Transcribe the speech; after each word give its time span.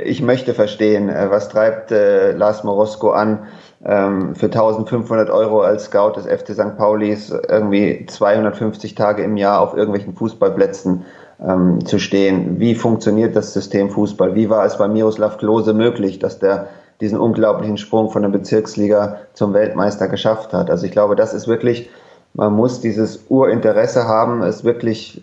Ich 0.00 0.22
möchte 0.22 0.54
verstehen, 0.54 1.08
äh, 1.08 1.30
was 1.30 1.48
treibt 1.48 1.90
äh, 1.90 2.32
Lars 2.32 2.62
Morosko 2.62 3.10
an, 3.10 3.46
ähm, 3.84 4.34
für 4.34 4.46
1500 4.46 5.28
Euro 5.30 5.60
als 5.60 5.84
Scout 5.84 6.12
des 6.16 6.26
FC 6.26 6.54
St. 6.54 6.76
Paulis 6.76 7.30
irgendwie 7.30 8.06
250 8.06 8.94
Tage 8.94 9.22
im 9.22 9.36
Jahr 9.36 9.60
auf 9.60 9.76
irgendwelchen 9.76 10.14
Fußballplätzen 10.14 11.04
ähm, 11.44 11.84
zu 11.84 11.98
stehen. 11.98 12.60
Wie 12.60 12.74
funktioniert 12.74 13.34
das 13.34 13.52
System 13.52 13.90
Fußball? 13.90 14.34
Wie 14.34 14.50
war 14.50 14.64
es 14.64 14.78
bei 14.78 14.86
Miroslav 14.88 15.38
Klose 15.38 15.74
möglich, 15.74 16.18
dass 16.18 16.38
der 16.38 16.68
diesen 17.00 17.18
unglaublichen 17.18 17.76
Sprung 17.76 18.10
von 18.10 18.22
der 18.22 18.28
Bezirksliga 18.28 19.18
zum 19.34 19.52
Weltmeister 19.52 20.08
geschafft 20.08 20.52
hat? 20.52 20.70
Also 20.70 20.86
ich 20.86 20.92
glaube, 20.92 21.16
das 21.16 21.34
ist 21.34 21.48
wirklich, 21.48 21.90
man 22.34 22.52
muss 22.52 22.80
dieses 22.80 23.24
Urinteresse 23.28 24.06
haben, 24.06 24.42
es 24.42 24.64
wirklich 24.64 25.22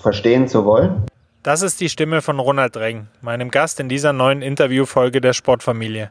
verstehen 0.00 0.48
zu 0.48 0.64
wollen. 0.64 1.06
Das 1.46 1.62
ist 1.62 1.80
die 1.80 1.88
Stimme 1.88 2.22
von 2.22 2.40
Ronald 2.40 2.76
Reng, 2.76 3.06
meinem 3.20 3.52
Gast 3.52 3.78
in 3.78 3.88
dieser 3.88 4.12
neuen 4.12 4.42
Interviewfolge 4.42 5.20
der 5.20 5.32
Sportfamilie. 5.32 6.10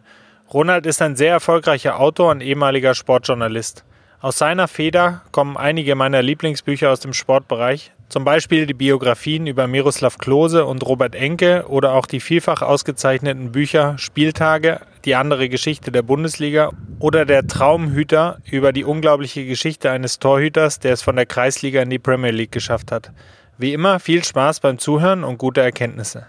Ronald 0.54 0.86
ist 0.86 1.02
ein 1.02 1.18
sehr 1.18 1.32
erfolgreicher 1.32 2.00
Autor 2.00 2.32
und 2.32 2.40
ehemaliger 2.40 2.96
Sportjournalist. 2.96 3.84
Aus 4.22 4.38
seiner 4.38 4.70
Feder 4.70 5.24
kommen 5.34 5.58
einige 5.58 5.96
meiner 5.96 6.22
Lieblingsbücher 6.22 6.90
aus 6.90 7.02
dem 7.02 7.12
Sportbereich, 7.12 7.92
zum 8.08 8.24
Beispiel 8.24 8.66
die 8.66 8.74
Biografien 8.74 9.46
über 9.46 9.68
Miroslav 9.68 10.20
Klose 10.20 10.64
und 10.64 10.86
Robert 10.86 11.16
Enke 11.16 11.66
oder 11.68 11.96
auch 11.96 12.06
die 12.06 12.22
vielfach 12.22 12.62
ausgezeichneten 12.62 13.52
Bücher 13.52 13.98
Spieltage, 13.98 14.80
die 15.04 15.16
andere 15.16 15.50
Geschichte 15.50 15.92
der 15.92 16.04
Bundesliga 16.04 16.72
oder 17.00 17.26
der 17.26 17.46
Traumhüter 17.46 18.38
über 18.50 18.72
die 18.72 18.86
unglaubliche 18.86 19.46
Geschichte 19.46 19.92
eines 19.92 20.20
Torhüters, 20.20 20.80
der 20.80 20.94
es 20.94 21.02
von 21.02 21.18
der 21.18 21.26
Kreisliga 21.26 21.82
in 21.82 21.90
die 21.90 22.00
Premier 22.00 22.32
League 22.32 22.54
geschafft 22.54 22.94
hat. 22.94 23.12
Wie 23.58 23.72
immer 23.72 24.02
viel 24.02 24.22
Spaß 24.22 24.60
beim 24.60 24.80
Zuhören 24.80 25.24
und 25.24 25.38
gute 25.38 25.62
Erkenntnisse. 25.62 26.28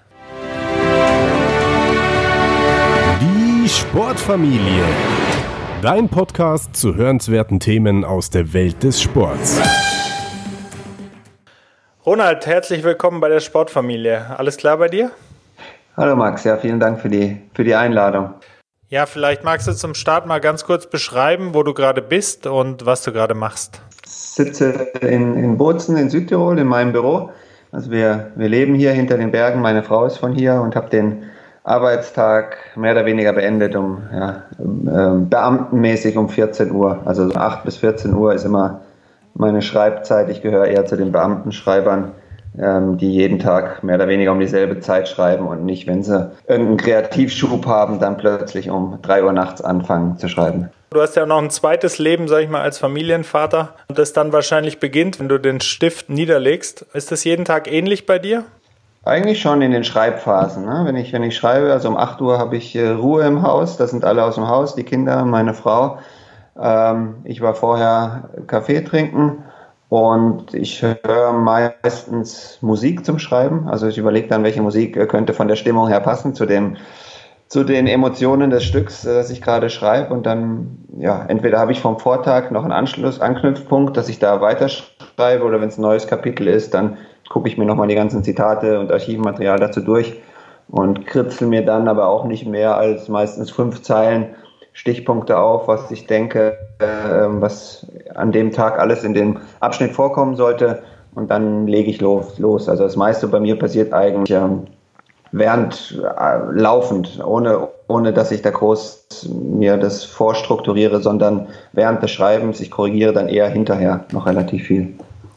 Die 3.21 3.69
Sportfamilie. 3.69 4.85
Dein 5.83 6.09
Podcast 6.09 6.77
zu 6.77 6.95
hörenswerten 6.95 7.59
Themen 7.59 8.05
aus 8.05 8.31
der 8.31 8.53
Welt 8.53 8.81
des 8.85 9.03
Sports. 9.03 9.61
Ronald, 12.05 12.47
herzlich 12.47 12.85
willkommen 12.85 13.19
bei 13.19 13.29
der 13.29 13.41
Sportfamilie. 13.41 14.39
Alles 14.39 14.57
klar 14.57 14.77
bei 14.77 14.87
dir? 14.87 15.11
Hallo 15.97 16.15
Max, 16.15 16.45
ja, 16.45 16.57
vielen 16.57 16.79
Dank 16.79 17.01
für 17.01 17.09
die, 17.09 17.43
für 17.55 17.65
die 17.65 17.75
Einladung. 17.75 18.35
Ja, 18.89 19.05
vielleicht 19.05 19.43
magst 19.43 19.67
du 19.67 19.73
zum 19.73 19.95
Start 19.95 20.27
mal 20.27 20.39
ganz 20.39 20.65
kurz 20.65 20.89
beschreiben, 20.89 21.55
wo 21.55 21.65
du 21.65 21.75
gerade 21.75 22.03
bist 22.03 22.47
und 22.47 22.87
was 22.87 23.03
du 23.03 23.13
gerade 23.13 23.35
machst 23.35 23.83
sitze 24.07 24.89
in, 25.01 25.37
in 25.37 25.59
Bozen 25.59 25.97
in 25.97 26.11
Südtirol 26.11 26.59
in 26.59 26.67
meinem 26.67 26.93
Büro. 26.93 27.31
Also 27.73 27.91
wir, 27.91 28.31
wir 28.37 28.49
leben 28.49 28.75
hier 28.75 28.93
hinter 28.93 29.19
den 29.19 29.33
Bergen. 29.33 29.61
Meine 29.61 29.83
Frau 29.83 30.07
ist 30.07 30.19
von 30.19 30.33
hier 30.33 30.61
und 30.63 30.77
habe 30.77 30.89
den 30.89 31.25
Arbeitstag 31.65 32.57
mehr 32.77 32.93
oder 32.93 33.07
weniger 33.07 33.33
beendet 33.33 33.75
um 33.75 34.03
ja, 34.13 34.45
ähm, 34.61 35.29
beamtenmäßig 35.29 36.17
um 36.17 36.29
14 36.29 36.71
Uhr. 36.71 37.01
Also 37.05 37.33
8 37.35 37.65
bis 37.65 37.79
14 37.79 38.15
Uhr 38.15 38.33
ist 38.33 38.45
immer 38.45 38.83
meine 39.35 39.63
Schreibzeit. 39.63 40.29
Ich 40.31 40.43
gehöre 40.43 40.67
eher 40.67 40.87
zu 40.87 40.97
den 40.97 41.11
Beamtenschreibern, 41.11 42.13
ähm, 42.61 42.97
die 42.97 43.13
jeden 43.13 43.39
Tag 43.39 43.83
mehr 43.83 43.97
oder 43.97 44.09
weniger 44.09 44.33
um 44.33 44.41
dieselbe 44.41 44.81
Zeit 44.81 45.09
schreiben 45.09 45.47
und 45.47 45.65
nicht, 45.65 45.87
wenn 45.87 46.03
sie 46.03 46.31
irgendeinen 46.47 46.77
Kreativschub 46.77 47.67
haben, 47.67 47.99
dann 47.99 48.17
plötzlich 48.17 48.71
um 48.71 48.99
3 49.03 49.25
Uhr 49.25 49.33
nachts 49.33 49.61
anfangen 49.63 50.19
zu 50.19 50.29
schreiben. 50.29 50.71
Du 50.91 51.01
hast 51.01 51.17
ja 51.17 51.27
noch 51.27 51.39
ein 51.39 51.51
zweites 51.51 51.99
Leben, 51.99 52.29
sag 52.29 52.43
ich 52.43 52.49
mal, 52.49 52.63
als 52.63 52.79
Familienvater. 52.79 53.75
Und 53.89 53.99
das 53.99 54.13
dann 54.13 54.33
wahrscheinlich 54.33 54.79
beginnt, 54.79 55.21
wenn 55.21 55.29
du 55.29 55.39
den 55.39 55.61
Stift 55.61 56.09
niederlegst. 56.09 56.87
Ist 56.95 57.13
das 57.13 57.25
jeden 57.25 57.45
Tag 57.45 57.71
ähnlich 57.71 58.07
bei 58.07 58.19
dir? 58.19 58.45
Eigentlich 59.05 59.41
schon 59.41 59.63
in 59.63 59.73
den 59.73 59.85
Schreibphasen. 59.85 60.65
Ne? 60.65 60.83
Wenn, 60.85 60.97
ich, 60.97 61.13
wenn 61.13 61.23
ich 61.23 61.37
schreibe, 61.37 61.73
also 61.73 61.89
um 61.89 61.97
8 61.97 62.21
Uhr 62.21 62.39
habe 62.39 62.57
ich 62.57 62.75
äh, 62.75 62.89
Ruhe 62.89 63.25
im 63.25 63.43
Haus, 63.43 63.77
da 63.77 63.87
sind 63.87 64.05
alle 64.05 64.25
aus 64.25 64.37
dem 64.37 64.49
Haus, 64.49 64.75
die 64.75 64.85
Kinder, 64.85 65.25
meine 65.25 65.55
Frau. 65.55 65.99
Ähm, 66.59 67.17
ich 67.25 67.41
war 67.41 67.55
vorher 67.55 68.31
Kaffee 68.47 68.81
trinken 68.81 69.45
und 69.89 70.53
ich 70.53 70.83
höre 70.83 71.33
meistens 71.33 72.59
Musik 72.61 73.05
zum 73.05 73.19
Schreiben. 73.19 73.69
Also 73.69 73.87
ich 73.87 73.99
überlege 73.99 74.29
dann, 74.29 74.43
welche 74.43 74.63
Musik 74.63 74.97
äh, 74.97 75.07
könnte 75.07 75.33
von 75.33 75.49
der 75.49 75.57
Stimmung 75.57 75.89
her 75.89 76.01
passen 76.01 76.35
zu 76.35 76.47
dem 76.47 76.77
zu 77.49 77.63
den 77.63 77.87
Emotionen 77.87 78.51
des 78.51 78.65
Stücks, 78.65 79.05
äh, 79.05 79.15
das 79.15 79.31
ich 79.31 79.41
gerade 79.41 79.71
schreibe. 79.71 80.13
Und 80.13 80.27
dann, 80.27 80.79
ja, 80.99 81.25
entweder 81.29 81.59
habe 81.59 81.73
ich 81.73 81.81
vom 81.81 81.99
Vortag 81.99 82.51
noch 82.51 82.65
einen 82.65 82.73
Anschluss, 82.73 83.21
Anknüpfpunkt, 83.21 83.97
dass 83.97 84.09
ich 84.09 84.19
da 84.19 84.41
weiterschreibe 84.41 85.45
oder 85.45 85.61
wenn 85.61 85.69
es 85.69 85.79
ein 85.79 85.83
neues 85.83 86.07
Kapitel 86.09 86.49
ist, 86.49 86.75
dann 86.75 86.99
gucke 87.29 87.49
ich 87.49 87.59
mir 87.59 87.65
nochmal 87.65 87.89
die 87.89 87.95
ganzen 87.95 88.25
Zitate 88.25 88.81
und 88.81 88.91
Archivmaterial 88.93 89.59
dazu 89.59 89.81
durch 89.81 90.21
und 90.69 91.07
kritzel 91.07 91.47
mir 91.47 91.65
dann 91.65 91.87
aber 91.87 92.09
auch 92.09 92.25
nicht 92.25 92.47
mehr 92.47 92.77
als 92.77 93.09
meistens 93.09 93.51
fünf 93.51 93.83
Zeilen 93.83 94.35
Stichpunkte 94.77 95.39
auf, 95.39 95.69
was 95.69 95.91
ich 95.91 96.07
denke, 96.07 96.59
äh, 96.81 96.85
was 97.41 97.87
an 98.15 98.31
dem 98.31 98.53
Tag 98.53 98.79
alles 98.79 99.05
in 99.05 99.15
dem 99.15 99.39
Abschnitt 99.61 99.93
vorkommen 99.93 100.37
sollte. 100.37 100.83
Und 101.15 101.31
dann 101.31 101.67
lege 101.67 101.91
ich 101.91 102.03
los. 102.03 102.39
los. 102.39 102.69
Also 102.69 102.85
das 102.85 102.95
meiste 102.95 103.27
bei 103.27 103.41
mir 103.41 103.59
passiert 103.59 103.95
eigentlich 103.95 104.37
ähm, 104.37 104.67
während 105.33 105.99
äh, 105.99 106.39
laufend, 106.53 107.25
ohne, 107.25 107.69
ohne 107.89 108.13
dass 108.13 108.31
ich 108.31 108.43
da 108.43 108.51
groß 108.51 109.31
mir 109.33 109.79
das 109.79 110.05
vorstrukturiere, 110.05 111.01
sondern 111.01 111.47
während 111.73 112.03
des 112.03 112.11
Schreibens, 112.11 112.61
ich 112.61 112.71
korrigiere 112.71 113.15
dann 113.15 113.29
eher 113.29 113.49
hinterher 113.49 114.05
noch 114.13 114.27
relativ 114.27 114.67
viel. 114.67 114.93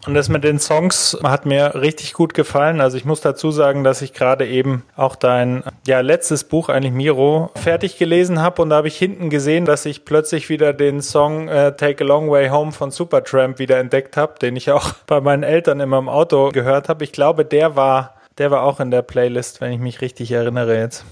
Und 0.07 0.13
das 0.13 0.29
mit 0.29 0.43
den 0.43 0.59
Songs 0.59 1.17
hat 1.23 1.45
mir 1.45 1.75
richtig 1.75 2.13
gut 2.13 2.33
gefallen. 2.33 2.79
Also 2.81 2.97
ich 2.97 3.05
muss 3.05 3.21
dazu 3.21 3.51
sagen, 3.51 3.83
dass 3.83 4.01
ich 4.01 4.13
gerade 4.13 4.47
eben 4.47 4.83
auch 4.95 5.15
dein 5.15 5.63
ja, 5.85 5.99
letztes 5.99 6.45
Buch, 6.45 6.69
eigentlich 6.69 6.93
Miro, 6.93 7.51
fertig 7.55 7.97
gelesen 7.97 8.41
habe. 8.41 8.61
Und 8.61 8.69
da 8.69 8.77
habe 8.77 8.87
ich 8.87 8.97
hinten 8.97 9.29
gesehen, 9.29 9.65
dass 9.65 9.85
ich 9.85 10.05
plötzlich 10.05 10.49
wieder 10.49 10.73
den 10.73 11.01
Song 11.01 11.49
äh, 11.49 11.75
Take 11.75 12.03
a 12.03 12.07
Long 12.07 12.31
Way 12.31 12.49
Home 12.49 12.71
von 12.71 12.91
Supertramp 12.91 13.59
wieder 13.59 13.77
entdeckt 13.77 14.15
habe, 14.15 14.35
den 14.41 14.55
ich 14.55 14.71
auch 14.71 14.93
bei 15.07 15.19
meinen 15.19 15.43
Eltern 15.43 15.79
immer 15.79 15.99
im 15.99 16.09
Auto 16.09 16.49
gehört 16.49 16.87
habe. 16.87 17.03
Ich 17.03 17.11
glaube, 17.11 17.43
der 17.43 17.75
war 17.75 18.15
der 18.39 18.51
war 18.51 18.63
auch 18.63 18.79
in 18.79 18.89
der 18.89 19.01
Playlist, 19.01 19.59
wenn 19.59 19.73
ich 19.73 19.79
mich 19.79 20.01
richtig 20.01 20.31
erinnere 20.31 20.77
jetzt. 20.77 21.03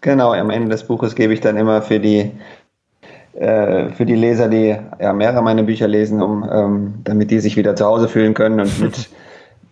Genau, 0.00 0.32
am 0.32 0.50
Ende 0.50 0.70
des 0.70 0.82
Buches 0.82 1.14
gebe 1.14 1.32
ich 1.32 1.40
dann 1.40 1.56
immer 1.56 1.80
für 1.80 2.00
die 2.00 2.32
äh, 3.34 3.90
für 3.90 4.06
die 4.06 4.14
Leser, 4.14 4.48
die 4.48 4.76
ja 5.00 5.12
mehrere 5.12 5.42
meiner 5.42 5.62
Bücher 5.62 5.88
lesen, 5.88 6.22
um 6.22 6.48
ähm, 6.50 6.94
damit 7.04 7.30
die 7.30 7.40
sich 7.40 7.56
wieder 7.56 7.76
zu 7.76 7.84
Hause 7.86 8.08
fühlen 8.08 8.34
können 8.34 8.60
und 8.60 8.80
mit 8.80 9.08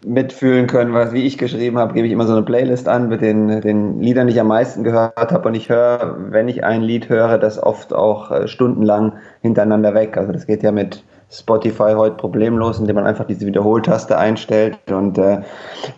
mitfühlen 0.05 0.67
können, 0.67 0.95
was 0.95 1.13
wie 1.13 1.27
ich 1.27 1.37
geschrieben 1.37 1.79
habe, 1.79 1.93
gebe 1.93 2.07
ich 2.07 2.13
immer 2.13 2.27
so 2.27 2.33
eine 2.33 2.43
Playlist 2.43 2.89
an 2.89 3.09
mit 3.09 3.21
den, 3.21 3.61
den 3.61 4.01
Liedern, 4.01 4.27
die 4.27 4.33
ich 4.33 4.41
am 4.41 4.49
meisten 4.49 4.83
gehört 4.83 5.33
habe. 5.33 5.49
Und 5.49 5.55
ich 5.55 5.69
höre, 5.69 6.17
wenn 6.31 6.49
ich 6.49 6.65
ein 6.65 6.81
Lied 6.83 7.09
höre, 7.09 7.39
das 7.39 7.63
oft 7.63 7.93
auch 7.93 8.31
äh, 8.31 8.49
stundenlang 8.49 9.15
hintereinander 9.43 9.95
weg. 9.95 10.17
Also 10.17 10.33
das 10.33 10.47
geht 10.47 10.63
ja 10.63 10.73
mit 10.73 11.05
Spotify 11.31 11.93
heute 11.97 12.17
problemlos, 12.17 12.81
indem 12.81 12.97
man 12.97 13.07
einfach 13.07 13.27
diese 13.27 13.47
Wiederholtaste 13.47 14.17
einstellt 14.19 14.79
und 14.91 15.17
äh, 15.19 15.43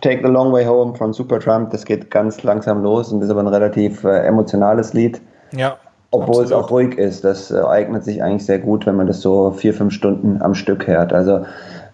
Take 0.01 0.19
the 0.23 0.31
Long 0.31 0.51
Way 0.51 0.65
Home 0.65 0.95
von 0.95 1.11
Supertramp, 1.11 1.71
das 1.71 1.85
geht 1.85 2.11
ganz 2.11 2.43
langsam 2.43 2.83
los 2.83 3.11
und 3.11 3.23
ist 3.23 3.31
aber 3.31 3.39
ein 3.39 3.47
relativ 3.47 4.03
äh, 4.03 4.27
emotionales 4.27 4.93
Lied. 4.93 5.21
Ja. 5.51 5.77
Obwohl 6.13 6.43
absolut. 6.43 6.45
es 6.45 6.51
auch 6.51 6.71
ruhig 6.71 6.97
ist. 6.97 7.23
Das 7.23 7.49
äh, 7.49 7.59
eignet 7.61 8.03
sich 8.03 8.21
eigentlich 8.21 8.45
sehr 8.45 8.59
gut, 8.59 8.85
wenn 8.85 8.95
man 8.95 9.07
das 9.07 9.21
so 9.21 9.51
vier, 9.51 9.73
fünf 9.73 9.93
Stunden 9.93 10.41
am 10.41 10.53
Stück 10.53 10.85
hört. 10.85 11.11
Also 11.11 11.43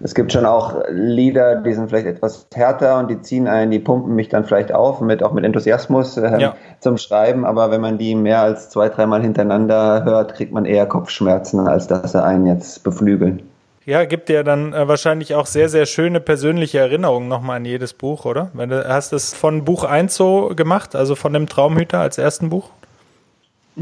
es 0.01 0.13
gibt 0.13 0.33
schon 0.33 0.45
auch 0.45 0.83
Lieder, 0.89 1.55
die 1.57 1.73
sind 1.73 1.89
vielleicht 1.89 2.07
etwas 2.07 2.47
härter 2.53 2.99
und 2.99 3.09
die 3.09 3.21
ziehen 3.21 3.47
einen, 3.47 3.71
die 3.71 3.79
pumpen 3.79 4.15
mich 4.15 4.27
dann 4.27 4.43
vielleicht 4.43 4.73
auf, 4.73 4.99
mit, 4.99 5.23
auch 5.23 5.31
mit 5.31 5.45
Enthusiasmus 5.45 6.17
äh, 6.17 6.39
ja. 6.39 6.55
zum 6.81 6.97
Schreiben. 6.97 7.45
Aber 7.45 7.71
wenn 7.71 7.79
man 7.79 7.97
die 7.97 8.13
mehr 8.13 8.41
als 8.41 8.69
zwei, 8.69 8.89
dreimal 8.89 9.21
hintereinander 9.21 10.03
hört, 10.03 10.35
kriegt 10.35 10.51
man 10.51 10.65
eher 10.65 10.85
Kopfschmerzen, 10.85 11.67
als 11.67 11.87
dass 11.87 12.11
sie 12.11 12.21
einen 12.21 12.45
jetzt 12.45 12.83
beflügeln. 12.83 13.43
Ja, 13.85 14.03
gibt 14.05 14.27
dir 14.27 14.43
dann 14.43 14.73
äh, 14.73 14.87
wahrscheinlich 14.87 15.33
auch 15.33 15.45
sehr, 15.45 15.69
sehr 15.69 15.85
schöne 15.85 16.19
persönliche 16.19 16.79
Erinnerungen 16.79 17.27
nochmal 17.27 17.57
an 17.57 17.65
jedes 17.65 17.93
Buch, 17.93 18.25
oder? 18.25 18.49
Wenn 18.53 18.69
du 18.69 18.87
hast 18.87 19.13
es 19.13 19.33
von 19.33 19.63
Buch 19.63 19.85
1 19.85 20.13
so 20.13 20.51
gemacht, 20.55 20.95
also 20.95 21.15
von 21.15 21.33
dem 21.33 21.47
Traumhüter 21.47 21.99
als 21.99 22.17
ersten 22.17 22.49
Buch? 22.49 22.69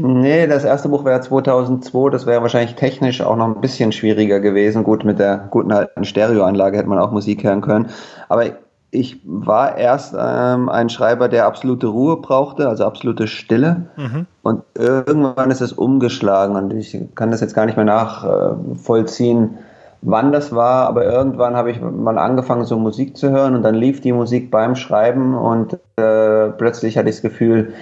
Nee, 0.00 0.46
das 0.46 0.64
erste 0.64 0.88
Buch 0.88 1.04
wäre 1.04 1.20
2002, 1.20 2.10
das 2.10 2.26
wäre 2.26 2.42
wahrscheinlich 2.42 2.76
technisch 2.76 3.20
auch 3.20 3.36
noch 3.36 3.46
ein 3.46 3.60
bisschen 3.60 3.92
schwieriger 3.92 4.40
gewesen. 4.40 4.84
Gut, 4.84 5.04
mit 5.04 5.18
der 5.18 5.48
guten 5.50 5.72
alten 5.72 6.04
Stereoanlage 6.04 6.78
hätte 6.78 6.88
man 6.88 6.98
auch 6.98 7.10
Musik 7.10 7.44
hören 7.44 7.60
können. 7.60 7.88
Aber 8.28 8.44
ich 8.90 9.20
war 9.24 9.76
erst 9.76 10.14
ähm, 10.18 10.68
ein 10.68 10.88
Schreiber, 10.88 11.28
der 11.28 11.46
absolute 11.46 11.88
Ruhe 11.88 12.16
brauchte, 12.16 12.68
also 12.68 12.84
absolute 12.84 13.26
Stille. 13.26 13.86
Mhm. 13.96 14.26
Und 14.42 14.62
irgendwann 14.74 15.50
ist 15.50 15.60
es 15.60 15.72
umgeschlagen 15.72 16.56
und 16.56 16.72
ich 16.72 16.96
kann 17.14 17.30
das 17.30 17.40
jetzt 17.40 17.54
gar 17.54 17.66
nicht 17.66 17.76
mehr 17.76 17.84
nachvollziehen, 17.84 19.58
wann 20.00 20.32
das 20.32 20.54
war, 20.54 20.88
aber 20.88 21.04
irgendwann 21.04 21.56
habe 21.56 21.70
ich 21.70 21.80
mal 21.80 22.18
angefangen, 22.18 22.64
so 22.64 22.78
Musik 22.78 23.16
zu 23.16 23.30
hören 23.30 23.54
und 23.56 23.62
dann 23.62 23.74
lief 23.74 24.00
die 24.00 24.12
Musik 24.12 24.50
beim 24.50 24.76
Schreiben 24.76 25.34
und 25.34 25.74
äh, 25.96 26.50
plötzlich 26.50 26.96
hatte 26.96 27.08
ich 27.08 27.16
das 27.16 27.22
Gefühl, 27.22 27.72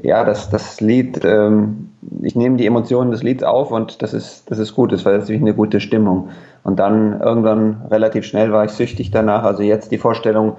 ja, 0.00 0.24
das, 0.24 0.48
das 0.50 0.80
Lied, 0.80 1.24
ähm, 1.24 1.90
ich 2.22 2.34
nehme 2.34 2.56
die 2.56 2.66
Emotionen 2.66 3.10
des 3.10 3.22
Lieds 3.22 3.42
auf 3.42 3.70
und 3.70 4.02
das 4.02 4.14
ist, 4.14 4.50
das 4.50 4.58
ist 4.58 4.74
gut, 4.74 4.92
das 4.92 5.04
war 5.04 5.12
natürlich 5.12 5.42
eine 5.42 5.54
gute 5.54 5.80
Stimmung. 5.80 6.30
Und 6.64 6.78
dann 6.78 7.20
irgendwann 7.20 7.82
relativ 7.90 8.24
schnell 8.24 8.52
war 8.52 8.64
ich 8.64 8.70
süchtig 8.70 9.10
danach. 9.10 9.42
Also 9.44 9.62
jetzt 9.62 9.90
die 9.90 9.98
Vorstellung, 9.98 10.56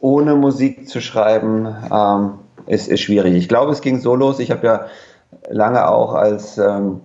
ohne 0.00 0.34
Musik 0.34 0.88
zu 0.88 1.00
schreiben, 1.00 1.68
ähm, 1.92 2.32
ist, 2.66 2.88
ist 2.88 3.00
schwierig. 3.00 3.34
Ich 3.34 3.48
glaube, 3.48 3.72
es 3.72 3.80
ging 3.80 4.00
so 4.00 4.14
los. 4.14 4.40
Ich 4.40 4.50
habe 4.50 4.66
ja 4.66 4.86
lange 5.48 5.88
auch 5.88 6.14
als 6.14 6.58
ähm, 6.58 7.00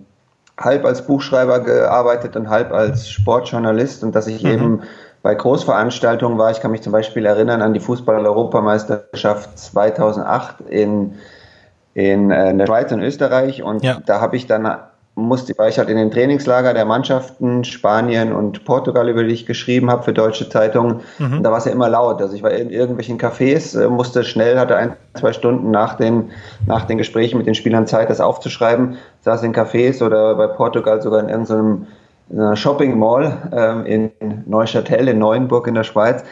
halb 0.58 0.84
als 0.84 1.06
Buchschreiber 1.06 1.60
gearbeitet 1.60 2.36
und 2.36 2.50
halb 2.50 2.72
als 2.72 3.08
Sportjournalist 3.08 4.04
und 4.04 4.14
dass 4.14 4.26
ich 4.26 4.42
mhm. 4.42 4.50
eben 4.50 4.82
bei 5.22 5.34
Großveranstaltungen 5.34 6.36
war. 6.36 6.50
Ich 6.50 6.60
kann 6.60 6.72
mich 6.72 6.82
zum 6.82 6.92
Beispiel 6.92 7.26
erinnern 7.26 7.62
an 7.62 7.74
die 7.74 7.80
Fußball-Europameisterschaft 7.80 9.56
2008 9.58 10.60
in, 10.68 11.14
in, 11.94 12.30
äh, 12.30 12.50
in 12.50 12.58
der 12.58 12.66
Schweiz 12.66 12.92
und 12.92 13.00
Österreich 13.00 13.62
und 13.62 13.82
ja. 13.82 13.98
da 14.04 14.20
habe 14.20 14.36
ich 14.36 14.46
dann 14.46 14.66
musste, 15.14 15.52
weil 15.58 15.68
ich 15.68 15.78
halt 15.78 15.90
in 15.90 15.96
den 15.96 16.10
Trainingslager 16.10 16.72
der 16.72 16.86
Mannschaften 16.86 17.64
Spanien 17.64 18.32
und 18.32 18.64
Portugal, 18.64 19.10
über 19.10 19.22
die 19.24 19.34
ich 19.34 19.44
geschrieben 19.44 19.90
habe 19.90 20.02
für 20.02 20.14
deutsche 20.14 20.48
Zeitungen, 20.48 21.00
mhm. 21.18 21.34
und 21.34 21.42
da 21.42 21.50
war 21.50 21.58
es 21.58 21.66
ja 21.66 21.72
immer 21.72 21.90
laut. 21.90 22.22
Also 22.22 22.34
ich 22.34 22.42
war 22.42 22.50
in 22.50 22.70
irgendwelchen 22.70 23.18
Cafés, 23.18 23.78
äh, 23.78 23.88
musste 23.88 24.24
schnell, 24.24 24.58
hatte 24.58 24.76
ein, 24.76 24.96
zwei 25.14 25.32
Stunden 25.32 25.70
nach 25.70 25.94
den, 25.94 26.30
nach 26.66 26.86
den 26.86 26.96
Gesprächen 26.96 27.36
mit 27.36 27.46
den 27.46 27.54
Spielern 27.54 27.86
Zeit, 27.86 28.08
das 28.08 28.20
aufzuschreiben, 28.20 28.96
saß 29.20 29.42
in 29.42 29.52
Cafés 29.52 30.02
oder 30.02 30.34
bei 30.34 30.46
Portugal 30.46 31.02
sogar 31.02 31.20
in 31.20 31.28
irgendeinem 31.28 31.86
Shopping 32.54 32.98
Mall 32.98 33.50
ähm, 33.52 33.84
in 33.84 34.10
Neuchâtel 34.46 35.08
in 35.08 35.18
Neuenburg 35.18 35.66
in 35.66 35.74
der 35.74 35.84
Schweiz. 35.84 36.24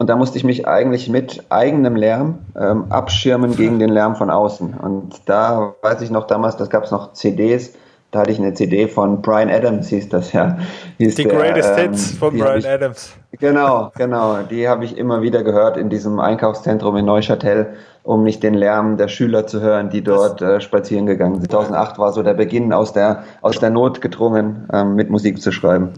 Und 0.00 0.06
da 0.06 0.16
musste 0.16 0.38
ich 0.38 0.44
mich 0.44 0.66
eigentlich 0.66 1.10
mit 1.10 1.44
eigenem 1.50 1.94
Lärm 1.94 2.38
ähm, 2.58 2.86
abschirmen 2.88 3.54
gegen 3.54 3.78
den 3.78 3.90
Lärm 3.90 4.16
von 4.16 4.30
außen. 4.30 4.72
Und 4.72 5.20
da 5.26 5.74
weiß 5.82 6.00
ich 6.00 6.10
noch 6.10 6.26
damals, 6.26 6.56
das 6.56 6.70
gab 6.70 6.84
es 6.84 6.90
noch 6.90 7.12
CDs, 7.12 7.74
da 8.10 8.20
hatte 8.20 8.30
ich 8.30 8.38
eine 8.38 8.54
CD 8.54 8.88
von 8.88 9.20
Brian 9.20 9.50
Adams, 9.50 9.88
hieß 9.88 10.08
das 10.08 10.32
ja. 10.32 10.56
Hieß 10.96 11.16
die 11.16 11.24
der, 11.24 11.36
Greatest 11.36 11.72
ähm, 11.76 11.90
Hits 11.90 12.12
von 12.12 12.34
Brian 12.34 12.60
ich, 12.60 12.66
Adams. 12.66 13.14
Genau, 13.32 13.92
genau. 13.94 14.38
Die 14.50 14.66
habe 14.66 14.86
ich 14.86 14.96
immer 14.96 15.20
wieder 15.20 15.42
gehört 15.42 15.76
in 15.76 15.90
diesem 15.90 16.18
Einkaufszentrum 16.18 16.96
in 16.96 17.04
Neuchâtel, 17.04 17.74
um 18.02 18.24
nicht 18.24 18.42
den 18.42 18.54
Lärm 18.54 18.96
der 18.96 19.08
Schüler 19.08 19.46
zu 19.46 19.60
hören, 19.60 19.90
die 19.90 20.02
dort 20.02 20.40
äh, 20.40 20.62
spazieren 20.62 21.04
gegangen 21.04 21.40
sind. 21.40 21.50
2008 21.50 21.98
war 21.98 22.14
so 22.14 22.22
der 22.22 22.32
Beginn 22.34 22.72
aus 22.72 22.94
der, 22.94 23.24
aus 23.42 23.60
der 23.60 23.68
Not 23.68 24.00
gedrungen, 24.00 24.66
ähm, 24.72 24.94
mit 24.94 25.10
Musik 25.10 25.42
zu 25.42 25.52
schreiben. 25.52 25.92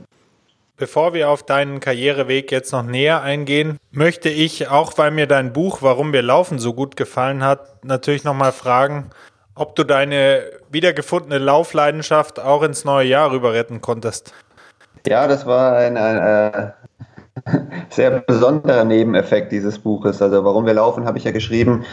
Bevor 0.78 1.12
wir 1.12 1.28
auf 1.28 1.42
deinen 1.42 1.80
Karriereweg 1.80 2.50
jetzt 2.50 2.72
noch 2.72 2.82
näher 2.82 3.22
eingehen, 3.22 3.78
möchte 3.90 4.30
ich, 4.30 4.69
auch 4.69 4.96
weil 4.96 5.10
mir 5.10 5.26
dein 5.26 5.52
Buch 5.52 5.82
Warum 5.82 6.12
wir 6.12 6.22
laufen 6.22 6.58
so 6.58 6.72
gut 6.72 6.96
gefallen 6.96 7.44
hat, 7.44 7.84
natürlich 7.84 8.24
nochmal 8.24 8.52
fragen, 8.52 9.10
ob 9.54 9.76
du 9.76 9.84
deine 9.84 10.42
wiedergefundene 10.70 11.38
Laufleidenschaft 11.38 12.40
auch 12.40 12.62
ins 12.62 12.84
neue 12.86 13.06
Jahr 13.06 13.30
rüber 13.32 13.52
retten 13.52 13.82
konntest. 13.82 14.32
Ja, 15.06 15.28
das 15.28 15.44
war 15.44 15.76
ein, 15.76 15.98
ein 15.98 16.16
äh, 16.16 16.70
sehr 17.90 18.20
besonderer 18.20 18.84
Nebeneffekt 18.84 19.52
dieses 19.52 19.78
Buches. 19.78 20.22
Also 20.22 20.42
warum 20.42 20.64
wir 20.64 20.74
laufen, 20.74 21.04
habe 21.04 21.19
ich 21.19 21.24
ja 21.24 21.32
geschrieben, 21.32 21.84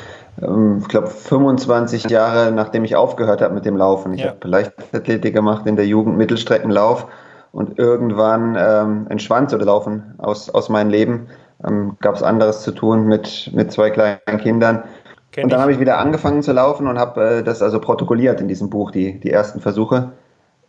ähm, 0.42 0.78
ich 0.82 0.88
glaube 0.88 1.08
25 1.08 2.10
Jahre 2.10 2.52
nachdem 2.54 2.86
ich 2.86 2.96
aufgehört 2.96 3.42
habe 3.42 3.54
mit 3.54 3.66
dem 3.66 3.76
Laufen. 3.76 4.14
Ich 4.14 4.26
habe 4.26 4.48
Leichtathletik 4.48 5.34
gemacht 5.34 5.68
in 5.68 5.76
der 5.76 5.86
Jugend, 5.86 6.18
Mittelstreckenlauf 6.18 7.08
und 7.52 7.80
irgendwann 7.80 8.56
ähm, 8.60 9.08
entschwand 9.10 9.50
so 9.50 9.58
das 9.58 9.66
Laufen 9.66 10.16
aus, 10.18 10.50
aus 10.50 10.70
meinem 10.70 10.90
Leben. 10.90 11.28
Ähm, 11.68 11.98
Gab 12.00 12.16
es 12.16 12.24
anderes 12.24 12.62
zu 12.62 12.72
tun 12.72 13.06
mit, 13.06 13.52
mit 13.54 13.72
zwei 13.72 13.90
kleinen 13.90 14.20
Kindern 14.40 14.84
Kenn 15.32 15.44
und 15.44 15.52
dann 15.52 15.62
habe 15.62 15.72
ich 15.72 15.80
wieder 15.80 16.00
angefangen 16.00 16.42
zu 16.42 16.54
laufen 16.54 16.88
und 16.88 16.98
habe 16.98 17.40
äh, 17.40 17.44
das 17.44 17.62
also 17.62 17.80
protokolliert 17.80 18.42
in 18.42 18.48
diesem 18.48 18.70
Buch, 18.70 18.92
die, 18.92 19.20
die 19.20 19.30
ersten 19.30 19.60
Versuche. 19.60 20.12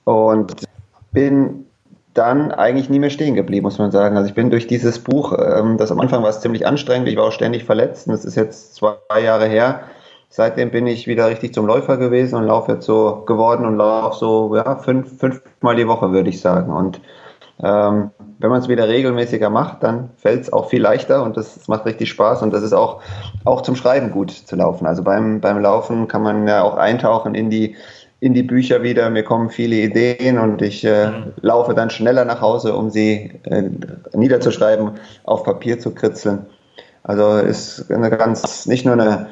Und 0.05 0.55
bin 1.13 1.67
dann 2.13 2.53
eigentlich 2.53 2.91
nie 2.91 2.99
mehr 2.99 3.11
stehen 3.11 3.35
geblieben, 3.35 3.65
muss 3.65 3.79
man 3.79 3.91
sagen. 3.91 4.17
Also 4.17 4.29
ich 4.29 4.35
bin 4.35 4.51
durch 4.51 4.67
dieses 4.67 4.99
Buch, 4.99 5.33
ähm, 5.39 5.79
das 5.79 5.91
am 5.91 6.01
Anfang 6.01 6.23
war 6.23 6.31
es 6.31 6.41
ziemlich 6.41 6.67
anstrengend, 6.67 7.09
ich 7.09 7.17
war 7.17 7.25
auch 7.25 7.33
ständig 7.33 7.65
verletzt 7.65 8.07
und 8.07 8.13
das 8.13 8.25
ist 8.25 8.35
jetzt 8.35 8.75
zwei 8.75 8.97
Jahre 9.23 9.47
her. 9.47 9.81
Seitdem 10.33 10.71
bin 10.71 10.87
ich 10.87 11.09
wieder 11.09 11.29
richtig 11.29 11.53
zum 11.53 11.67
Läufer 11.67 11.97
gewesen 11.97 12.37
und 12.37 12.47
laufe 12.47 12.73
jetzt 12.73 12.87
so 12.87 13.25
geworden 13.27 13.67
und 13.67 13.77
laufe 13.77 14.17
so 14.17 14.55
ja, 14.55 14.77
fünf, 14.77 15.19
fünfmal 15.19 15.75
die 15.75 15.89
Woche, 15.89 16.13
würde 16.13 16.31
ich 16.31 16.41
sagen. 16.41 16.73
Und 16.73 17.01
ähm, 17.61 18.11
wenn 18.39 18.49
man 18.49 18.61
es 18.61 18.69
wieder 18.69 18.89
regelmäßiger 18.89 19.51
macht, 19.51 19.83
dann 19.83 20.11
fällt 20.17 20.43
es 20.43 20.53
auch 20.53 20.71
viel 20.71 20.81
leichter 20.81 21.25
und 21.25 21.37
das, 21.37 21.57
das, 21.57 21.67
macht 21.67 21.85
richtig 21.85 22.09
Spaß 22.11 22.43
und 22.43 22.53
das 22.53 22.63
ist 22.63 22.73
auch, 22.73 23.03
auch 23.45 23.63
zum 23.63 23.75
Schreiben 23.75 24.13
gut 24.13 24.31
zu 24.31 24.55
laufen. 24.55 24.87
Also 24.87 25.03
beim, 25.03 25.41
beim 25.41 25.61
Laufen 25.61 26.07
kann 26.07 26.23
man 26.23 26.47
ja 26.47 26.63
auch 26.63 26.77
eintauchen 26.77 27.35
in 27.35 27.51
die, 27.51 27.75
in 28.21 28.33
die 28.33 28.45
Bücher 28.45 28.85
wieder. 28.85 29.11
Mir 29.11 29.25
kommen 29.25 29.51
viele 29.51 29.77
Ideen 29.77 30.39
und 30.39 30.63
ich 30.63 30.85
äh, 30.85 31.09
mhm. 31.09 31.33
laufe 31.43 31.75
dann 31.75 31.91
schneller 31.91 32.25
nach 32.25 32.41
Hause, 32.41 32.77
um 32.77 32.89
sie 32.89 33.41
äh, 33.45 33.69
niederzuschreiben, 34.15 34.93
auf 35.25 35.43
Papier 35.43 35.81
zu 35.81 35.93
kritzeln. 35.93 36.47
Also 37.03 37.39
ist 37.39 37.91
eine 37.91 38.11
ganz, 38.11 38.67
nicht 38.67 38.87
nur 38.87 38.95
eine 38.95 39.27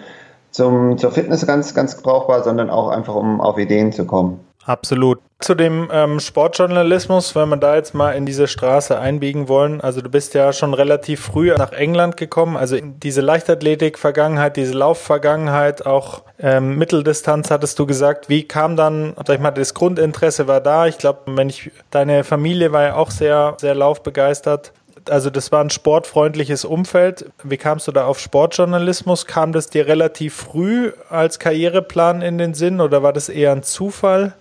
zum, 0.50 0.98
zur 0.98 1.10
Fitness 1.10 1.46
ganz, 1.46 1.74
ganz 1.74 2.00
brauchbar, 2.00 2.42
sondern 2.42 2.70
auch 2.70 2.88
einfach, 2.88 3.14
um 3.14 3.40
auf 3.40 3.58
Ideen 3.58 3.92
zu 3.92 4.06
kommen. 4.06 4.40
Absolut. 4.68 5.20
Zu 5.40 5.54
dem 5.54 5.88
ähm, 5.90 6.20
Sportjournalismus, 6.20 7.34
wenn 7.34 7.48
wir 7.48 7.56
da 7.56 7.76
jetzt 7.76 7.94
mal 7.94 8.12
in 8.12 8.26
diese 8.26 8.46
Straße 8.46 8.98
einbiegen 8.98 9.48
wollen. 9.48 9.80
Also 9.80 10.02
du 10.02 10.10
bist 10.10 10.34
ja 10.34 10.52
schon 10.52 10.74
relativ 10.74 11.20
früh 11.20 11.54
nach 11.56 11.72
England 11.72 12.18
gekommen. 12.18 12.58
Also 12.58 12.76
diese 12.78 13.22
Leichtathletik-Vergangenheit, 13.22 14.58
diese 14.58 14.74
Lauf-Vergangenheit, 14.74 15.86
auch 15.86 16.22
ähm, 16.38 16.76
Mitteldistanz 16.76 17.50
hattest 17.50 17.78
du 17.78 17.86
gesagt. 17.86 18.28
Wie 18.28 18.46
kam 18.46 18.76
dann, 18.76 19.14
sag 19.26 19.36
ich 19.36 19.40
mal, 19.40 19.52
das 19.52 19.72
Grundinteresse 19.72 20.48
war 20.48 20.60
da. 20.60 20.86
Ich 20.86 20.98
glaube, 20.98 21.20
wenn 21.26 21.48
ich, 21.48 21.70
deine 21.90 22.22
Familie 22.22 22.70
war 22.70 22.82
ja 22.82 22.94
auch 22.96 23.10
sehr, 23.10 23.56
sehr 23.58 23.74
laufbegeistert 23.74 24.72
also 25.10 25.30
das 25.30 25.52
war 25.52 25.62
ein 25.62 25.70
sportfreundliches 25.70 26.64
Umfeld. 26.64 27.30
Wie 27.42 27.56
kamst 27.56 27.88
du 27.88 27.92
da 27.92 28.06
auf 28.06 28.18
Sportjournalismus? 28.18 29.26
Kam 29.26 29.52
das 29.52 29.70
dir 29.70 29.86
relativ 29.86 30.34
früh 30.34 30.92
als 31.10 31.38
Karriereplan 31.38 32.22
in 32.22 32.38
den 32.38 32.54
Sinn 32.54 32.80
oder 32.80 33.02
war 33.02 33.12
das 33.12 33.28
eher 33.28 33.52
ein 33.52 33.62
Zufall? 33.62 34.34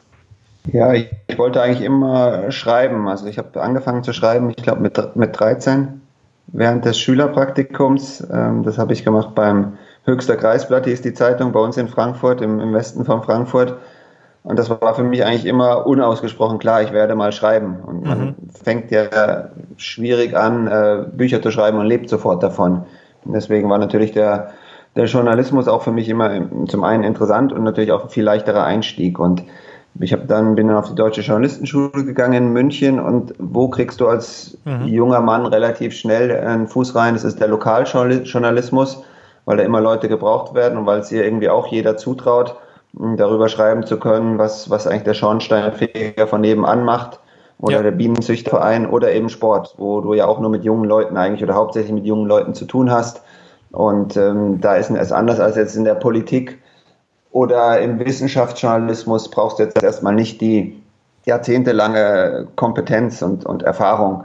Ja, 0.72 0.94
ich, 0.94 1.10
ich, 1.28 1.38
wollte 1.38 1.62
eigentlich 1.62 1.82
immer 1.82 2.52
schreiben. 2.52 3.08
Also 3.08 3.28
ich 3.28 3.38
habe 3.38 3.62
angefangen 3.62 4.04
zu 4.04 4.14
schreiben, 4.14 4.50
ich 4.50 4.58
glaube 4.58 4.82
mit, 4.82 5.16
mit 5.16 5.40
13 5.40 6.02
während 6.48 6.86
des 6.86 7.00
Schülerpraktikums. 7.00 8.26
Ähm, 8.32 8.64
das 8.64 8.78
habe 8.78 8.94
ich 8.94 9.06
gemacht 9.06 9.36
beim 9.36 9.78
Höchster 10.06 10.38
Kreisblatt, 10.38 10.86
hier 10.86 10.94
ist 10.94 11.04
die 11.04 11.14
Zeitung 11.14 11.52
bei 11.52 11.60
uns 11.60 11.76
in 11.76 11.90
Frankfurt, 11.90 12.42
im, 12.42 12.62
im 12.62 12.74
Westen 12.74 13.04
von 13.04 13.24
Frankfurt. 13.24 13.78
Und 14.48 14.58
das 14.58 14.70
war 14.70 14.96
für 14.96 15.04
mich 15.04 15.26
eigentlich 15.26 15.46
immer 15.46 15.86
unausgesprochen 15.86 16.58
klar, 16.58 16.82
ich 16.82 16.94
werde 16.94 17.16
mal 17.16 17.34
schreiben. 17.34 17.82
Und 17.86 18.06
man 18.06 18.20
mhm. 18.20 18.36
fängt 18.64 18.92
ja 18.92 19.50
schwierig 19.76 20.38
an, 20.38 20.68
äh, 20.68 21.04
Bücher 21.12 21.42
zu 21.42 21.52
schreiben 21.52 21.78
und 21.78 21.86
lebt 21.86 22.08
sofort 22.08 22.42
davon. 22.42 22.86
Und 23.26 23.34
deswegen 23.34 23.70
war 23.70 23.78
natürlich 23.78 24.14
der, 24.14 24.52
der 24.96 25.04
Journalismus 25.04 25.68
auch 25.68 25.82
für 25.82 25.92
mich 25.92 26.08
immer 26.08 26.32
zum 26.70 26.86
einen 26.86 27.04
interessant 27.04 27.52
und 27.52 27.66
natürlich 27.66 27.92
auch 27.92 28.06
ein 28.06 28.10
viel 28.10 28.24
leichterer 28.24 28.64
Einstieg. 28.64 29.20
Und 29.20 29.44
ich 30.00 30.14
habe 30.14 30.24
dann 30.28 30.56
bin 30.56 30.70
dann 30.70 30.78
auf 30.78 30.88
die 30.88 30.96
deutsche 30.96 31.20
Journalistenschule 31.20 32.06
gegangen 32.06 32.46
in 32.46 32.54
München 32.54 33.02
und 33.02 33.34
wo 33.40 33.68
kriegst 33.68 34.00
du 34.00 34.08
als 34.08 34.58
mhm. 34.64 34.88
junger 34.88 35.20
Mann 35.20 35.46
relativ 35.46 35.94
schnell 35.94 36.32
einen 36.32 36.68
Fuß 36.68 36.96
rein? 36.96 37.16
Das 37.16 37.26
ist 37.26 37.42
der 37.42 37.50
Lokaljournalismus, 37.50 39.04
weil 39.44 39.58
da 39.58 39.64
immer 39.64 39.82
Leute 39.82 40.08
gebraucht 40.08 40.54
werden 40.54 40.78
und 40.78 40.86
weil 40.86 41.00
es 41.00 41.10
hier 41.10 41.26
irgendwie 41.26 41.50
auch 41.50 41.68
jeder 41.68 41.98
zutraut, 41.98 42.56
darüber 42.94 43.50
schreiben 43.50 43.86
zu 43.86 44.00
können, 44.00 44.38
was 44.38 44.70
was 44.70 44.88
eigentlich 44.88 45.04
der 45.04 45.14
Schornsteinfeger 45.14 46.28
von 46.28 46.42
nebenan 46.42 46.84
macht 46.84 47.20
oder 47.60 47.78
ja. 47.78 47.84
der 47.84 47.92
Bienenzüchterverein 47.92 48.90
oder 48.90 49.12
eben 49.12 49.30
Sport, 49.30 49.76
wo 49.78 50.02
du 50.02 50.14
ja 50.14 50.26
auch 50.26 50.40
nur 50.40 50.50
mit 50.50 50.64
jungen 50.64 50.86
Leuten 50.86 51.18
eigentlich 51.18 51.44
oder 51.44 51.56
hauptsächlich 51.56 51.94
mit 51.94 52.06
jungen 52.06 52.28
Leuten 52.28 52.54
zu 52.54 52.66
tun 52.66 52.92
hast. 52.92 53.22
Und 53.72 54.16
ähm, 54.16 54.62
da 54.62 54.76
ist 54.76 54.90
es 54.90 55.12
anders 55.12 55.40
als 55.40 55.56
jetzt 55.56 55.76
in 55.76 55.84
der 55.84 55.96
Politik 55.96 56.60
oder 57.32 57.80
im 57.82 58.00
Wissenschaftsjournalismus 58.00 59.30
brauchst 59.30 59.60
du 59.60 59.64
jetzt 59.64 59.82
erstmal 59.84 60.16
nicht 60.16 60.42
die 60.42 60.82
jahrzehntelange 61.26 62.48
Kompetenz 62.56 63.22
und, 63.22 63.46
und 63.46 63.64
Erfahrung, 63.64 64.24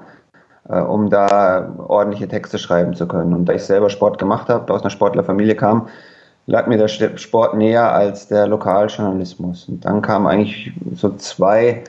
äh, 0.68 0.80
um 0.80 1.10
da 1.10 1.74
ordentliche 1.88 2.28
Texte 2.28 2.58
schreiben 2.58 2.94
zu 2.94 3.08
können. 3.08 3.34
Und 3.34 3.46
da 3.46 3.54
ich 3.54 3.64
selber 3.64 3.90
Sport 3.90 4.18
gemacht 4.18 4.48
habe, 4.48 4.72
aus 4.72 4.82
einer 4.82 4.90
Sportlerfamilie 4.90 5.56
kam, 5.56 5.88
lag 6.46 6.66
mir 6.66 6.78
der 6.78 6.88
Sport 6.88 7.56
näher 7.56 7.92
als 7.92 8.28
der 8.28 8.46
Lokaljournalismus. 8.46 9.68
Und 9.68 9.84
dann 9.84 10.02
kamen 10.02 10.26
eigentlich 10.26 10.72
so 10.94 11.10
zwei, 11.16 11.84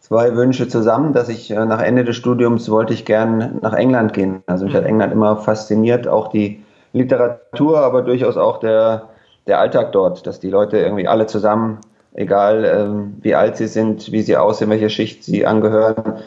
zwei 0.00 0.34
Wünsche 0.36 0.68
zusammen, 0.68 1.12
dass 1.12 1.28
ich 1.28 1.50
äh, 1.50 1.64
nach 1.64 1.80
Ende 1.80 2.04
des 2.04 2.16
Studiums 2.16 2.70
wollte 2.70 2.92
ich 2.92 3.04
gern 3.04 3.58
nach 3.62 3.72
England 3.72 4.12
gehen. 4.12 4.42
Also 4.46 4.66
mich 4.66 4.74
hat 4.74 4.82
mhm. 4.82 4.90
England 4.90 5.12
immer 5.12 5.36
fasziniert, 5.36 6.08
auch 6.08 6.28
die 6.28 6.62
Literatur, 6.92 7.80
aber 7.80 8.02
durchaus 8.02 8.36
auch 8.36 8.58
der, 8.60 9.08
der 9.46 9.60
Alltag 9.60 9.92
dort, 9.92 10.26
dass 10.26 10.40
die 10.40 10.50
Leute 10.50 10.78
irgendwie 10.78 11.08
alle 11.08 11.26
zusammen, 11.26 11.78
egal 12.14 12.64
ähm, 12.64 13.16
wie 13.22 13.34
alt 13.34 13.56
sie 13.56 13.68
sind, 13.68 14.10
wie 14.12 14.22
sie 14.22 14.36
aussehen, 14.36 14.70
welche 14.70 14.90
Schicht 14.90 15.24
sie 15.24 15.46
angehören, 15.46 16.18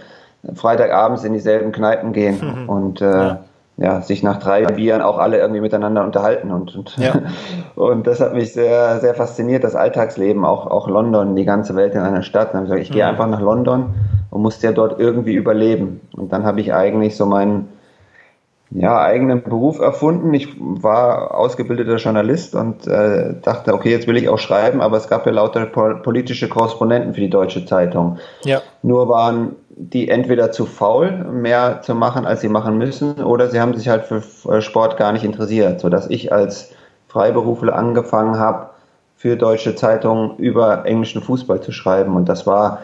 Freitagabends 0.56 1.24
in 1.24 1.34
dieselben 1.34 1.72
Kneipen 1.72 2.14
gehen 2.14 2.40
mhm. 2.42 2.70
und 2.70 3.02
äh, 3.02 3.06
ja. 3.06 3.40
Ja. 3.78 4.02
sich 4.02 4.24
nach 4.24 4.38
drei 4.38 4.66
Bieren 4.66 5.02
auch 5.02 5.18
alle 5.18 5.40
irgendwie 5.40 5.62
miteinander 5.62 6.04
unterhalten 6.04 6.52
und 6.52 6.76
und, 6.76 6.98
ja. 6.98 7.14
und 7.76 8.08
das 8.08 8.20
hat 8.20 8.34
mich 8.34 8.54
sehr 8.54 9.00
sehr 9.00 9.14
fasziniert, 9.14 9.64
das 9.64 9.76
Alltagsleben, 9.76 10.46
auch 10.46 10.68
auch 10.68 10.88
London, 10.88 11.36
die 11.36 11.46
ganze 11.46 11.76
Welt 11.76 11.96
in 11.96 12.02
einer 12.02 12.24
Stadt. 12.24 12.54
dann 12.54 12.62
habe 12.62 12.66
ich 12.66 12.70
gesagt, 12.70 12.84
ich 12.84 12.90
mhm. 12.90 12.94
gehe 12.94 13.06
einfach 13.06 13.28
nach 13.28 13.42
London 13.42 13.94
und 14.30 14.42
musste 14.42 14.68
ja 14.68 14.74
dort 14.74 15.00
irgendwie 15.00 15.34
überleben 15.34 16.02
und 16.16 16.32
dann 16.32 16.44
habe 16.44 16.62
ich 16.62 16.74
eigentlich 16.74 17.16
so 17.16 17.26
meinen 17.26 17.70
ja, 18.76 19.00
eigenen 19.00 19.44
Beruf 19.44 19.80
erfunden. 19.80 20.34
Ich 20.34 20.48
war 20.58 21.36
ausgebildeter 21.36 21.98
Journalist 21.98 22.56
und 22.56 22.88
äh, 22.88 23.36
dachte, 23.42 23.74
okay, 23.74 23.92
jetzt 23.92 24.08
will 24.08 24.18
ich 24.18 24.30
auch 24.30 24.40
schreiben, 24.40 24.82
aber 24.82 24.98
es 24.98 25.08
gab 25.08 25.26
ja 25.26 25.32
lauter 25.32 25.66
politische 25.66 26.50
Korrespondenten 26.50 27.14
für 27.14 27.22
die 27.22 27.30
Deutsche 27.30 27.66
Zeitung. 27.66 28.18
Ja. 28.44 28.62
Nur 28.82 29.10
waren 29.10 29.56
die 29.76 30.10
entweder 30.10 30.52
zu 30.52 30.66
faul, 30.66 31.12
mehr 31.12 31.82
zu 31.82 31.96
machen, 31.96 32.26
als 32.26 32.42
sie 32.42 32.50
machen 32.50 32.78
müssen, 32.78 33.24
oder 33.24 33.50
sie 33.50 33.60
haben 33.60 33.74
sich 33.76 33.90
halt 33.90 34.06
für 34.06 34.22
Sport 34.62 34.98
gar 34.98 35.12
nicht 35.12 35.24
interessiert, 35.26 35.80
sodass 35.80 36.10
ich 36.10 36.32
als 36.32 36.72
Freiberufler 37.08 37.76
angefangen 37.76 38.38
habe, 38.38 38.70
für 39.16 39.38
deutsche 39.38 39.76
Zeitungen 39.76 40.36
über 40.38 40.86
englischen 40.86 41.22
Fußball 41.22 41.62
zu 41.62 41.72
schreiben. 41.72 42.16
Und 42.16 42.28
das 42.28 42.46
war 42.46 42.80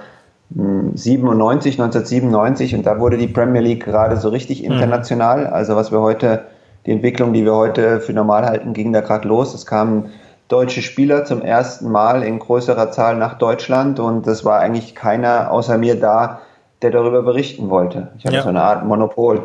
97, 0.52 1.74
1997 1.80 2.76
und 2.76 2.86
da 2.86 3.00
wurde 3.00 3.18
die 3.18 3.28
Premier 3.28 3.62
League 3.62 3.84
gerade 3.84 4.18
so 4.18 4.30
richtig 4.30 4.64
mhm. 4.64 4.72
international. 4.72 5.48
Also 5.48 5.76
was 5.76 5.92
wir 5.92 6.00
heute, 6.00 6.46
die 6.86 6.92
Entwicklung, 6.92 7.34
die 7.34 7.44
wir 7.44 7.56
heute 7.56 8.00
für 8.00 8.14
normal 8.14 8.46
halten, 8.46 8.74
ging 8.74 8.94
da 8.94 9.02
gerade 9.02 9.28
los. 9.28 9.54
Es 9.54 9.66
kamen 9.66 10.12
deutsche 10.48 10.82
Spieler 10.82 11.26
zum 11.26 11.42
ersten 11.42 11.92
Mal 11.92 12.24
in 12.24 12.40
größerer 12.40 12.90
Zahl 12.92 13.18
nach 13.18 13.38
Deutschland 13.38 14.00
und 14.00 14.26
es 14.26 14.44
war 14.46 14.60
eigentlich 14.60 14.96
keiner 14.96 15.52
außer 15.52 15.78
mir 15.78 16.00
da, 16.00 16.40
der 16.82 16.92
darüber 16.92 17.24
berichten 17.24 17.70
wollte. 17.70 18.10
Ich 18.18 18.26
hatte 18.26 18.38
ja. 18.38 18.42
so 18.44 18.50
eine 18.50 18.62
Art 18.62 18.86
Monopol 18.86 19.44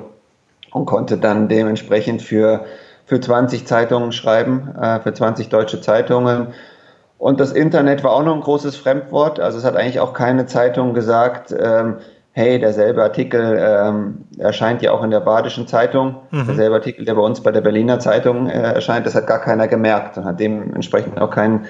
und 0.73 0.87
konnte 0.87 1.19
dann 1.19 1.49
dementsprechend 1.49 2.23
für, 2.23 2.65
für 3.07 3.21
20 3.21 3.67
Zeitungen 3.67 4.13
schreiben, 4.13 4.75
äh, 4.81 5.01
für 5.01 5.13
20 5.13 5.49
deutsche 5.49 5.81
Zeitungen 5.81 6.49
und 7.19 7.41
das 7.41 7.53
Internet 7.53 8.05
war 8.05 8.13
auch 8.13 8.23
noch 8.23 8.35
ein 8.35 8.43
großes 8.43 8.77
Fremdwort. 8.77 9.41
Also 9.41 9.57
es 9.57 9.65
hat 9.65 9.77
eigentlich 9.77 10.01
auch 10.01 10.13
keine 10.13 10.47
Zeitung 10.47 10.95
gesagt, 10.95 11.55
ähm, 11.59 11.97
hey, 12.33 12.59
derselbe 12.59 13.03
Artikel 13.03 13.59
ähm, 13.59 14.25
erscheint 14.39 14.83
ja 14.83 14.91
auch 14.93 15.03
in 15.03 15.11
der 15.11 15.21
Badischen 15.21 15.69
Zeitung, 15.69 16.17
mhm. 16.31 16.47
derselbe 16.47 16.75
Artikel, 16.75 17.05
der 17.05 17.15
bei 17.15 17.23
uns 17.23 17.41
bei 17.41 17.53
der 17.53 17.61
Berliner 17.61 18.01
Zeitung 18.01 18.49
äh, 18.49 18.75
erscheint, 18.75 19.07
das 19.07 19.15
hat 19.15 19.27
gar 19.27 19.41
keiner 19.41 19.69
gemerkt 19.69 20.19
und 20.19 20.25
hat 20.25 20.41
dementsprechend 20.41 21.21
auch 21.21 21.31
keinen 21.31 21.67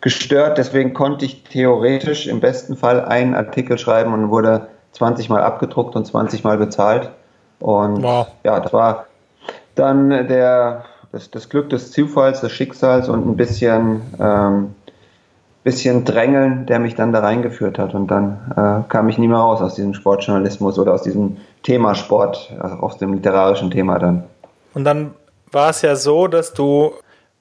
gestört. 0.00 0.58
Deswegen 0.58 0.92
konnte 0.92 1.24
ich 1.24 1.44
theoretisch 1.44 2.26
im 2.26 2.40
besten 2.40 2.76
Fall 2.76 3.02
einen 3.02 3.34
Artikel 3.34 3.78
schreiben 3.78 4.12
und 4.12 4.30
wurde 4.30 4.66
20 4.92 5.28
Mal 5.28 5.42
abgedruckt 5.42 5.96
und 5.96 6.06
20 6.06 6.44
Mal 6.44 6.58
bezahlt. 6.58 7.10
Und 7.60 8.02
wow. 8.02 8.26
ja, 8.44 8.60
das 8.60 8.72
war 8.72 9.06
dann 9.74 10.10
der, 10.10 10.84
das, 11.12 11.30
das 11.30 11.48
Glück 11.48 11.70
des 11.70 11.92
Zufalls, 11.92 12.40
des 12.40 12.52
Schicksals 12.52 13.08
und 13.08 13.26
ein 13.26 13.36
bisschen 13.36 14.02
ähm, 14.20 14.74
bisschen 15.64 16.04
Drängeln, 16.04 16.66
der 16.66 16.78
mich 16.78 16.94
dann 16.94 17.12
da 17.12 17.20
reingeführt 17.20 17.78
hat. 17.78 17.94
Und 17.94 18.08
dann 18.08 18.52
äh, 18.56 18.88
kam 18.90 19.08
ich 19.08 19.18
nie 19.18 19.28
mehr 19.28 19.38
raus 19.38 19.60
aus 19.60 19.74
diesem 19.74 19.94
Sportjournalismus 19.94 20.78
oder 20.78 20.92
aus 20.94 21.02
diesem 21.02 21.36
Thema 21.62 21.94
Sport, 21.94 22.52
also 22.58 22.76
aus 22.76 22.98
dem 22.98 23.14
literarischen 23.14 23.70
Thema 23.70 23.98
dann. 23.98 24.24
Und 24.74 24.84
dann 24.84 25.12
war 25.52 25.70
es 25.70 25.82
ja 25.82 25.94
so, 25.94 26.26
dass 26.26 26.52
du 26.52 26.92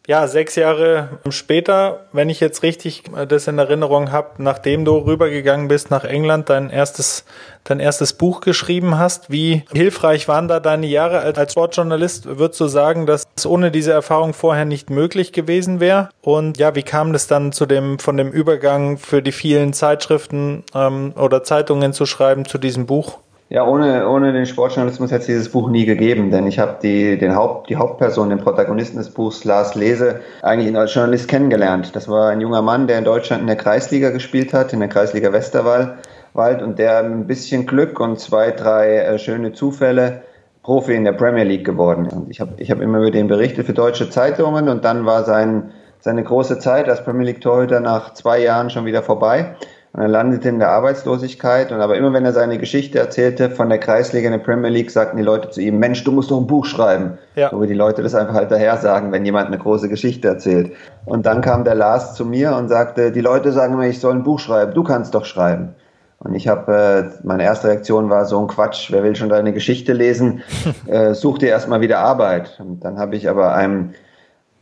ja, 0.08 0.27
sechs 0.27 0.55
Jahre 0.55 1.20
später, 1.29 2.08
wenn 2.12 2.29
ich 2.29 2.39
jetzt 2.39 2.63
richtig 2.63 3.03
das 3.27 3.48
in 3.48 3.60
Erinnerung 3.60 4.12
habe, 4.12 4.29
nachdem 4.39 4.84
du 4.84 4.98
rübergegangen 4.98 5.67
bist 5.67 5.91
nach 5.91 6.03
England, 6.03 6.50
dein 6.50 6.72
erstes, 6.72 7.24
dein 7.63 7.79
erstes 7.79 8.13
Buch 8.13 8.41
geschrieben 8.41 8.98
hast. 8.98 9.29
Wie 9.29 9.63
hilfreich 9.72 10.27
waren 10.27 10.48
da 10.48 10.60
deine 10.60 10.88
Jahre 10.88 11.20
als 11.20 11.51
Sportjournalist? 11.51 12.25
Würdest 12.39 12.60
du 12.60 12.67
sagen, 12.67 13.05
dass 13.05 13.24
es 13.36 13.46
ohne 13.46 13.70
diese 13.70 13.91
Erfahrung 13.91 14.34
vorher 14.34 14.65
nicht 14.65 14.89
möglich 14.89 15.34
gewesen 15.34 15.79
wäre? 15.79 16.10
Und 16.22 16.58
ja, 16.58 16.74
wie 16.75 16.84
kam 16.84 17.13
es 17.13 17.27
dann 17.27 17.51
zu 17.51 17.67
dem, 17.67 18.00
von 18.00 18.17
dem 18.17 18.31
Übergang 18.31 18.98
für 18.98 19.22
die 19.22 19.31
vielen 19.31 19.72
Zeitschriften 19.74 20.63
ähm, 20.74 21.13
oder 21.15 21.43
Zeitungen 21.43 21.93
zu 21.93 22.08
schreiben 22.08 22.46
zu 22.46 22.58
diesem 22.58 22.88
Buch? 22.88 23.20
Ja, 23.51 23.67
ohne, 23.67 24.08
ohne 24.08 24.31
den 24.31 24.46
Sportjournalismus 24.46 25.12
hätte 25.12 25.24
es 25.24 25.27
dieses 25.27 25.50
Buch 25.50 25.70
nie 25.70 25.84
gegeben, 25.86 26.31
denn 26.31 26.48
ich 26.48 26.58
habe 26.58 26.77
die, 26.81 27.17
den 27.17 27.36
Haupt, 27.36 27.70
die 27.70 27.75
Hauptperson, 27.75 28.29
den 28.29 28.39
Protagonisten 28.39 28.98
des 28.98 29.10
Buchs, 29.10 29.43
Lars 29.43 29.75
Lese, 29.75 30.22
eigentlich 30.41 30.74
als 30.74 30.93
Journalist 30.93 31.27
kennengelernt. 31.27 31.93
Das 31.93 32.08
war 32.08 32.29
ein 32.29 32.39
junger 32.39 32.62
Mann, 32.62 32.88
der 32.88 32.98
in 32.98 33.03
Deutschland 33.03 33.41
in 33.41 33.48
der 33.48 33.58
Kreisliga 33.58 34.12
gespielt 34.12 34.53
hat, 34.53 34.72
in 34.72 34.79
der 34.79 34.88
Kreisliga 34.88 35.34
Westerwald, 35.34 36.62
und 36.62 36.79
der 36.79 37.03
mit 37.03 37.12
ein 37.12 37.27
bisschen 37.27 37.65
Glück 37.65 38.00
und 38.00 38.22
zwei, 38.22 38.51
drei 38.51 39.00
äh, 39.00 39.20
schöne 39.20 39.51
Zufälle 39.51 40.22
Profi 40.63 40.93
in 40.93 41.03
der 41.03 41.12
Premier 41.12 41.43
League 41.43 41.65
geworden 41.65 42.05
ist. 42.05 42.15
Ich 42.29 42.39
habe 42.39 42.53
ich 42.55 42.72
hab 42.72 42.79
immer 42.79 43.00
über 43.00 43.12
den 43.12 43.27
berichtet 43.27 43.65
für 43.65 43.74
deutsche 43.74 44.10
Zeitungen 44.10 44.70
und 44.70 44.86
dann 44.86 45.05
war 45.05 45.25
sein, 45.25 45.72
seine 46.00 46.24
große 46.24 46.60
Zeit 46.60 46.88
als 46.88 47.03
Premier 47.03 47.25
League 47.25 47.41
Torhüter 47.41 47.81
nach 47.81 48.13
zwei 48.13 48.39
Jahren 48.39 48.70
schon 48.70 48.86
wieder 48.86 49.03
vorbei. 49.03 49.58
Und 49.93 50.01
er 50.01 50.07
landete 50.07 50.48
in 50.48 50.60
der 50.60 50.69
Arbeitslosigkeit. 50.69 51.71
Und 51.71 51.81
aber 51.81 51.98
immer 51.98 52.13
wenn 52.13 52.24
er 52.24 52.31
seine 52.31 52.57
Geschichte 52.57 53.00
erzählte 53.00 53.50
von 53.50 53.67
der 53.67 53.77
Kreisliga 53.77 54.27
in 54.27 54.31
der 54.31 54.39
Premier 54.39 54.69
League, 54.69 54.89
sagten 54.89 55.17
die 55.17 55.24
Leute 55.24 55.50
zu 55.50 55.62
ihm, 55.62 55.79
Mensch, 55.79 56.03
du 56.05 56.13
musst 56.13 56.31
doch 56.31 56.39
ein 56.39 56.48
Buch 56.48 56.65
schreiben. 56.65 57.17
Ja. 57.36 57.50
So 57.50 57.62
wie 57.62 57.67
die 57.67 57.74
Leute 57.74 58.01
das 58.01 58.15
einfach 58.15 58.33
halt 58.33 58.51
daher 58.51 58.77
sagen, 58.77 59.12
wenn 59.12 59.25
jemand 59.25 59.48
eine 59.48 59.57
große 59.57 59.89
Geschichte 59.89 60.29
erzählt. 60.29 60.71
Und 61.05 61.25
dann 61.25 61.41
kam 61.41 61.65
der 61.65 61.75
Lars 61.75 62.15
zu 62.15 62.25
mir 62.25 62.55
und 62.55 62.69
sagte, 62.69 63.12
die 63.12 63.21
Leute 63.21 63.51
sagen 63.51 63.77
mir, 63.77 63.89
ich 63.89 64.00
soll 64.00 64.13
ein 64.13 64.24
Buch 64.24 64.39
schreiben, 64.39 64.74
du 64.74 64.83
kannst 64.83 65.13
doch 65.13 65.25
schreiben. 65.25 65.75
Und 66.19 66.36
ich 66.36 66.48
habe, 66.48 66.71
äh, 66.71 67.25
meine 67.25 67.43
erste 67.43 67.67
Reaktion 67.67 68.10
war 68.10 68.25
so 68.25 68.39
ein 68.39 68.48
Quatsch, 68.48 68.91
wer 68.91 69.03
will 69.03 69.15
schon 69.15 69.29
deine 69.29 69.51
Geschichte 69.53 69.91
lesen? 69.91 70.43
äh, 70.86 71.13
such 71.15 71.39
dir 71.39 71.50
erstmal 71.50 71.81
wieder 71.81 72.00
Arbeit. 72.00 72.60
Und 72.60 72.86
dann 72.86 72.98
habe 72.98 73.15
ich 73.15 73.27
aber 73.27 73.55
einem 73.55 73.89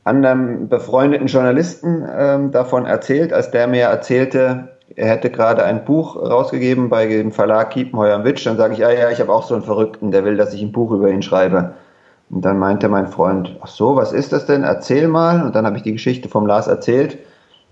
anderen 0.06 0.70
befreundeten 0.70 1.28
Journalisten 1.28 2.04
ähm, 2.18 2.52
davon 2.52 2.86
erzählt, 2.86 3.32
als 3.34 3.52
der 3.52 3.68
mir 3.68 3.84
erzählte, 3.84 4.79
er 4.96 5.10
hätte 5.10 5.30
gerade 5.30 5.64
ein 5.64 5.86
Buch 5.86 6.16
rausgegeben 6.16 6.90
bei 6.90 7.06
dem 7.06 7.32
Verlag 7.32 7.72
Kiepenheuer 7.72 8.24
Witsch. 8.24 8.46
Dann 8.46 8.58
sage 8.58 8.74
ich, 8.74 8.80
ja, 8.80 8.92
ja, 8.92 9.10
ich 9.10 9.20
habe 9.20 9.32
auch 9.32 9.44
so 9.44 9.54
einen 9.54 9.64
Verrückten, 9.64 10.12
der 10.12 10.26
will, 10.26 10.38
dass 10.38 10.54
ich 10.54 10.62
ein 10.62 10.72
Buch 10.72 10.92
über 10.92 11.10
ihn 11.10 11.22
schreibe. 11.22 11.74
Und 12.30 12.44
dann 12.46 12.60
meinte 12.60 12.90
mein 12.90 13.08
Freund, 13.08 13.58
ach 13.62 13.68
so, 13.68 13.96
was 13.96 14.12
ist 14.12 14.34
das 14.34 14.46
denn? 14.46 14.64
Erzähl 14.64 15.08
mal. 15.08 15.44
Und 15.44 15.56
dann 15.56 15.66
habe 15.66 15.78
ich 15.78 15.84
die 15.84 15.94
Geschichte 15.94 16.30
vom 16.30 16.46
Lars 16.46 16.68
erzählt. 16.68 17.18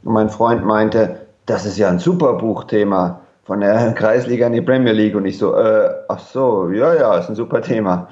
Und 0.03 0.13
mein 0.13 0.29
Freund 0.29 0.65
meinte, 0.65 1.17
das 1.45 1.65
ist 1.65 1.77
ja 1.77 1.89
ein 1.89 1.99
super 1.99 2.33
Buchthema 2.33 3.21
von 3.43 3.61
der 3.61 3.91
Kreisliga 3.95 4.47
in 4.47 4.53
die 4.53 4.61
Premier 4.61 4.93
League. 4.93 5.15
Und 5.15 5.25
ich 5.25 5.37
so, 5.37 5.55
äh, 5.55 5.89
ach 6.07 6.19
so, 6.19 6.69
ja, 6.71 6.93
ja, 6.93 7.17
ist 7.17 7.29
ein 7.29 7.35
super 7.35 7.61
Thema. 7.61 8.07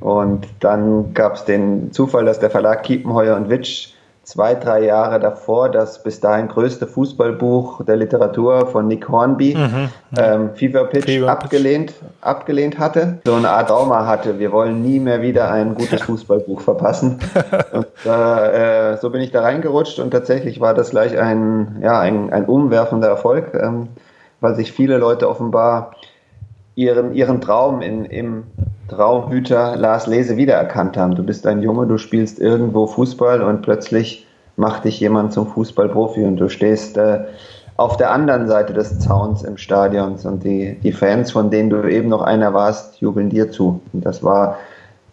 Und 0.00 0.46
dann 0.60 1.14
gab 1.14 1.34
es 1.34 1.44
den 1.44 1.92
Zufall, 1.92 2.24
dass 2.24 2.40
der 2.40 2.50
Verlag 2.50 2.82
Kiepenheuer 2.82 3.36
und 3.36 3.48
Witsch 3.48 3.93
zwei, 4.24 4.54
drei 4.54 4.84
Jahre 4.84 5.20
davor 5.20 5.68
das 5.68 6.02
bis 6.02 6.20
dahin 6.20 6.48
größte 6.48 6.86
Fußballbuch 6.86 7.84
der 7.84 7.96
Literatur 7.96 8.66
von 8.66 8.88
Nick 8.88 9.08
Hornby, 9.08 9.54
mhm, 9.54 9.88
ähm, 10.18 10.50
Fever 10.54 10.84
Pitch, 10.84 11.04
Fever 11.04 11.30
abgelehnt, 11.30 11.86
Pitch. 11.98 12.10
abgelehnt 12.22 12.78
hatte. 12.78 13.18
So 13.24 13.34
eine 13.34 13.50
Art 13.50 13.68
Trauma 13.68 14.06
hatte, 14.06 14.38
wir 14.38 14.50
wollen 14.52 14.82
nie 14.82 14.98
mehr 14.98 15.22
wieder 15.22 15.50
ein 15.50 15.74
gutes 15.74 16.02
Fußballbuch 16.02 16.60
verpassen. 16.60 17.18
und 17.72 17.86
äh, 18.10 18.96
so 18.96 19.10
bin 19.10 19.20
ich 19.20 19.30
da 19.30 19.42
reingerutscht 19.42 19.98
und 19.98 20.10
tatsächlich 20.10 20.60
war 20.60 20.74
das 20.74 20.90
gleich 20.90 21.18
ein, 21.18 21.78
ja, 21.82 22.00
ein, 22.00 22.32
ein 22.32 22.46
umwerfender 22.46 23.08
Erfolg, 23.08 23.54
ähm, 23.54 23.88
weil 24.40 24.54
sich 24.54 24.72
viele 24.72 24.98
Leute 24.98 25.28
offenbar 25.28 25.92
ihren, 26.74 27.14
ihren 27.14 27.40
Traum 27.40 27.82
in, 27.82 28.04
im 28.04 28.44
Traumhüter 28.88 29.76
Lars 29.76 30.06
Lese 30.06 30.36
wiedererkannt 30.36 30.96
haben. 30.96 31.14
Du 31.14 31.22
bist 31.22 31.46
ein 31.46 31.62
Junge, 31.62 31.86
du 31.86 31.98
spielst 31.98 32.38
irgendwo 32.38 32.86
Fußball 32.86 33.42
und 33.42 33.62
plötzlich 33.62 34.26
macht 34.56 34.84
dich 34.84 35.00
jemand 35.00 35.32
zum 35.32 35.46
Fußballprofi 35.46 36.24
und 36.24 36.36
du 36.36 36.48
stehst 36.48 36.96
äh, 36.96 37.24
auf 37.76 37.96
der 37.96 38.12
anderen 38.12 38.46
Seite 38.46 38.72
des 38.72 39.00
Zauns 39.00 39.42
im 39.42 39.56
Stadion 39.56 40.16
und 40.22 40.44
die, 40.44 40.78
die 40.82 40.92
Fans, 40.92 41.32
von 41.32 41.50
denen 41.50 41.70
du 41.70 41.82
eben 41.88 42.08
noch 42.08 42.22
einer 42.22 42.54
warst, 42.54 43.00
jubeln 43.00 43.30
dir 43.30 43.50
zu. 43.50 43.80
Und 43.92 44.04
das 44.06 44.22
war 44.22 44.58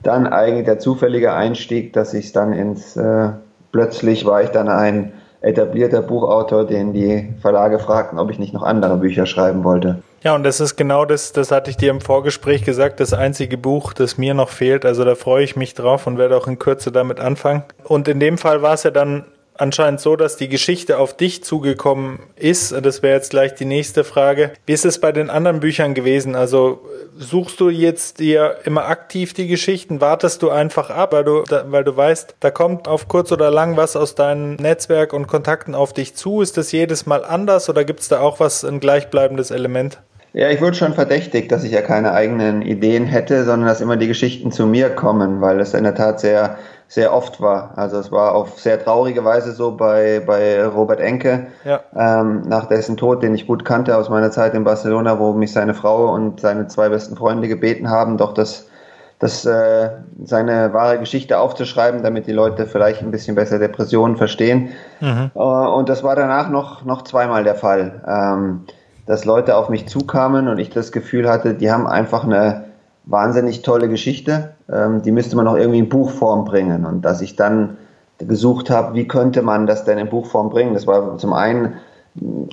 dann 0.04 0.28
eigentlich 0.28 0.66
der 0.66 0.80
zufällige 0.80 1.34
Einstieg, 1.34 1.94
dass 1.94 2.14
ich 2.14 2.32
dann 2.34 2.54
ins, 2.54 2.96
äh, 2.98 3.30
plötzlich 3.72 4.26
war 4.26 4.44
ich 4.44 4.50
dann 4.50 4.68
ein 4.68 5.14
etablierter 5.42 6.04
Buchautor, 6.04 6.66
den 6.66 6.94
die 6.94 7.34
Verlage 7.42 7.80
fragten, 7.80 8.20
ob 8.20 8.30
ich 8.30 8.38
nicht 8.38 8.54
noch 8.54 8.64
andere 8.64 8.98
Bücher 8.98 9.26
schreiben 9.26 9.64
wollte. 9.64 10.04
Ja, 10.24 10.36
und 10.36 10.44
das 10.44 10.60
ist 10.60 10.76
genau 10.76 11.06
das, 11.06 11.34
das 11.34 11.52
hatte 11.52 11.72
ich 11.72 11.78
dir 11.78 11.90
im 11.90 12.00
Vorgespräch 12.00 12.64
gesagt, 12.64 13.00
das 13.00 13.12
einzige 13.12 13.58
Buch, 13.58 13.92
das 13.94 14.20
mir 14.20 14.36
noch 14.36 14.50
fehlt. 14.50 14.86
Also 14.86 15.04
da 15.04 15.16
freue 15.16 15.44
ich 15.44 15.56
mich 15.56 15.74
drauf 15.74 16.06
und 16.06 16.20
werde 16.20 16.38
auch 16.38 16.48
in 16.48 16.60
Kürze 16.60 16.92
damit 16.92 17.20
anfangen. 17.20 17.64
Und 17.84 18.08
in 18.08 18.20
dem 18.20 18.38
Fall 18.38 18.62
war 18.62 18.76
es 18.76 18.84
ja 18.84 18.92
dann 18.92 19.26
anscheinend 19.58 20.00
so, 20.00 20.16
dass 20.16 20.38
die 20.38 20.50
Geschichte 20.50 20.98
auf 20.98 21.16
dich 21.16 21.44
zugekommen 21.44 22.20
ist. 22.36 22.72
Das 22.72 23.04
wäre 23.04 23.16
jetzt 23.16 23.32
gleich 23.32 23.54
die 23.56 23.66
nächste 23.66 24.04
Frage. 24.04 24.54
Wie 24.66 24.74
ist 24.74 24.86
es 24.86 25.00
bei 25.00 25.12
den 25.12 25.30
anderen 25.30 25.60
Büchern 25.60 25.94
gewesen? 25.94 26.36
Also 26.36 26.82
suchst 27.18 27.60
du 27.60 27.70
jetzt 27.70 28.20
dir 28.20 28.58
immer 28.64 28.86
aktiv 28.86 29.34
die 29.34 29.48
Geschichten? 29.48 30.02
Wartest 30.02 30.42
du 30.42 30.50
einfach 30.50 30.90
ab, 30.90 31.14
weil 31.14 31.24
du, 31.24 31.44
weil 31.66 31.84
du 31.84 31.96
weißt, 31.96 32.36
da 32.40 32.52
kommt 32.52 32.88
auf 32.88 33.08
kurz 33.08 33.32
oder 33.32 33.52
lang 33.52 33.78
was 33.78 33.96
aus 33.96 34.16
deinem 34.16 34.56
Netzwerk 34.56 35.14
und 35.14 35.28
Kontakten 35.28 35.76
auf 35.76 35.94
dich 35.94 36.16
zu? 36.16 36.42
Ist 36.42 36.58
das 36.58 36.72
jedes 36.72 37.06
Mal 37.06 37.24
anders 37.24 37.70
oder 37.70 37.84
gibt 37.86 38.02
es 38.02 38.08
da 38.08 38.20
auch 38.20 38.40
was, 38.40 38.64
ein 38.64 38.80
gleichbleibendes 38.80 39.52
Element? 39.52 40.00
Ja, 40.34 40.50
ich 40.50 40.62
wurde 40.62 40.76
schon 40.76 40.94
verdächtigt, 40.94 41.52
dass 41.52 41.64
ich 41.64 41.72
ja 41.72 41.82
keine 41.82 42.14
eigenen 42.14 42.62
Ideen 42.62 43.06
hätte, 43.06 43.44
sondern 43.44 43.68
dass 43.68 43.82
immer 43.82 43.98
die 43.98 44.08
Geschichten 44.08 44.52
zu 44.52 44.66
mir 44.66 44.90
kommen, 44.90 45.42
weil 45.42 45.60
es 45.60 45.74
in 45.74 45.84
der 45.84 45.96
Tat 45.96 46.22
sehr, 46.22 46.58
sehr 46.88 47.14
oft 47.14 47.42
war. 47.42 47.74
Also 47.76 47.98
es 47.98 48.12
war 48.14 48.34
auf 48.34 48.58
sehr 48.60 48.82
traurige 48.82 49.26
Weise 49.26 49.52
so 49.52 49.76
bei, 49.76 50.22
bei 50.26 50.66
Robert 50.66 51.02
Enke, 51.02 51.48
ja. 51.66 51.82
ähm, 51.96 52.44
nach 52.48 52.68
dessen 52.68 52.96
Tod, 52.96 53.24
den 53.24 53.36
ich 53.36 53.46
gut 53.46 53.66
kannte 53.66 53.98
aus 53.98 54.10
meiner 54.10 54.32
Zeit 54.32 54.54
in 54.54 54.64
Barcelona, 54.64 55.20
wo 55.20 55.34
mich 55.34 55.52
seine 55.52 55.74
Frau 55.74 56.14
und 56.14 56.40
seine 56.40 56.68
zwei 56.68 56.88
besten 56.88 57.18
Freunde 57.18 57.50
gebeten 57.50 57.90
haben, 57.90 58.18
doch 58.18 58.34
das 58.34 58.68
das, 59.22 59.46
äh, 59.46 59.92
seine 60.24 60.74
wahre 60.74 60.98
Geschichte 60.98 61.38
aufzuschreiben, 61.38 62.02
damit 62.02 62.26
die 62.26 62.32
Leute 62.32 62.66
vielleicht 62.66 63.04
ein 63.04 63.12
bisschen 63.12 63.36
besser 63.36 63.60
Depressionen 63.60 64.18
verstehen. 64.18 64.70
Mhm. 65.00 65.30
Äh, 65.36 65.40
und 65.40 65.90
das 65.90 66.04
war 66.04 66.16
danach 66.16 66.50
noch, 66.50 66.86
noch 66.86 67.04
zweimal 67.04 67.44
der 67.44 67.54
Fall, 67.54 68.02
ähm, 68.08 68.66
dass 69.12 69.26
Leute 69.26 69.58
auf 69.58 69.68
mich 69.68 69.90
zukamen 69.90 70.48
und 70.48 70.58
ich 70.58 70.70
das 70.70 70.94
Gefühl 70.94 71.28
hatte, 71.28 71.54
die 71.54 71.70
haben 71.70 71.86
einfach 71.86 72.24
eine 72.24 72.64
wahnsinnig 73.04 73.62
tolle 73.62 73.90
Geschichte, 73.90 74.54
ähm, 74.72 75.02
die 75.02 75.12
müsste 75.12 75.36
man 75.36 75.44
noch 75.44 75.58
irgendwie 75.58 75.80
in 75.80 75.90
Buchform 75.90 76.46
bringen. 76.46 76.86
Und 76.86 77.02
dass 77.04 77.20
ich 77.20 77.36
dann 77.36 77.76
gesucht 78.20 78.70
habe, 78.70 78.94
wie 78.96 79.10
könnte 79.10 79.42
man 79.42 79.68
das 79.68 79.84
denn 79.84 79.98
in 79.98 80.08
Buchform 80.08 80.50
bringen. 80.50 80.74
Das 80.74 80.88
war 80.88 81.18
zum 81.18 81.34
einen 81.34 81.74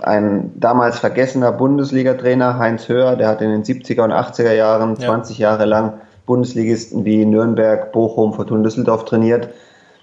ein 0.03 0.51
damals 0.57 0.99
vergessener 0.99 1.53
Bundesliga-Trainer, 1.53 2.59
Heinz 2.59 2.89
Höher, 2.89 3.15
der 3.15 3.29
hat 3.29 3.41
in 3.41 3.51
den 3.51 3.63
70er 3.63 4.03
und 4.03 4.11
80er 4.11 4.53
Jahren 4.53 4.97
ja. 4.97 5.07
20 5.07 5.39
Jahre 5.39 5.65
lang 5.65 6.01
Bundesligisten 6.27 7.05
wie 7.05 7.25
Nürnberg, 7.25 7.93
Bochum, 7.93 8.33
Fortuna 8.33 8.65
Düsseldorf 8.65 9.05
trainiert. 9.05 9.51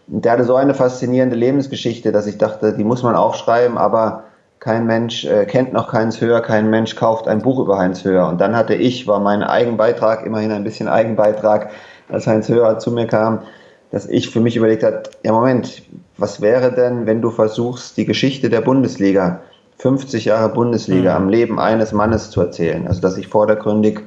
Der 0.08 0.32
hatte 0.32 0.46
so 0.46 0.56
eine 0.56 0.74
faszinierende 0.74 1.36
Lebensgeschichte, 1.36 2.14
dass 2.14 2.28
ich 2.28 2.38
dachte, 2.38 2.78
die 2.78 2.86
muss 2.86 3.04
man 3.04 3.16
aufschreiben, 3.16 3.78
aber 3.78 4.24
kein 4.66 4.88
Mensch 4.88 5.26
äh, 5.26 5.46
kennt 5.46 5.74
noch 5.74 5.94
Heinz 5.94 6.20
Höher, 6.20 6.42
kein 6.42 6.72
Mensch 6.72 6.96
kauft 6.96 7.28
ein 7.28 7.44
Buch 7.44 7.60
über 7.60 7.78
Heinz 7.78 8.04
Höher. 8.04 8.28
Und 8.28 8.42
dann 8.42 8.56
hatte 8.56 8.74
ich, 8.74 9.06
war 9.06 9.20
mein 9.20 9.44
Eigenbeitrag, 9.44 10.26
immerhin 10.26 10.52
ein 10.52 10.64
bisschen 10.64 10.88
Eigenbeitrag, 10.88 11.70
als 12.10 12.26
Heinz 12.26 12.50
Höher 12.50 12.80
zu 12.80 12.90
mir 12.90 13.06
kam, 13.06 13.44
dass 13.92 14.08
ich 14.08 14.32
für 14.32 14.40
mich 14.40 14.56
überlegt 14.56 14.82
habe, 14.82 15.04
ja 15.22 15.34
Moment, 15.34 15.84
was 16.18 16.42
wäre 16.42 16.72
denn, 16.72 17.06
wenn 17.06 17.22
du 17.22 17.30
versuchst, 17.30 17.96
die 17.96 18.06
Geschichte 18.06 18.50
der 18.50 18.62
Bundesliga, 18.62 19.42
50 19.78 20.26
Jahre 20.26 20.50
Bundesliga, 20.50 21.12
mhm. 21.12 21.26
am 21.26 21.30
Leben 21.30 21.60
eines 21.60 21.92
Mannes 21.92 22.32
zu 22.32 22.42
erzählen? 22.42 22.88
Also 22.88 23.02
dass 23.02 23.18
ich 23.18 23.28
vordergründig 23.28 24.00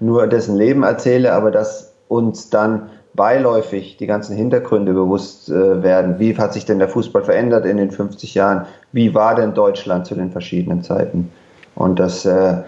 nur 0.00 0.26
dessen 0.28 0.56
Leben 0.56 0.82
erzähle, 0.82 1.34
aber 1.34 1.50
dass 1.50 1.92
uns 2.08 2.48
dann 2.48 2.88
beiläufig 3.16 3.96
die 3.96 4.06
ganzen 4.06 4.36
Hintergründe 4.36 4.92
bewusst 4.92 5.48
äh, 5.48 5.82
werden. 5.82 6.18
Wie 6.18 6.36
hat 6.36 6.52
sich 6.52 6.66
denn 6.66 6.78
der 6.78 6.88
Fußball 6.88 7.22
verändert 7.22 7.66
in 7.66 7.78
den 7.78 7.90
50 7.90 8.34
Jahren? 8.34 8.66
Wie 8.92 9.14
war 9.14 9.34
denn 9.34 9.54
Deutschland 9.54 10.06
zu 10.06 10.14
den 10.14 10.30
verschiedenen 10.30 10.82
Zeiten? 10.82 11.32
Und 11.74 11.98
das, 11.98 12.24
äh, 12.24 12.62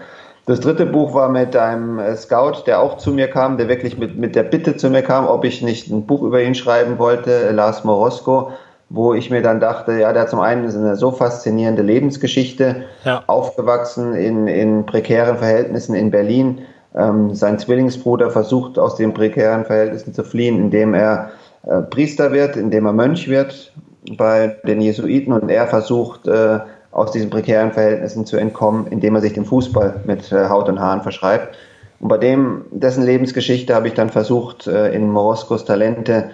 das 0.45 0.59
dritte 0.59 0.85
Buch 0.85 1.13
war 1.13 1.29
mit 1.29 1.55
einem 1.55 1.99
äh, 1.99 2.15
Scout, 2.15 2.63
der 2.65 2.81
auch 2.81 2.97
zu 2.97 3.11
mir 3.11 3.27
kam, 3.27 3.57
der 3.57 3.69
wirklich 3.69 3.97
mit, 3.97 4.17
mit 4.17 4.35
der 4.35 4.43
Bitte 4.43 4.75
zu 4.75 4.89
mir 4.89 5.03
kam, 5.03 5.27
ob 5.27 5.45
ich 5.45 5.61
nicht 5.61 5.89
ein 5.89 6.05
Buch 6.05 6.23
über 6.23 6.41
ihn 6.41 6.55
schreiben 6.55 6.97
wollte, 6.97 7.51
Lars 7.51 7.83
Morosko, 7.83 8.51
wo 8.89 9.13
ich 9.13 9.29
mir 9.29 9.41
dann 9.41 9.59
dachte, 9.59 9.93
ja, 9.93 10.11
der 10.11 10.23
hat 10.23 10.29
zum 10.29 10.39
einen 10.39 10.65
eine 10.65 10.95
so 10.95 11.11
faszinierende 11.11 11.83
Lebensgeschichte, 11.83 12.83
ja. 13.05 13.23
aufgewachsen 13.27 14.15
in, 14.15 14.47
in 14.47 14.85
prekären 14.85 15.37
Verhältnissen 15.37 15.93
in 15.93 16.09
Berlin, 16.09 16.59
ähm, 16.99 17.33
sein 17.33 17.57
Zwillingsbruder 17.57 18.29
versucht 18.29 18.77
aus 18.77 18.95
den 18.95 19.13
prekären 19.13 19.65
Verhältnissen 19.65 20.13
zu 20.13 20.23
fliehen, 20.23 20.57
indem 20.59 20.93
er 20.93 21.31
äh, 21.63 21.81
Priester 21.81 22.31
wird, 22.31 22.55
indem 22.55 22.85
er 22.85 22.93
Mönch 22.93 23.27
wird 23.27 23.73
bei 24.17 24.57
den 24.65 24.81
Jesuiten 24.81 25.33
und 25.33 25.49
er 25.49 25.67
versucht 25.67 26.27
äh, 26.27 26.59
aus 26.91 27.11
diesen 27.11 27.29
prekären 27.29 27.71
Verhältnissen 27.71 28.25
zu 28.25 28.37
entkommen, 28.37 28.87
indem 28.87 29.15
er 29.15 29.21
sich 29.21 29.33
dem 29.33 29.45
Fußball 29.45 30.01
mit 30.05 30.31
äh, 30.31 30.49
Haut 30.49 30.69
und 30.69 30.79
Haaren 30.79 31.01
verschreibt. 31.01 31.57
Und 31.99 32.07
bei 32.07 32.17
dem, 32.17 32.65
dessen 32.71 33.03
Lebensgeschichte 33.03 33.75
habe 33.75 33.87
ich 33.87 33.93
dann 33.93 34.09
versucht, 34.09 34.67
äh, 34.67 34.93
in 34.93 35.09
Moroskos 35.11 35.65
Talente 35.65 36.31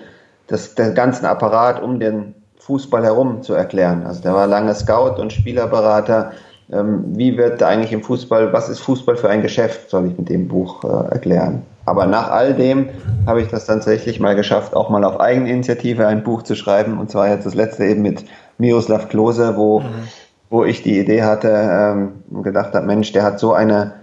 das, 0.47 0.75
den 0.75 0.93
ganzen 0.93 1.25
Apparat 1.25 1.81
um 1.81 1.99
den 1.99 2.35
Fußball 2.59 3.03
herum 3.03 3.41
zu 3.41 3.53
erklären. 3.53 4.05
Also 4.05 4.21
der 4.21 4.33
war 4.33 4.47
lange 4.47 4.73
Scout 4.73 5.19
und 5.19 5.33
Spielerberater, 5.33 6.31
wie 6.67 7.37
wird 7.37 7.61
eigentlich 7.61 7.93
im 7.93 8.01
Fußball, 8.01 8.51
was 8.51 8.69
ist 8.69 8.79
Fußball 8.79 9.17
für 9.17 9.29
ein 9.29 9.41
Geschäft, 9.41 9.89
soll 9.89 10.07
ich 10.07 10.17
mit 10.17 10.29
dem 10.29 10.47
Buch 10.47 10.83
äh, 10.83 11.13
erklären. 11.13 11.61
Aber 11.85 12.07
nach 12.07 12.31
all 12.31 12.55
dem 12.55 12.89
habe 13.27 13.41
ich 13.41 13.49
das 13.49 13.65
tatsächlich 13.65 14.19
mal 14.19 14.35
geschafft, 14.35 14.75
auch 14.75 14.89
mal 14.89 15.03
auf 15.03 15.19
Eigeninitiative 15.19 16.07
ein 16.07 16.23
Buch 16.23 16.41
zu 16.41 16.55
schreiben. 16.55 16.99
Und 16.99 17.11
zwar 17.11 17.29
jetzt 17.29 17.45
das 17.45 17.53
letzte 17.53 17.85
eben 17.85 18.01
mit 18.01 18.25
Miroslav 18.57 19.09
Klose, 19.09 19.55
wo, 19.55 19.81
mhm. 19.81 20.07
wo 20.49 20.65
ich 20.65 20.81
die 20.81 20.97
Idee 20.97 21.21
hatte 21.21 21.49
ähm, 21.49 22.23
und 22.31 22.41
gedacht 22.41 22.73
habe, 22.73 22.87
Mensch, 22.87 23.11
der 23.11 23.21
hat 23.21 23.39
so 23.39 23.53
eine 23.53 23.93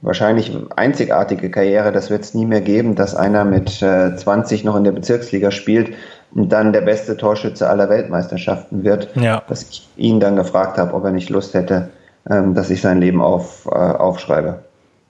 wahrscheinlich 0.00 0.56
einzigartige 0.76 1.50
Karriere, 1.50 1.90
das 1.90 2.10
wird 2.10 2.22
es 2.22 2.34
nie 2.34 2.46
mehr 2.46 2.60
geben, 2.60 2.94
dass 2.94 3.16
einer 3.16 3.44
mit 3.44 3.82
äh, 3.82 4.14
20 4.14 4.62
noch 4.62 4.76
in 4.76 4.84
der 4.84 4.92
Bezirksliga 4.92 5.50
spielt 5.50 5.94
und 6.34 6.52
dann 6.52 6.72
der 6.72 6.82
beste 6.82 7.16
Torschütze 7.16 7.68
aller 7.68 7.88
Weltmeisterschaften 7.88 8.84
wird. 8.84 9.08
Ja. 9.16 9.42
Dass 9.48 9.62
ich 9.62 9.88
ihn 9.96 10.20
dann 10.20 10.36
gefragt 10.36 10.78
habe, 10.78 10.94
ob 10.94 11.04
er 11.04 11.10
nicht 11.10 11.30
Lust 11.30 11.54
hätte, 11.54 11.88
ähm, 12.28 12.54
dass 12.54 12.70
ich 12.70 12.80
sein 12.80 13.00
Leben 13.00 13.20
auf, 13.20 13.66
äh, 13.66 13.70
aufschreibe. 13.70 14.64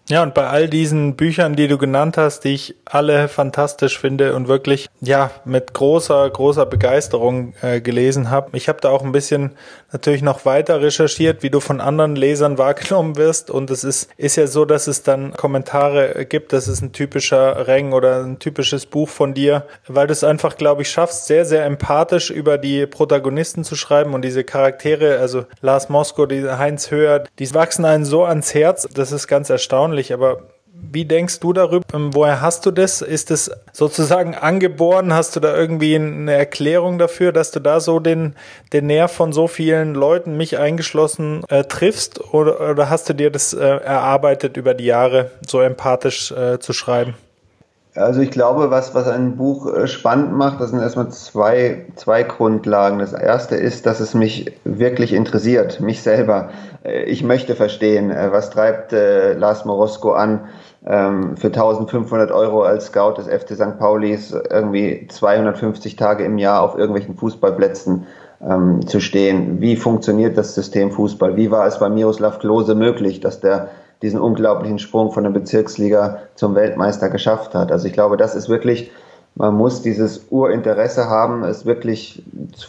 Ja, 0.07 0.23
und 0.23 0.35
bei 0.35 0.47
all 0.47 0.69
diesen 0.69 1.17
Büchern, 1.17 1.57
die 1.57 1.67
du 1.67 1.79
genannt 1.79 2.19
hast, 2.19 2.41
die 2.41 2.53
ich 2.53 2.75
alle 2.85 3.27
fantastisch 3.27 3.99
finde 3.99 4.35
und 4.35 4.49
wirklich 4.49 4.91
ja 5.01 5.31
mit 5.47 5.73
großer 5.73 6.29
großer 6.29 6.67
Begeisterung 6.67 7.55
äh, 7.63 7.81
gelesen 7.81 8.31
habe. 8.31 8.55
Ich 8.55 8.69
habe 8.69 8.83
da 8.83 8.91
auch 8.91 9.03
ein 9.03 9.13
bisschen 9.13 9.53
natürlich 9.93 10.21
noch 10.21 10.45
weiter 10.45 10.83
recherchiert, 10.83 11.43
wie 11.43 11.49
du 11.49 11.59
von 11.59 11.81
anderen 11.81 12.17
Lesern 12.17 12.59
wahrgenommen 12.59 13.17
wirst. 13.17 13.51
Und 13.51 13.71
es 13.71 13.83
ist 13.83 14.11
ist 14.19 14.37
ja 14.37 14.47
so, 14.47 14.67
dass 14.67 14.89
es 14.89 15.05
dann 15.05 15.33
Kommentare 15.33 16.27
gibt, 16.27 16.53
das 16.53 16.69
ist 16.69 16.83
ein 16.83 16.93
typischer 16.93 17.67
Reng 17.67 17.95
oder 17.95 18.25
ein 18.25 18.39
typisches 18.39 18.85
Buch 18.85 19.09
von 19.09 19.33
dir, 19.33 19.67
weil 19.89 20.07
du 20.07 20.13
es 20.13 20.23
einfach, 20.23 20.59
glaube 20.59 20.83
ich, 20.83 20.91
schaffst, 20.91 21.27
sehr 21.27 21.47
sehr 21.47 21.65
empathisch 21.65 22.29
über 22.29 22.59
die 22.59 22.85
Protagonisten 22.85 23.65
zu 23.65 23.75
schreiben 23.75 24.13
und 24.13 24.21
diese 24.21 24.45
Charaktere, 24.45 25.19
also 25.19 25.47
Lars 25.63 25.89
Mosko, 25.89 26.27
diese 26.27 26.59
Heinz 26.59 26.91
Höher, 26.91 27.25
die 27.39 27.55
wachsen 27.55 27.87
einen 27.87 28.05
so 28.05 28.25
ans 28.25 28.53
Herz, 28.53 28.87
das 28.93 29.11
ist 29.11 29.29
ganz 29.29 29.49
erstaunlich 29.49 29.94
erstaunlich, 29.95 30.13
aber 30.13 30.43
wie 30.91 31.05
denkst 31.05 31.39
du 31.39 31.53
darüber? 31.53 31.85
Ähm, 31.95 32.15
woher 32.15 32.41
hast 32.41 32.67
du 32.67 32.73
das? 32.73 33.01
Ist 33.01 33.31
es 33.31 33.51
sozusagen 33.73 34.35
angeboren? 34.35 35.15
Hast 35.15 35.37
du 35.37 35.41
da 35.41 35.57
irgendwie 35.57 35.95
eine 35.95 36.33
Erklärung 36.33 36.99
dafür, 36.99 37.31
dass 37.31 37.53
du 37.53 37.61
da 37.61 37.79
so 37.79 38.01
den, 38.01 38.35
den 38.73 38.89
Nerv 38.89 39.13
von 39.13 39.33
so 39.33 39.47
vielen 39.47 39.95
Leuten, 39.95 40.37
mich 40.37 40.59
eingeschlossen, 40.59 41.45
äh, 41.49 41.63
triffst? 41.63 42.35
Oder, 42.35 42.71
oder, 42.71 42.91
hast 42.91 43.09
du 43.09 43.15
dir 43.15 43.31
das 43.31 43.55
äh, 43.55 43.65
erarbeitet 43.65 44.57
über 44.57 44.75
die 44.75 44.87
Jahre, 44.87 45.31
so 45.47 45.61
empathisch 45.61 46.33
äh, 46.33 46.59
zu 46.59 46.73
schreiben? 46.73 47.15
Also 47.97 48.23
ich 48.23 48.33
glaube, 48.33 48.73
was, 48.73 48.93
was 48.97 49.07
ein 49.07 49.37
Buch 49.37 49.73
äh, 49.73 49.87
spannend 49.87 50.33
macht, 50.33 50.61
das 50.61 50.71
sind 50.71 50.81
erstmal 50.81 51.11
zwei, 51.11 51.87
zwei 51.95 52.25
Grundlagen. 52.25 52.99
Das 52.99 53.13
erste 53.13 53.55
ist, 53.55 53.87
dass 53.87 54.01
es 54.01 54.15
mich 54.15 54.51
wirklich 54.65 55.13
interessiert, 55.13 55.81
mich 55.81 56.03
selber. 56.03 56.51
Äh, 56.83 57.05
ich 57.05 57.23
möchte 57.23 57.55
verstehen, 57.55 58.11
äh, 58.11 58.33
was 58.33 58.51
treibt 58.51 58.93
äh, 58.93 59.35
Lars 59.35 59.65
Morosko 59.65 60.11
an, 60.11 60.49
ähm, 60.85 61.37
für 61.37 61.47
1500 61.47 62.33
Euro 62.33 62.63
als 62.63 62.87
Scout 62.87 63.15
des 63.17 63.29
FC 63.29 63.55
St. 63.55 63.79
Paulis 63.79 64.33
irgendwie 64.51 65.07
250 65.09 65.95
Tage 65.95 66.25
im 66.25 66.39
Jahr 66.39 66.63
auf 66.63 66.77
irgendwelchen 66.77 67.17
Fußballplätzen 67.17 68.09
ähm, 68.45 68.85
zu 68.89 68.99
stehen. 68.99 69.61
Wie 69.61 69.77
funktioniert 69.77 70.37
das 70.37 70.57
System 70.57 70.91
Fußball? 70.91 71.37
Wie 71.37 71.53
war 71.53 71.65
es 71.69 71.79
bei 71.79 71.89
Miroslav 71.89 72.41
Klose 72.41 72.75
möglich, 72.75 73.21
dass 73.21 73.39
der 73.39 73.69
diesen 74.03 74.21
unglaublichen 74.21 74.79
Sprung 74.79 75.13
von 75.13 75.25
der 75.25 75.31
Bezirksliga 75.31 76.19
zum 76.35 76.55
Weltmeister 76.55 77.11
geschafft 77.11 77.55
hat. 77.55 77.73
Also 77.73 77.87
ich 77.87 77.93
glaube, 77.93 78.17
das 78.17 78.35
ist 78.35 78.49
wirklich, 78.49 78.91
man 79.35 79.55
muss 79.55 79.83
dieses 79.83 80.27
Urinteresse 80.31 81.09
haben, 81.09 81.43
es 81.45 81.67
wirklich 81.67 82.23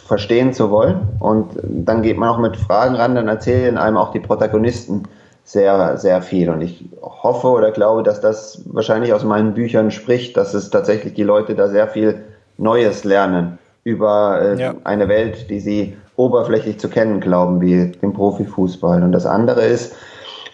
verstehen 0.06 0.52
zu 0.52 0.70
wollen. 0.70 1.00
Und 1.20 1.50
dann 1.62 2.02
geht 2.02 2.16
man 2.16 2.28
auch 2.28 2.38
mit 2.38 2.56
Fragen 2.56 2.94
ran, 2.94 3.14
dann 3.14 3.28
erzählen 3.28 3.78
einem 3.78 3.96
auch 3.96 4.12
die 4.12 4.20
Protagonisten 4.20 5.04
sehr, 5.44 5.96
sehr 5.96 6.22
viel. 6.22 6.50
Und 6.50 6.60
ich 6.60 6.84
hoffe 7.02 7.48
oder 7.48 7.70
glaube, 7.70 8.02
dass 8.02 8.20
das 8.20 8.62
wahrscheinlich 8.66 9.12
aus 9.12 9.24
meinen 9.24 9.54
Büchern 9.54 9.90
spricht, 9.90 10.36
dass 10.36 10.54
es 10.54 10.70
tatsächlich 10.70 11.14
die 11.14 11.22
Leute 11.22 11.54
da 11.54 11.68
sehr 11.68 11.86
viel 11.86 12.24
Neues 12.58 13.04
lernen 13.04 13.58
über 13.84 14.40
äh, 14.40 14.60
ja. 14.60 14.74
eine 14.82 15.06
Welt, 15.08 15.48
die 15.48 15.60
sie 15.60 15.96
oberflächlich 16.16 16.80
zu 16.80 16.88
kennen 16.88 17.20
glauben, 17.20 17.60
wie 17.60 17.92
den 17.92 18.12
Profifußball. 18.12 19.02
Und 19.02 19.12
das 19.12 19.26
andere 19.26 19.64
ist, 19.64 19.94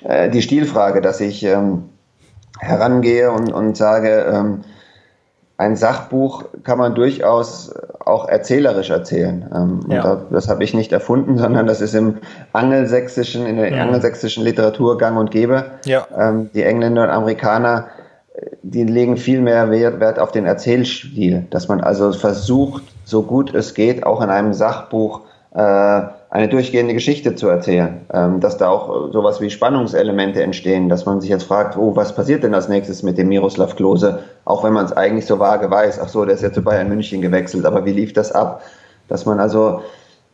äh, 0.05 0.31
die 0.31 0.43
Stilfrage, 0.43 1.01
dass 1.01 1.21
ich 1.21 1.45
ähm, 1.45 1.91
herangehe 2.61 3.31
und, 3.31 3.53
und 3.53 3.77
sage, 3.77 4.27
ähm, 4.33 4.61
ein 5.59 5.77
Sachbuch 5.77 6.45
kann 6.65 6.79
man 6.79 6.95
durchaus 6.95 7.73
auch 8.05 8.29
erzählerisch 8.29 8.91
erzählen. 8.91 9.49
Ähm, 9.55 9.81
ja. 9.89 10.23
das, 10.31 10.49
habe 10.49 10.65
ich 10.65 10.75
nicht 10.75 10.93
erfunden, 10.93 11.39
sondern 11.39 11.67
das 11.67 11.81
ist 11.81 11.95
im 11.95 12.19
angelsächsischen, 12.53 13.47
in 13.47 13.57
der 13.57 13.73
ja. 13.73 13.83
angelsächsischen 13.83 14.45
Literatur 14.45 14.99
gang 14.99 15.19
und 15.19 15.31
gäbe. 15.31 15.67
Ja. 15.85 16.07
Ähm, 16.17 16.51
die 16.55 16.63
Engländer 16.63 17.05
und 17.05 17.11
Amerikaner, 17.11 17.89
die 18.63 18.85
legen 18.85 19.17
viel 19.17 19.41
mehr 19.41 19.71
Wert, 19.71 20.01
Wert 20.01 20.19
auf 20.19 20.33
den 20.33 20.47
Erzählstil, 20.47 21.47
dass 21.51 21.69
man 21.69 21.81
also 21.81 22.13
versucht, 22.13 22.83
so 23.05 23.23
gut 23.23 23.55
es 23.55 23.75
geht, 23.75 24.05
auch 24.05 24.23
in 24.23 24.31
einem 24.31 24.55
Sachbuch 24.55 25.21
äh, 25.55 26.03
eine 26.33 26.49
durchgehende 26.49 26.95
Geschichte 26.95 27.35
zu 27.35 27.49
erzählen, 27.49 28.01
ähm, 28.11 28.41
dass 28.41 28.57
da 28.57 28.71
auch 28.71 29.13
sowas 29.13 29.43
wie 29.43 29.51
Spannungselemente 29.51 30.43
entstehen, 30.43 30.89
dass 30.89 31.05
man 31.05 31.21
sich 31.21 31.29
jetzt 31.29 31.43
fragt, 31.43 31.77
oh, 31.77 31.95
was 31.95 32.15
passiert 32.15 32.43
denn 32.43 32.55
als 32.55 32.71
nächstes 32.71 33.03
mit 33.03 33.19
dem 33.19 33.29
Miroslav 33.29 33.77
Klose, 33.77 34.21
auch 34.47 34.65
wenn 34.65 34.73
man 34.73 34.87
es 34.87 34.93
eigentlich 34.93 35.27
so 35.27 35.39
vage 35.39 35.71
weiß, 35.71 36.01
ach 36.01 36.09
so, 36.09 36.25
der 36.25 36.35
ist 36.35 36.43
ja 36.43 36.51
zu 36.51 36.63
Bayern 36.63 36.89
München 36.89 37.21
gewechselt, 37.21 37.67
aber 37.67 37.85
wie 37.85 37.93
lief 37.93 38.15
das 38.15 38.33
ab? 38.33 38.63
Dass 39.09 39.27
man 39.27 39.41
also, 39.41 39.83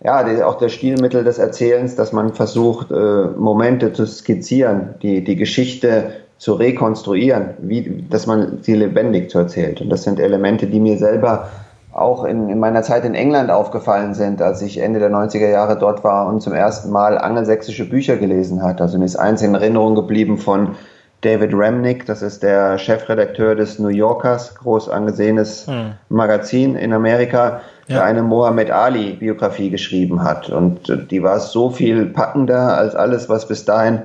ja, 0.04 0.22
die, 0.22 0.40
auch 0.40 0.58
das 0.58 0.72
Stilmittel 0.72 1.24
des 1.24 1.38
Erzählens, 1.38 1.96
dass 1.96 2.12
man 2.12 2.32
versucht, 2.32 2.92
äh, 2.92 3.24
Momente 3.36 3.92
zu 3.92 4.06
skizzieren, 4.06 4.94
die, 5.02 5.24
die 5.24 5.34
Geschichte 5.34 6.12
zu 6.38 6.54
rekonstruieren, 6.54 7.54
wie, 7.58 8.04
dass 8.08 8.28
man 8.28 8.58
sie 8.62 8.76
lebendig 8.76 9.30
zu 9.30 9.38
erzählt. 9.38 9.80
Und 9.80 9.90
das 9.90 10.04
sind 10.04 10.20
Elemente, 10.20 10.68
die 10.68 10.78
mir 10.78 10.96
selber 10.96 11.48
auch 11.92 12.24
in, 12.24 12.48
in 12.48 12.58
meiner 12.58 12.82
Zeit 12.82 13.04
in 13.04 13.14
England 13.14 13.50
aufgefallen 13.50 14.14
sind, 14.14 14.42
als 14.42 14.62
ich 14.62 14.78
Ende 14.78 15.00
der 15.00 15.10
90er 15.10 15.48
Jahre 15.48 15.78
dort 15.78 16.04
war 16.04 16.26
und 16.26 16.40
zum 16.40 16.52
ersten 16.52 16.90
Mal 16.90 17.18
angelsächsische 17.18 17.88
Bücher 17.88 18.16
gelesen 18.16 18.62
hat. 18.62 18.80
Also 18.80 18.98
mir 18.98 19.04
ist 19.04 19.16
eins 19.16 19.42
in 19.42 19.54
Erinnerung 19.54 19.94
geblieben 19.94 20.38
von 20.38 20.76
David 21.22 21.52
Remnick, 21.52 22.06
das 22.06 22.22
ist 22.22 22.44
der 22.44 22.78
Chefredakteur 22.78 23.56
des 23.56 23.80
New 23.80 23.88
Yorkers, 23.88 24.54
groß 24.54 24.88
angesehenes 24.88 25.66
hm. 25.66 25.94
Magazin 26.10 26.76
in 26.76 26.92
Amerika, 26.92 27.60
ja. 27.88 27.96
der 27.96 28.04
eine 28.04 28.22
Mohammed 28.22 28.70
Ali 28.70 29.14
Biografie 29.14 29.70
geschrieben 29.70 30.22
hat. 30.22 30.48
Und 30.48 31.10
die 31.10 31.22
war 31.22 31.40
so 31.40 31.70
viel 31.70 32.06
packender 32.06 32.76
als 32.76 32.94
alles, 32.94 33.28
was 33.28 33.48
bis 33.48 33.64
dahin 33.64 34.02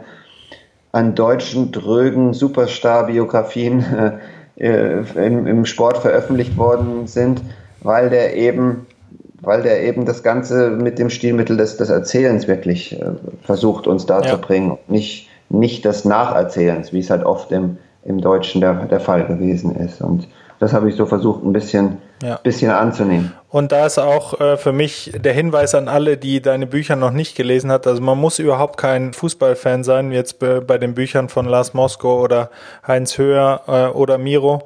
an 0.92 1.14
deutschen, 1.14 1.72
drögen 1.72 2.34
Superstar-Biografien 2.34 3.86
äh, 4.56 5.04
im, 5.16 5.46
im 5.46 5.66
Sport 5.66 6.00
veröffentlicht 6.00 6.58
worden 6.58 7.06
sind, 7.06 7.42
weil 7.84 8.10
der 8.10 8.36
eben 8.36 8.88
weil 9.46 9.62
der 9.62 9.84
eben 9.84 10.06
das 10.06 10.24
Ganze 10.24 10.70
mit 10.70 11.00
dem 11.00 11.10
Stilmittel 11.10 11.58
des, 11.58 11.76
des 11.76 11.90
Erzählens 11.90 12.48
wirklich 12.48 13.02
äh, 13.02 13.12
versucht, 13.42 13.88
uns 13.88 14.06
darzubringen. 14.06 14.72
Ja. 14.72 14.78
Nicht 14.88 15.28
nicht 15.54 15.86
des 15.86 16.04
Nacherzählens, 16.04 16.92
wie 16.92 17.00
es 17.00 17.10
halt 17.10 17.24
oft 17.24 17.52
im, 17.52 17.78
im 18.04 18.20
Deutschen 18.20 18.60
der, 18.60 18.86
der 18.86 19.00
Fall 19.00 19.26
gewesen 19.26 19.76
ist. 19.76 20.02
Und 20.02 20.28
das 20.60 20.74
habe 20.74 20.90
ich 20.90 20.96
so 20.96 21.06
versucht, 21.06 21.44
ein 21.44 21.54
bisschen, 21.54 21.98
ja. 22.24 22.38
bisschen 22.38 22.72
anzunehmen. 22.72 23.34
Und 23.50 23.72
da 23.72 23.86
ist 23.86 24.00
auch 24.00 24.40
äh, 24.40 24.58
für 24.58 24.72
mich 24.72 25.14
der 25.16 25.34
Hinweis 25.34 25.76
an 25.76 25.88
alle, 25.88 26.18
die 26.18 26.42
deine 26.42 26.68
Bücher 26.68 26.96
noch 26.96 27.12
nicht 27.12 27.36
gelesen 27.36 27.72
hat. 27.72 27.86
Also 27.86 28.02
man 28.02 28.18
muss 28.18 28.40
überhaupt 28.40 28.78
kein 28.78 29.14
Fußballfan 29.14 29.84
sein, 29.84 30.12
jetzt 30.12 30.40
bei, 30.40 30.60
bei 30.60 30.78
den 30.78 30.96
Büchern 30.96 31.30
von 31.30 31.46
Lars 31.46 31.74
Mosko 31.74 32.22
oder 32.22 32.50
Heinz 32.88 33.18
Höher 33.18 33.62
äh, 33.68 33.96
oder 33.96 34.18
Miro 34.18 34.64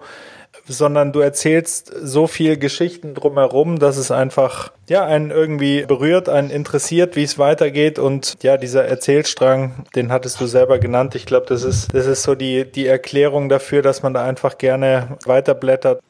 sondern 0.68 1.12
du 1.12 1.20
erzählst 1.20 1.94
so 2.02 2.28
viel 2.28 2.58
Geschichten 2.58 3.14
drumherum, 3.14 3.80
dass 3.80 3.98
es 3.98 4.12
einfach, 4.12 4.72
ja, 4.90 5.06
einen 5.06 5.32
irgendwie 5.32 5.86
berührt, 5.86 6.30
einen 6.30 6.50
interessiert, 6.50 7.16
wie 7.16 7.24
es 7.24 7.40
weitergeht 7.40 8.00
und 8.00 8.36
ja, 8.44 8.58
dieser 8.58 8.86
Erzählstrang, 8.86 9.86
den 9.96 10.12
hattest 10.12 10.40
du 10.42 10.46
selber 10.46 10.80
genannt. 10.80 11.16
Ich 11.16 11.26
glaube, 11.26 11.46
das 11.48 11.64
ist, 11.64 11.94
das 11.94 12.06
ist 12.06 12.24
so 12.24 12.36
die, 12.36 12.70
die 12.70 12.88
Erklärung 12.88 13.50
dafür, 13.50 13.82
dass 13.82 14.04
man 14.04 14.14
da 14.14 14.24
einfach 14.24 14.58
gerne 14.58 15.18
weiterblättert. 15.26 16.02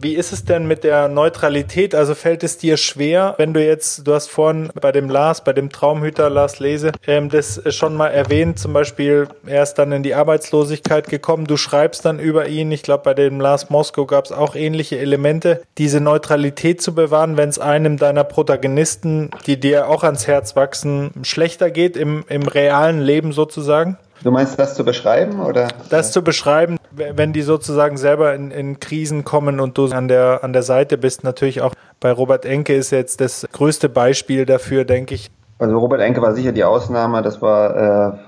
Wie 0.00 0.14
ist 0.14 0.32
es 0.32 0.44
denn 0.44 0.66
mit 0.66 0.84
der 0.84 1.08
Neutralität? 1.08 1.94
Also 1.94 2.14
fällt 2.14 2.42
es 2.42 2.58
dir 2.58 2.76
schwer, 2.76 3.34
wenn 3.38 3.52
du 3.52 3.64
jetzt, 3.64 4.06
du 4.06 4.14
hast 4.14 4.28
vorhin 4.30 4.70
bei 4.80 4.90
dem 4.90 5.10
Lars, 5.10 5.44
bei 5.44 5.52
dem 5.52 5.70
Traumhüter 5.70 6.30
Lars 6.30 6.58
Lese, 6.60 6.92
ähm, 7.06 7.28
das 7.28 7.60
schon 7.74 7.94
mal 7.94 8.08
erwähnt, 8.08 8.58
zum 8.58 8.72
Beispiel, 8.72 9.28
er 9.46 9.62
ist 9.62 9.74
dann 9.74 9.92
in 9.92 10.02
die 10.02 10.14
Arbeitslosigkeit 10.14 11.08
gekommen, 11.08 11.46
du 11.46 11.56
schreibst 11.56 12.04
dann 12.04 12.18
über 12.18 12.48
ihn, 12.48 12.72
ich 12.72 12.82
glaube 12.82 13.04
bei 13.04 13.14
dem 13.14 13.40
Lars 13.40 13.70
Moskau 13.70 14.06
gab 14.06 14.24
es 14.24 14.32
auch 14.32 14.54
ähnliche 14.54 14.98
Elemente, 14.98 15.62
diese 15.78 16.00
Neutralität 16.00 16.80
zu 16.80 16.94
bewahren, 16.94 17.36
wenn 17.36 17.48
es 17.48 17.58
einem 17.58 17.96
deiner 17.96 18.24
Protagonisten, 18.24 19.30
die 19.46 19.60
dir 19.60 19.88
auch 19.88 20.04
ans 20.04 20.26
Herz 20.26 20.56
wachsen, 20.56 21.10
schlechter 21.22 21.70
geht 21.70 21.96
im, 21.96 22.24
im 22.28 22.42
realen 22.42 23.00
Leben 23.00 23.32
sozusagen? 23.32 23.98
Du 24.22 24.30
meinst 24.30 24.58
das 24.58 24.74
zu 24.74 24.84
beschreiben 24.84 25.40
oder? 25.40 25.68
Das 25.90 26.12
zu 26.12 26.22
beschreiben, 26.22 26.78
wenn 26.90 27.32
die 27.32 27.42
sozusagen 27.42 27.96
selber 27.96 28.34
in, 28.34 28.50
in 28.50 28.78
Krisen 28.78 29.24
kommen 29.24 29.60
und 29.60 29.78
du 29.78 29.86
an 29.86 30.08
der, 30.08 30.40
an 30.42 30.52
der 30.52 30.62
Seite 30.62 30.98
bist. 30.98 31.24
Natürlich 31.24 31.60
auch 31.60 31.74
bei 32.00 32.12
Robert 32.12 32.44
Enke 32.44 32.74
ist 32.74 32.90
jetzt 32.90 33.20
das 33.20 33.46
größte 33.52 33.88
Beispiel 33.88 34.46
dafür, 34.46 34.84
denke 34.84 35.14
ich. 35.14 35.30
Also 35.58 35.78
Robert 35.78 36.00
Enke 36.00 36.22
war 36.22 36.34
sicher 36.34 36.52
die 36.52 36.64
Ausnahme. 36.64 37.22
Das 37.22 37.42
war, 37.42 38.14
äh, 38.14 38.18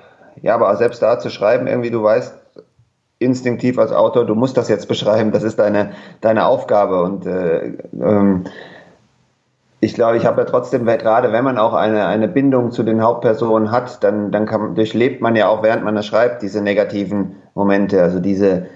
ja, 0.43 0.55
aber 0.55 0.75
selbst 0.77 1.03
da 1.03 1.19
zu 1.19 1.31
schreiben, 1.31 1.67
irgendwie, 1.67 1.91
du 1.91 2.03
weißt 2.03 2.35
instinktiv 3.19 3.79
als 3.79 3.93
Autor, 3.93 4.27
du 4.27 4.35
musst 4.35 4.57
das 4.57 4.69
jetzt 4.69 4.89
beschreiben. 4.89 5.33
Das 5.33 5.43
ist 5.43 5.59
deine, 5.59 5.93
deine 6.21 6.47
Aufgabe 6.47 7.03
und, 7.03 7.27
äh, 7.27 7.73
ähm, 7.93 8.45
ich 9.85 9.95
glaube, 9.95 10.17
ich 10.17 10.25
habe 10.25 10.41
ja 10.41 10.47
trotzdem, 10.47 10.87
gerade 10.87 11.31
wenn 11.31 11.45
man 11.45 11.59
auch 11.59 11.75
eine, 11.75 12.07
eine 12.07 12.27
Bindung 12.27 12.73
zu 12.73 12.83
den 12.83 13.03
Hauptpersonen 13.03 13.71
hat, 13.71 14.03
dann, 14.03 14.31
dann 14.33 14.47
kann, 14.47 14.75
durchlebt 14.75 15.21
man 15.21 15.37
ja 15.37 15.49
auch, 15.49 15.63
während 15.63 15.85
man 15.85 15.95
das 15.95 16.07
schreibt, 16.07 16.43
diese 16.43 16.63
negativen 16.63 17.37
Momente, 17.55 18.03
also 18.03 18.19
diese, 18.19 18.67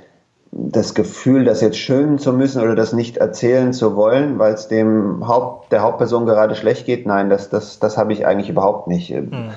das 0.52 0.94
Gefühl, 0.94 1.44
das 1.44 1.62
jetzt 1.62 1.78
schönen 1.78 2.18
zu 2.18 2.34
müssen 2.34 2.62
oder 2.62 2.74
das 2.74 2.92
nicht 2.92 3.16
erzählen 3.16 3.72
zu 3.72 3.96
wollen, 3.96 4.38
weil 4.38 4.52
es 4.52 4.68
dem 4.68 5.26
Haupt, 5.26 5.72
der 5.72 5.82
Hauptperson 5.82 6.26
gerade 6.26 6.54
schlecht 6.54 6.84
geht. 6.84 7.06
Nein, 7.06 7.30
das, 7.30 7.48
das, 7.48 7.78
das 7.78 7.96
habe 7.96 8.12
ich 8.12 8.26
eigentlich 8.26 8.50
überhaupt 8.50 8.86
nicht. 8.86 9.10
Mhm. 9.10 9.50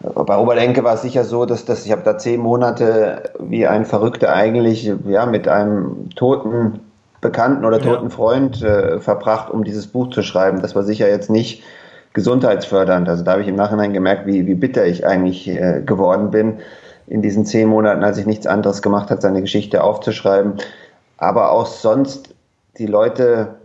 Bei 0.00 0.34
Robert 0.34 0.58
Enke 0.58 0.84
war 0.84 0.94
es 0.94 1.02
sicher 1.02 1.24
so, 1.24 1.46
dass, 1.46 1.64
dass 1.64 1.84
ich 1.84 1.92
habe 1.92 2.02
da 2.04 2.16
zehn 2.16 2.40
Monate 2.40 3.32
wie 3.40 3.66
ein 3.66 3.84
Verrückter 3.84 4.32
eigentlich 4.32 4.90
ja, 5.06 5.26
mit 5.26 5.46
einem 5.48 6.08
toten 6.14 6.80
Bekannten 7.20 7.64
oder 7.64 7.80
toten 7.80 8.04
ja. 8.04 8.10
Freund 8.10 8.62
äh, 8.62 8.98
verbracht, 9.00 9.50
um 9.50 9.64
dieses 9.64 9.86
Buch 9.86 10.10
zu 10.10 10.22
schreiben. 10.22 10.62
Das 10.62 10.74
war 10.74 10.82
sicher 10.82 11.08
jetzt 11.08 11.30
nicht 11.30 11.62
gesundheitsfördernd. 12.12 13.08
Also 13.08 13.24
da 13.24 13.32
habe 13.32 13.42
ich 13.42 13.48
im 13.48 13.56
Nachhinein 13.56 13.92
gemerkt, 13.92 14.26
wie, 14.26 14.46
wie 14.46 14.54
bitter 14.54 14.86
ich 14.86 15.06
eigentlich 15.06 15.48
äh, 15.48 15.82
geworden 15.84 16.30
bin 16.30 16.58
in 17.06 17.22
diesen 17.22 17.44
zehn 17.44 17.68
Monaten, 17.68 18.04
als 18.04 18.18
ich 18.18 18.26
nichts 18.26 18.46
anderes 18.46 18.82
gemacht 18.82 19.10
habe, 19.10 19.20
seine 19.20 19.40
Geschichte 19.40 19.82
aufzuschreiben. 19.82 20.54
Aber 21.18 21.50
auch 21.52 21.66
sonst 21.66 22.34
die 22.78 22.86
Leute, 22.86 23.56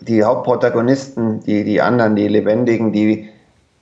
die 0.00 0.24
Hauptprotagonisten, 0.24 1.40
die, 1.40 1.64
die 1.64 1.80
anderen, 1.80 2.16
die 2.16 2.26
Lebendigen, 2.26 2.92
die, 2.92 3.28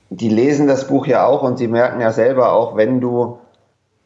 die 0.09 0.29
lesen 0.29 0.67
das 0.67 0.87
Buch 0.87 1.07
ja 1.07 1.25
auch 1.25 1.43
und 1.43 1.57
sie 1.57 1.67
merken 1.67 2.01
ja 2.01 2.11
selber 2.11 2.51
auch, 2.53 2.75
wenn 2.75 3.01
du, 3.01 3.39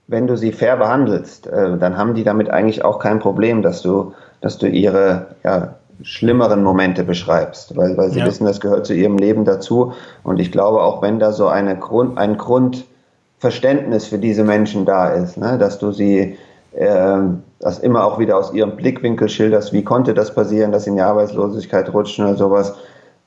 wenn 0.08 0.28
du 0.28 0.38
sie 0.38 0.52
fair 0.52 0.78
behandelst, 0.78 1.48
äh, 1.48 1.78
dann 1.78 1.98
haben 1.98 2.14
die 2.14 2.24
damit 2.24 2.50
eigentlich 2.50 2.86
auch 2.86 3.00
kein 3.00 3.20
Problem, 3.20 3.62
dass 3.62 3.82
du 3.82 4.14
dass 4.41 4.58
du 4.58 4.67
ihre 4.67 5.27
ja, 5.43 5.75
schlimmeren 6.04 6.63
Momente 6.63 7.04
beschreibst, 7.04 7.77
weil, 7.77 7.95
weil 7.97 8.12
sie 8.12 8.19
ja. 8.19 8.25
wissen, 8.25 8.45
das 8.45 8.60
gehört 8.60 8.86
zu 8.86 8.93
ihrem 8.93 9.17
Leben 9.17 9.45
dazu. 9.45 9.93
Und 10.23 10.39
ich 10.39 10.51
glaube, 10.51 10.82
auch 10.82 11.01
wenn 11.01 11.19
da 11.19 11.32
so 11.32 11.47
eine 11.47 11.77
Grund, 11.77 12.17
ein 12.17 12.38
Grundverständnis 12.38 14.08
für 14.08 14.17
diese 14.17 14.43
Menschen 14.43 14.86
da 14.86 15.10
ist, 15.10 15.38
ne, 15.38 15.58
dass 15.58 15.80
du 15.80 15.91
sie 15.91 16.38
äh, 16.73 17.19
das 17.60 17.80
immer 17.80 18.06
auch 18.06 18.17
wieder 18.17 18.38
aus 18.38 18.54
ihrem 18.54 18.75
Blickwinkel 18.75 19.30
schilderst, 19.30 19.73
wie 19.73 19.84
konnte 19.84 20.13
das 20.13 20.34
passieren, 20.34 20.71
dass 20.71 20.86
sie 20.86 20.89
in 20.89 20.95
die 20.95 21.01
Arbeitslosigkeit 21.01 21.93
rutschen 21.93 22.25
oder 22.25 22.36
sowas, 22.36 22.75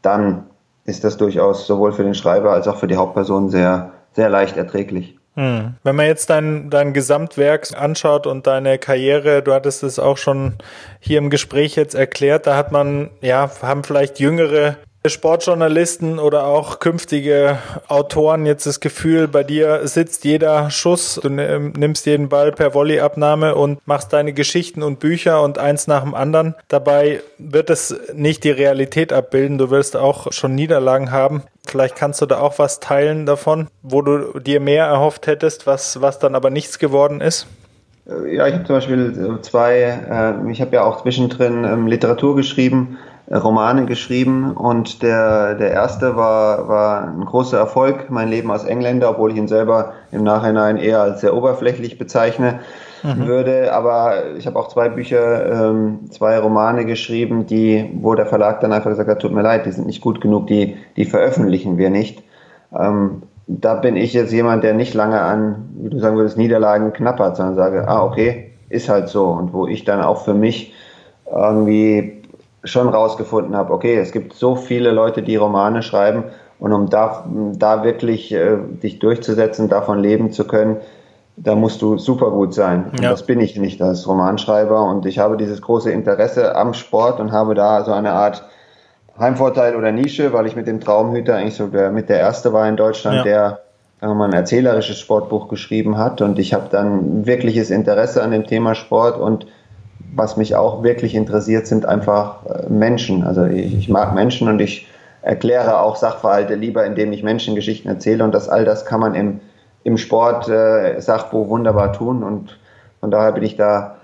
dann 0.02 0.44
ist 0.84 1.04
das 1.04 1.16
durchaus 1.16 1.66
sowohl 1.66 1.92
für 1.92 2.02
den 2.02 2.14
Schreiber 2.14 2.52
als 2.52 2.68
auch 2.68 2.76
für 2.76 2.88
die 2.88 2.96
Hauptperson 2.96 3.48
sehr, 3.48 3.92
sehr 4.12 4.28
leicht 4.28 4.56
erträglich. 4.56 5.18
Hm. 5.36 5.74
Wenn 5.82 5.96
man 5.96 6.06
jetzt 6.06 6.30
dein, 6.30 6.70
dein 6.70 6.92
Gesamtwerk 6.92 7.68
anschaut 7.76 8.26
und 8.26 8.46
deine 8.46 8.78
Karriere, 8.78 9.42
du 9.42 9.52
hattest 9.52 9.82
es 9.82 9.98
auch 9.98 10.16
schon 10.16 10.54
hier 11.00 11.18
im 11.18 11.30
Gespräch 11.30 11.74
jetzt 11.74 11.94
erklärt, 11.94 12.46
da 12.46 12.56
hat 12.56 12.70
man, 12.70 13.10
ja, 13.20 13.50
haben 13.62 13.82
vielleicht 13.82 14.20
jüngere 14.20 14.76
Sportjournalisten 15.06 16.18
oder 16.18 16.46
auch 16.46 16.78
künftige 16.78 17.58
Autoren 17.88 18.46
jetzt 18.46 18.64
das 18.66 18.80
Gefühl, 18.80 19.28
bei 19.28 19.44
dir 19.44 19.86
sitzt 19.86 20.24
jeder 20.24 20.70
Schuss, 20.70 21.20
du 21.22 21.28
nimmst 21.28 22.06
jeden 22.06 22.30
Ball 22.30 22.52
per 22.52 22.72
Volleyabnahme 22.72 23.54
und 23.54 23.86
machst 23.86 24.14
deine 24.14 24.32
Geschichten 24.32 24.82
und 24.82 25.00
Bücher 25.00 25.42
und 25.42 25.58
eins 25.58 25.86
nach 25.86 26.04
dem 26.04 26.14
anderen. 26.14 26.54
Dabei 26.68 27.20
wird 27.36 27.68
es 27.68 27.94
nicht 28.14 28.44
die 28.44 28.50
Realität 28.50 29.12
abbilden. 29.12 29.58
Du 29.58 29.70
wirst 29.70 29.94
auch 29.94 30.32
schon 30.32 30.54
Niederlagen 30.54 31.10
haben. 31.10 31.42
Vielleicht 31.66 31.96
kannst 31.96 32.22
du 32.22 32.26
da 32.26 32.38
auch 32.40 32.58
was 32.58 32.80
teilen 32.80 33.26
davon, 33.26 33.68
wo 33.82 34.00
du 34.00 34.38
dir 34.40 34.58
mehr 34.58 34.86
erhofft 34.86 35.26
hättest, 35.26 35.66
was, 35.66 36.00
was 36.00 36.18
dann 36.18 36.34
aber 36.34 36.48
nichts 36.48 36.78
geworden 36.78 37.20
ist. 37.20 37.46
Ja, 38.06 38.46
ich 38.46 38.54
habe 38.54 38.64
zum 38.64 38.76
Beispiel 38.76 39.38
zwei, 39.42 39.80
äh, 39.80 40.50
ich 40.50 40.62
habe 40.62 40.76
ja 40.76 40.84
auch 40.84 41.02
zwischendrin 41.02 41.64
ähm, 41.64 41.86
Literatur 41.86 42.36
geschrieben 42.36 42.98
Romane 43.30 43.86
geschrieben 43.86 44.52
und 44.52 45.02
der, 45.02 45.54
der 45.54 45.70
erste 45.70 46.14
war, 46.14 46.68
war 46.68 47.08
ein 47.08 47.24
großer 47.24 47.56
Erfolg, 47.56 48.10
mein 48.10 48.28
Leben 48.28 48.50
als 48.50 48.64
Engländer, 48.64 49.10
obwohl 49.10 49.32
ich 49.32 49.38
ihn 49.38 49.48
selber 49.48 49.94
im 50.12 50.24
Nachhinein 50.24 50.76
eher 50.76 51.00
als 51.00 51.22
sehr 51.22 51.34
oberflächlich 51.34 51.98
bezeichne 51.98 52.60
mhm. 53.02 53.26
würde. 53.26 53.72
Aber 53.72 54.34
ich 54.36 54.46
habe 54.46 54.58
auch 54.58 54.68
zwei 54.68 54.90
Bücher, 54.90 55.70
ähm, 55.70 56.10
zwei 56.10 56.38
Romane 56.38 56.84
geschrieben, 56.84 57.46
die, 57.46 57.90
wo 58.00 58.14
der 58.14 58.26
Verlag 58.26 58.60
dann 58.60 58.72
einfach 58.72 58.90
gesagt 58.90 59.08
hat, 59.08 59.20
tut 59.20 59.32
mir 59.32 59.42
leid, 59.42 59.64
die 59.64 59.72
sind 59.72 59.86
nicht 59.86 60.02
gut 60.02 60.20
genug, 60.20 60.46
die, 60.46 60.76
die 60.96 61.06
veröffentlichen 61.06 61.78
wir 61.78 61.88
nicht. 61.88 62.22
Ähm, 62.78 63.22
da 63.46 63.74
bin 63.74 63.96
ich 63.96 64.12
jetzt 64.12 64.32
jemand, 64.32 64.64
der 64.64 64.74
nicht 64.74 64.92
lange 64.92 65.20
an, 65.20 65.70
wie 65.78 65.90
du 65.90 65.98
sagen 65.98 66.16
würdest, 66.16 66.36
Niederlagen 66.36 66.92
knappert, 66.92 67.36
sondern 67.36 67.56
sage, 67.56 67.88
ah, 67.88 68.04
okay, 68.04 68.52
ist 68.68 68.90
halt 68.90 69.08
so. 69.08 69.28
Und 69.28 69.54
wo 69.54 69.66
ich 69.66 69.84
dann 69.84 70.02
auch 70.02 70.24
für 70.24 70.34
mich 70.34 70.74
irgendwie 71.30 72.13
schon 72.64 72.88
rausgefunden 72.88 73.56
habe, 73.56 73.72
okay, 73.72 73.96
es 73.96 74.12
gibt 74.12 74.32
so 74.34 74.56
viele 74.56 74.90
Leute, 74.90 75.22
die 75.22 75.36
Romane 75.36 75.82
schreiben 75.82 76.24
und 76.58 76.72
um 76.72 76.88
da, 76.88 77.24
da 77.56 77.84
wirklich 77.84 78.32
äh, 78.32 78.56
dich 78.82 78.98
durchzusetzen, 78.98 79.68
davon 79.68 79.98
leben 79.98 80.32
zu 80.32 80.46
können, 80.46 80.78
da 81.36 81.54
musst 81.54 81.82
du 81.82 81.98
super 81.98 82.30
gut 82.30 82.54
sein. 82.54 82.92
Ja. 83.00 83.10
das 83.10 83.26
bin 83.26 83.40
ich 83.40 83.56
nicht 83.56 83.82
als 83.82 84.06
Romanschreiber 84.06 84.82
und 84.84 85.04
ich 85.04 85.18
habe 85.18 85.36
dieses 85.36 85.60
große 85.60 85.90
Interesse 85.90 86.54
am 86.56 86.74
Sport 86.74 87.20
und 87.20 87.32
habe 87.32 87.54
da 87.54 87.84
so 87.84 87.92
eine 87.92 88.12
Art 88.12 88.44
Heimvorteil 89.18 89.76
oder 89.76 89.92
Nische, 89.92 90.32
weil 90.32 90.46
ich 90.46 90.56
mit 90.56 90.66
dem 90.66 90.80
Traumhüter 90.80 91.36
eigentlich 91.36 91.54
so 91.54 91.68
der, 91.68 91.90
mit 91.90 92.08
der 92.08 92.20
erste 92.20 92.52
war 92.52 92.68
in 92.68 92.76
Deutschland, 92.76 93.18
ja. 93.18 93.22
der 93.22 93.60
sagen 94.00 94.18
mal, 94.18 94.26
ein 94.26 94.32
erzählerisches 94.32 94.98
Sportbuch 94.98 95.48
geschrieben 95.48 95.96
hat 95.98 96.20
und 96.20 96.38
ich 96.38 96.52
habe 96.52 96.68
dann 96.70 97.26
wirkliches 97.26 97.70
Interesse 97.70 98.22
an 98.22 98.30
dem 98.32 98.46
Thema 98.46 98.74
Sport 98.74 99.18
und 99.18 99.46
was 100.16 100.36
mich 100.36 100.56
auch 100.56 100.82
wirklich 100.82 101.14
interessiert, 101.14 101.66
sind 101.66 101.86
einfach 101.86 102.46
äh, 102.46 102.68
Menschen. 102.68 103.24
Also 103.24 103.44
ich, 103.44 103.76
ich 103.76 103.88
mag 103.88 104.14
Menschen 104.14 104.48
und 104.48 104.60
ich 104.60 104.88
erkläre 105.22 105.80
auch 105.80 105.96
Sachverhalte 105.96 106.54
lieber, 106.54 106.84
indem 106.84 107.12
ich 107.12 107.22
Menschengeschichten 107.22 107.90
erzähle. 107.90 108.24
Und 108.24 108.34
das 108.34 108.48
all 108.48 108.64
das 108.64 108.84
kann 108.84 109.00
man 109.00 109.14
im, 109.14 109.40
im 109.82 109.96
Sport 109.96 110.48
äh, 110.48 111.00
Sachbuch 111.00 111.48
wunderbar 111.48 111.92
tun. 111.92 112.22
Und 112.22 112.58
von 113.00 113.10
daher 113.10 113.32
bin 113.32 113.42
ich 113.42 113.56
da 113.56 113.96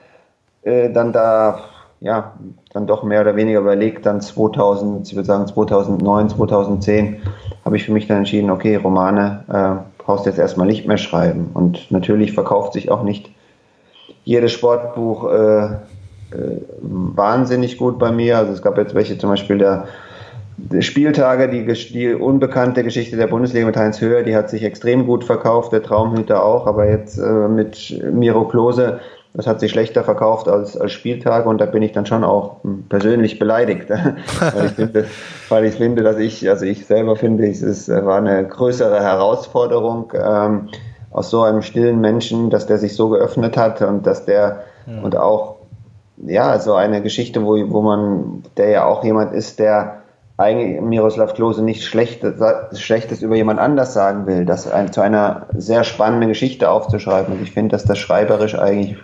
äh, 0.63 0.91
dann 0.91 1.13
da 1.13 1.61
ja 2.01 2.33
dann 2.73 2.87
doch 2.87 3.03
mehr 3.03 3.21
oder 3.21 3.37
weniger 3.37 3.61
überlegt. 3.61 4.07
Dann 4.07 4.21
2000 4.21 5.07
ich 5.07 5.15
würde 5.15 5.27
sagen 5.27 5.47
2009 5.47 6.31
2010 6.31 7.23
habe 7.65 7.77
ich 7.77 7.85
für 7.85 7.93
mich 7.93 8.07
dann 8.07 8.19
entschieden 8.19 8.51
okay 8.51 8.77
Romane 8.77 9.45
äh, 9.49 10.03
brauchst 10.03 10.27
jetzt 10.27 10.39
erstmal 10.39 10.67
nicht 10.67 10.87
mehr 10.87 10.97
schreiben. 10.97 11.51
Und 11.53 11.91
natürlich 11.91 12.33
verkauft 12.33 12.73
sich 12.73 12.91
auch 12.91 13.03
nicht 13.03 13.31
jedes 14.25 14.53
Sportbuch 14.53 15.31
äh, 15.31 15.69
wahnsinnig 16.81 17.77
gut 17.77 17.99
bei 17.99 18.13
mir 18.13 18.39
also 18.39 18.53
es 18.53 18.63
gab 18.63 18.79
jetzt 18.79 18.95
welche 18.95 19.19
zum 19.19 19.31
Beispiel 19.31 19.59
der 19.59 19.87
Spieltage, 20.81 21.49
die, 21.49 21.65
die, 21.93 22.15
unbekannte 22.15 22.85
Geschichte 22.85 23.17
der 23.17 23.29
Bundesliga 23.29 23.67
mit 23.67 23.77
Heinz 23.77 24.01
Höher, 24.01 24.23
die 24.23 24.37
hat 24.37 24.51
sich 24.51 24.63
extrem 24.63 25.07
gut 25.07 25.25
verkauft, 25.25 25.73
der 25.73 25.83
Traumhüter 25.83 26.45
auch, 26.45 26.67
aber 26.67 26.89
jetzt 26.89 27.19
äh, 27.19 27.49
mit 27.49 28.03
Miro 28.13 28.45
Klose, 28.45 29.01
das 29.33 29.47
hat 29.47 29.61
sich 29.61 29.71
schlechter 29.71 30.03
verkauft 30.03 30.49
als, 30.49 30.77
als 30.77 30.93
Spieltage 30.93 31.49
und 31.49 31.61
da 31.61 31.67
bin 31.67 31.83
ich 31.83 31.93
dann 31.93 32.05
schon 32.05 32.25
auch 32.25 32.57
persönlich 32.89 33.39
beleidigt, 33.39 33.91
weil, 33.91 34.67
ich 34.67 34.73
finde, 34.73 35.05
weil 35.49 35.65
ich 35.65 35.75
finde, 35.77 36.03
dass 36.03 36.19
ich, 36.19 36.49
also 36.49 36.65
ich 36.65 36.87
selber 36.87 37.17
finde, 37.17 37.47
es 37.47 37.63
ist, 37.63 37.89
war 37.89 38.19
eine 38.19 38.47
größere 38.47 39.01
Herausforderung 39.01 40.13
ähm, 40.15 40.69
aus 41.13 41.31
so 41.31 41.43
einem 41.43 41.63
stillen 41.63 42.01
Menschen, 42.01 42.51
dass 42.51 42.67
der 42.67 42.79
sich 42.79 42.95
so 42.95 43.09
geöffnet 43.09 43.57
hat 43.57 43.83
und 43.83 44.07
dass 44.07 44.27
der 44.27 44.65
ja. 44.87 45.01
und 45.03 45.17
auch 45.17 45.60
ja 46.27 46.59
so 46.59 46.75
eine 46.75 47.03
Geschichte, 47.03 47.45
wo, 47.45 47.57
wo 47.71 47.83
man, 47.83 48.43
der 48.57 48.71
ja 48.71 48.85
auch 48.85 49.05
jemand 49.05 49.33
ist, 49.33 49.59
der 49.59 50.03
eigentlich 50.37 50.81
Miroslav 50.81 51.35
Klose 51.35 51.63
nicht 51.63 51.85
Schlechtes, 51.85 52.35
Schlechtes 52.79 53.21
über 53.21 53.37
jemand 53.37 53.61
anders 53.61 53.93
sagen 53.93 54.27
will, 54.27 54.47
das 54.47 54.71
ein, 54.71 54.91
zu 54.91 55.03
einer 55.03 55.47
sehr 55.55 55.85
spannenden 55.85 56.31
Geschichte 56.31 56.71
aufzuschreiben. 56.71 57.35
Und 57.35 57.43
ich 57.43 57.53
finde, 57.53 57.73
dass 57.73 57.85
das 57.85 57.99
schreiberisch 57.99 58.59
eigentlich 58.59 58.97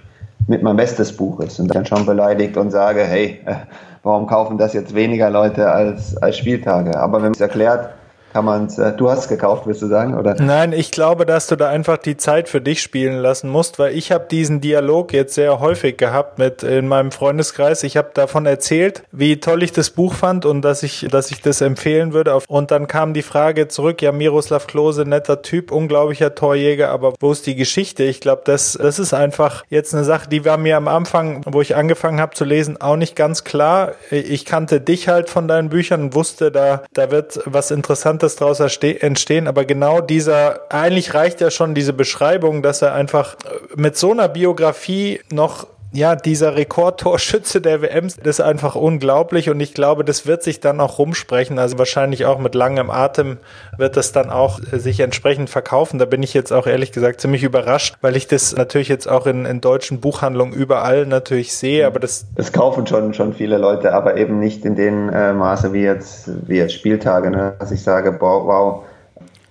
mit 0.48 0.62
mein 0.62 0.76
bestes 0.76 1.14
Buch 1.14 1.40
ist 1.40 1.60
und 1.60 1.74
dann 1.74 1.84
schon 1.84 2.06
beleidigt 2.06 2.56
und 2.56 2.70
sage, 2.70 3.02
hey, 3.02 3.40
äh, 3.44 3.54
warum 4.02 4.26
kaufen 4.26 4.56
das 4.56 4.72
jetzt 4.72 4.94
weniger 4.94 5.28
Leute 5.28 5.70
als, 5.70 6.16
als 6.16 6.38
Spieltage? 6.38 6.98
Aber 6.98 7.18
wenn 7.18 7.24
man 7.24 7.32
es 7.32 7.40
erklärt, 7.40 7.90
kann 8.36 8.44
man 8.44 8.68
äh, 8.76 8.92
du 8.94 9.08
hast 9.08 9.20
es 9.20 9.28
gekauft, 9.28 9.66
willst 9.66 9.80
du 9.80 9.86
sagen, 9.86 10.12
oder? 10.12 10.34
Nein, 10.34 10.74
ich 10.74 10.90
glaube, 10.90 11.24
dass 11.24 11.46
du 11.46 11.56
da 11.56 11.70
einfach 11.70 11.96
die 11.96 12.18
Zeit 12.18 12.50
für 12.50 12.60
dich 12.60 12.82
spielen 12.82 13.16
lassen 13.16 13.48
musst, 13.48 13.78
weil 13.78 13.96
ich 13.96 14.12
habe 14.12 14.26
diesen 14.30 14.60
Dialog 14.60 15.14
jetzt 15.14 15.32
sehr 15.32 15.58
häufig 15.58 15.96
gehabt 15.96 16.38
mit 16.38 16.62
in 16.62 16.86
meinem 16.86 17.12
Freundeskreis. 17.12 17.82
Ich 17.82 17.96
habe 17.96 18.10
davon 18.12 18.44
erzählt, 18.44 19.04
wie 19.10 19.40
toll 19.40 19.62
ich 19.62 19.72
das 19.72 19.88
Buch 19.88 20.12
fand 20.12 20.44
und 20.44 20.60
dass 20.60 20.82
ich, 20.82 21.08
dass 21.10 21.30
ich 21.30 21.40
das 21.40 21.62
empfehlen 21.62 22.12
würde. 22.12 22.38
Und 22.46 22.70
dann 22.70 22.88
kam 22.88 23.14
die 23.14 23.22
Frage 23.22 23.68
zurück, 23.68 24.02
ja, 24.02 24.12
Miroslav 24.12 24.66
Klose, 24.66 25.06
netter 25.06 25.40
Typ, 25.40 25.72
unglaublicher 25.72 26.34
Torjäger, 26.34 26.90
aber 26.90 27.14
wo 27.18 27.32
ist 27.32 27.46
die 27.46 27.56
Geschichte? 27.56 28.04
Ich 28.04 28.20
glaube, 28.20 28.42
das, 28.44 28.74
das 28.78 28.98
ist 28.98 29.14
einfach 29.14 29.64
jetzt 29.70 29.94
eine 29.94 30.04
Sache, 30.04 30.28
die 30.28 30.44
war 30.44 30.58
mir 30.58 30.76
am 30.76 30.88
Anfang, 30.88 31.40
wo 31.46 31.62
ich 31.62 31.74
angefangen 31.74 32.20
habe 32.20 32.34
zu 32.34 32.44
lesen, 32.44 32.78
auch 32.82 32.96
nicht 32.96 33.16
ganz 33.16 33.44
klar. 33.44 33.92
Ich 34.10 34.44
kannte 34.44 34.82
dich 34.82 35.08
halt 35.08 35.30
von 35.30 35.48
deinen 35.48 35.70
Büchern 35.70 36.02
und 36.02 36.14
wusste, 36.14 36.52
da, 36.52 36.82
da 36.92 37.10
wird 37.10 37.40
was 37.46 37.70
Interessantes 37.70 38.25
Interessantes 38.26 38.36
daraus 38.36 38.60
entstehen, 39.00 39.46
aber 39.46 39.64
genau 39.64 40.00
dieser, 40.00 40.60
eigentlich 40.72 41.14
reicht 41.14 41.40
ja 41.40 41.50
schon 41.50 41.74
diese 41.74 41.92
Beschreibung, 41.92 42.62
dass 42.62 42.82
er 42.82 42.94
einfach 42.94 43.36
mit 43.74 43.96
so 43.96 44.12
einer 44.12 44.28
Biografie 44.28 45.20
noch 45.30 45.66
ja, 45.96 46.14
dieser 46.14 46.56
Rekordtorschütze 46.56 47.62
der 47.62 47.80
WM 47.80 48.08
ist 48.22 48.40
einfach 48.40 48.76
unglaublich 48.76 49.48
und 49.48 49.58
ich 49.60 49.72
glaube, 49.72 50.04
das 50.04 50.26
wird 50.26 50.42
sich 50.42 50.60
dann 50.60 50.78
auch 50.78 50.98
rumsprechen. 50.98 51.58
Also 51.58 51.78
wahrscheinlich 51.78 52.26
auch 52.26 52.38
mit 52.38 52.54
langem 52.54 52.90
Atem 52.90 53.38
wird 53.78 53.96
das 53.96 54.12
dann 54.12 54.28
auch 54.28 54.60
sich 54.72 55.00
entsprechend 55.00 55.48
verkaufen. 55.48 55.98
Da 55.98 56.04
bin 56.04 56.22
ich 56.22 56.34
jetzt 56.34 56.52
auch 56.52 56.66
ehrlich 56.66 56.92
gesagt 56.92 57.22
ziemlich 57.22 57.42
überrascht, 57.42 57.96
weil 58.02 58.14
ich 58.14 58.28
das 58.28 58.54
natürlich 58.54 58.88
jetzt 58.88 59.08
auch 59.08 59.26
in, 59.26 59.46
in 59.46 59.62
deutschen 59.62 60.00
Buchhandlungen 60.00 60.52
überall 60.52 61.06
natürlich 61.06 61.56
sehe, 61.56 61.86
aber 61.86 61.98
das. 61.98 62.26
Das 62.34 62.52
kaufen 62.52 62.86
schon, 62.86 63.14
schon 63.14 63.32
viele 63.32 63.56
Leute, 63.56 63.94
aber 63.94 64.18
eben 64.18 64.38
nicht 64.38 64.66
in 64.66 64.76
dem 64.76 65.08
äh, 65.08 65.32
Maße 65.32 65.72
wie 65.72 65.82
jetzt, 65.82 66.28
wie 66.46 66.58
jetzt 66.58 66.74
Spieltage, 66.74 67.30
ne? 67.30 67.54
dass 67.58 67.72
ich 67.72 67.82
sage, 67.82 68.12
boah, 68.12 68.46
wow, 68.46 68.84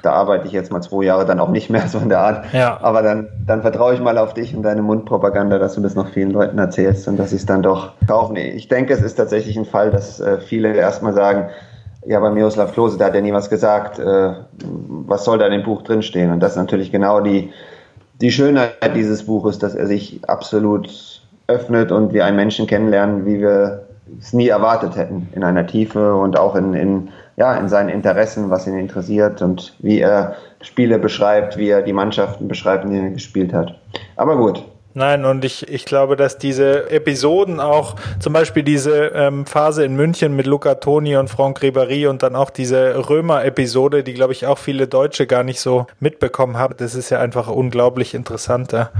da 0.05 0.13
arbeite 0.13 0.45
ich 0.47 0.53
jetzt 0.53 0.71
mal 0.71 0.81
zwei 0.81 1.03
Jahre 1.03 1.25
dann 1.25 1.39
auch 1.39 1.49
nicht 1.49 1.69
mehr 1.69 1.87
so 1.87 1.97
in 1.97 2.09
der 2.09 2.19
Art. 2.19 2.53
Ja. 2.53 2.79
Aber 2.81 3.01
dann, 3.01 3.27
dann 3.45 3.61
vertraue 3.61 3.93
ich 3.93 3.99
mal 3.99 4.17
auf 4.17 4.33
dich 4.33 4.55
und 4.55 4.63
deine 4.63 4.81
Mundpropaganda, 4.81 5.59
dass 5.59 5.75
du 5.75 5.81
das 5.81 5.95
noch 5.95 6.09
vielen 6.09 6.31
Leuten 6.31 6.57
erzählst 6.57 7.07
und 7.07 7.17
dass 7.17 7.31
sie 7.31 7.37
es 7.37 7.45
dann 7.45 7.63
doch 7.63 7.93
kaufen. 8.07 8.35
Ich 8.35 8.67
denke, 8.67 8.93
es 8.93 9.01
ist 9.01 9.15
tatsächlich 9.15 9.57
ein 9.57 9.65
Fall, 9.65 9.91
dass 9.91 10.19
äh, 10.19 10.39
viele 10.39 10.73
erstmal 10.75 11.13
sagen, 11.13 11.49
ja, 12.05 12.19
bei 12.19 12.29
Miroslav 12.29 12.71
Klose, 12.73 12.97
da 12.97 13.05
hat 13.05 13.15
ja 13.15 13.21
nie 13.21 13.33
was 13.33 13.49
gesagt, 13.49 13.97
äh, 13.97 14.33
was 15.07 15.25
soll 15.25 15.39
da 15.39 15.47
in 15.47 15.53
dem 15.53 15.63
Buch 15.63 15.81
drinstehen? 15.81 16.31
Und 16.31 16.39
das 16.39 16.51
ist 16.51 16.57
natürlich 16.57 16.91
genau 16.91 17.19
die, 17.19 17.51
die 18.21 18.31
Schönheit 18.31 18.95
dieses 18.95 19.25
Buches, 19.25 19.57
dass 19.57 19.73
er 19.73 19.87
sich 19.87 20.21
absolut 20.27 21.21
öffnet 21.47 21.91
und 21.91 22.13
wir 22.13 22.25
einen 22.25 22.37
Menschen 22.37 22.67
kennenlernen, 22.67 23.25
wie 23.25 23.39
wir 23.39 23.85
es 24.19 24.33
nie 24.33 24.47
erwartet 24.47 24.95
hätten, 24.95 25.29
in 25.33 25.43
einer 25.43 25.65
Tiefe 25.65 26.15
und 26.15 26.37
auch 26.37 26.55
in, 26.55 26.73
in 26.73 27.09
ja, 27.37 27.55
in 27.55 27.67
seinen 27.69 27.89
Interessen, 27.89 28.49
was 28.49 28.67
ihn 28.67 28.77
interessiert 28.77 29.41
und 29.41 29.75
wie 29.79 29.99
er 29.99 30.35
Spiele 30.61 30.99
beschreibt, 30.99 31.57
wie 31.57 31.69
er 31.69 31.81
die 31.81 31.93
Mannschaften 31.93 32.47
beschreibt, 32.47 32.85
in 32.85 32.91
denen 32.91 33.05
er 33.05 33.11
gespielt 33.11 33.53
hat. 33.53 33.79
Aber 34.15 34.37
gut, 34.37 34.63
Nein, 34.97 35.25
und 35.25 35.43
ich, 35.43 35.67
ich 35.67 35.83
glaube, 35.83 36.15
dass 36.15 36.37
diese 36.37 36.89
Episoden 36.89 37.59
auch, 37.59 37.97
zum 38.21 38.31
Beispiel 38.31 38.63
diese 38.63 39.07
ähm, 39.07 39.45
Phase 39.45 39.83
in 39.83 39.97
München 39.97 40.37
mit 40.37 40.47
Luca 40.47 40.75
Toni 40.75 41.17
und 41.17 41.29
Franck 41.29 41.59
Ribéry 41.59 42.07
und 42.07 42.23
dann 42.23 42.37
auch 42.37 42.49
diese 42.49 43.09
Römer-Episode, 43.09 44.05
die, 44.05 44.13
glaube 44.13 44.31
ich, 44.31 44.45
auch 44.45 44.57
viele 44.57 44.87
Deutsche 44.87 45.27
gar 45.27 45.43
nicht 45.43 45.59
so 45.59 45.85
mitbekommen 45.99 46.57
haben, 46.57 46.75
das 46.77 46.95
ist 46.95 47.09
ja 47.09 47.19
einfach 47.19 47.49
unglaublich 47.49 48.13
interessant. 48.13 48.71
Ja. 48.71 48.91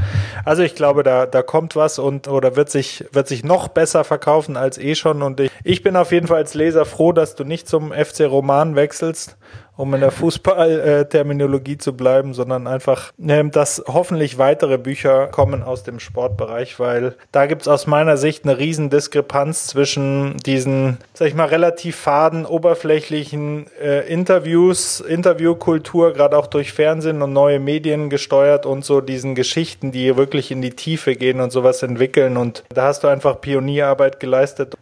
Also 0.43 0.63
ich 0.63 0.75
glaube, 0.75 1.03
da, 1.03 1.25
da 1.25 1.41
kommt 1.41 1.77
was 1.77 1.97
und 1.97 2.27
oder 2.27 2.57
wird 2.57 2.69
sich, 2.69 3.05
wird 3.13 3.29
sich 3.29 3.45
noch 3.45 3.69
besser 3.69 4.03
verkaufen 4.03 4.57
als 4.57 4.77
eh 4.77 4.95
schon. 4.95 5.21
Und 5.21 5.39
ich, 5.39 5.51
ich 5.63 5.81
bin 5.81 5.95
auf 5.95 6.11
jeden 6.11 6.27
Fall 6.27 6.39
als 6.39 6.55
Leser 6.55 6.83
froh, 6.83 7.13
dass 7.13 7.35
du 7.35 7.45
nicht 7.45 7.69
zum 7.69 7.93
FC 7.93 8.25
Roman 8.25 8.75
wechselst 8.75 9.37
um 9.77 9.93
in 9.93 10.01
der 10.01 10.11
Fußballterminologie 10.11 11.77
zu 11.77 11.95
bleiben, 11.95 12.33
sondern 12.33 12.67
einfach, 12.67 13.11
ähm, 13.19 13.51
dass 13.51 13.83
hoffentlich 13.87 14.37
weitere 14.37 14.77
Bücher 14.77 15.27
kommen 15.27 15.63
aus 15.63 15.83
dem 15.83 15.99
Sportbereich, 15.99 16.79
weil 16.79 17.15
da 17.31 17.45
gibt's 17.45 17.67
aus 17.67 17.87
meiner 17.87 18.17
Sicht 18.17 18.45
eine 18.45 18.57
riesen 18.57 18.89
Diskrepanz 18.89 19.67
zwischen 19.67 20.37
diesen, 20.37 20.97
sag 21.13 21.27
ich 21.27 21.35
mal, 21.35 21.47
relativ 21.47 21.95
faden, 21.95 22.45
oberflächlichen 22.45 23.67
äh, 23.81 24.07
Interviews, 24.07 25.01
Interviewkultur, 25.01 26.13
gerade 26.13 26.37
auch 26.37 26.47
durch 26.47 26.73
Fernsehen 26.73 27.21
und 27.21 27.33
neue 27.33 27.59
Medien 27.59 28.09
gesteuert 28.09 28.65
und 28.65 28.85
so 28.85 29.01
diesen 29.01 29.35
Geschichten, 29.35 29.91
die 29.91 30.15
wirklich 30.15 30.51
in 30.51 30.61
die 30.61 30.71
Tiefe 30.71 31.15
gehen 31.15 31.41
und 31.41 31.51
sowas 31.51 31.83
entwickeln. 31.83 32.37
Und 32.37 32.63
da 32.69 32.83
hast 32.87 33.03
du 33.03 33.07
einfach 33.07 33.41
Pionierarbeit 33.41 34.19
geleistet. 34.19 34.75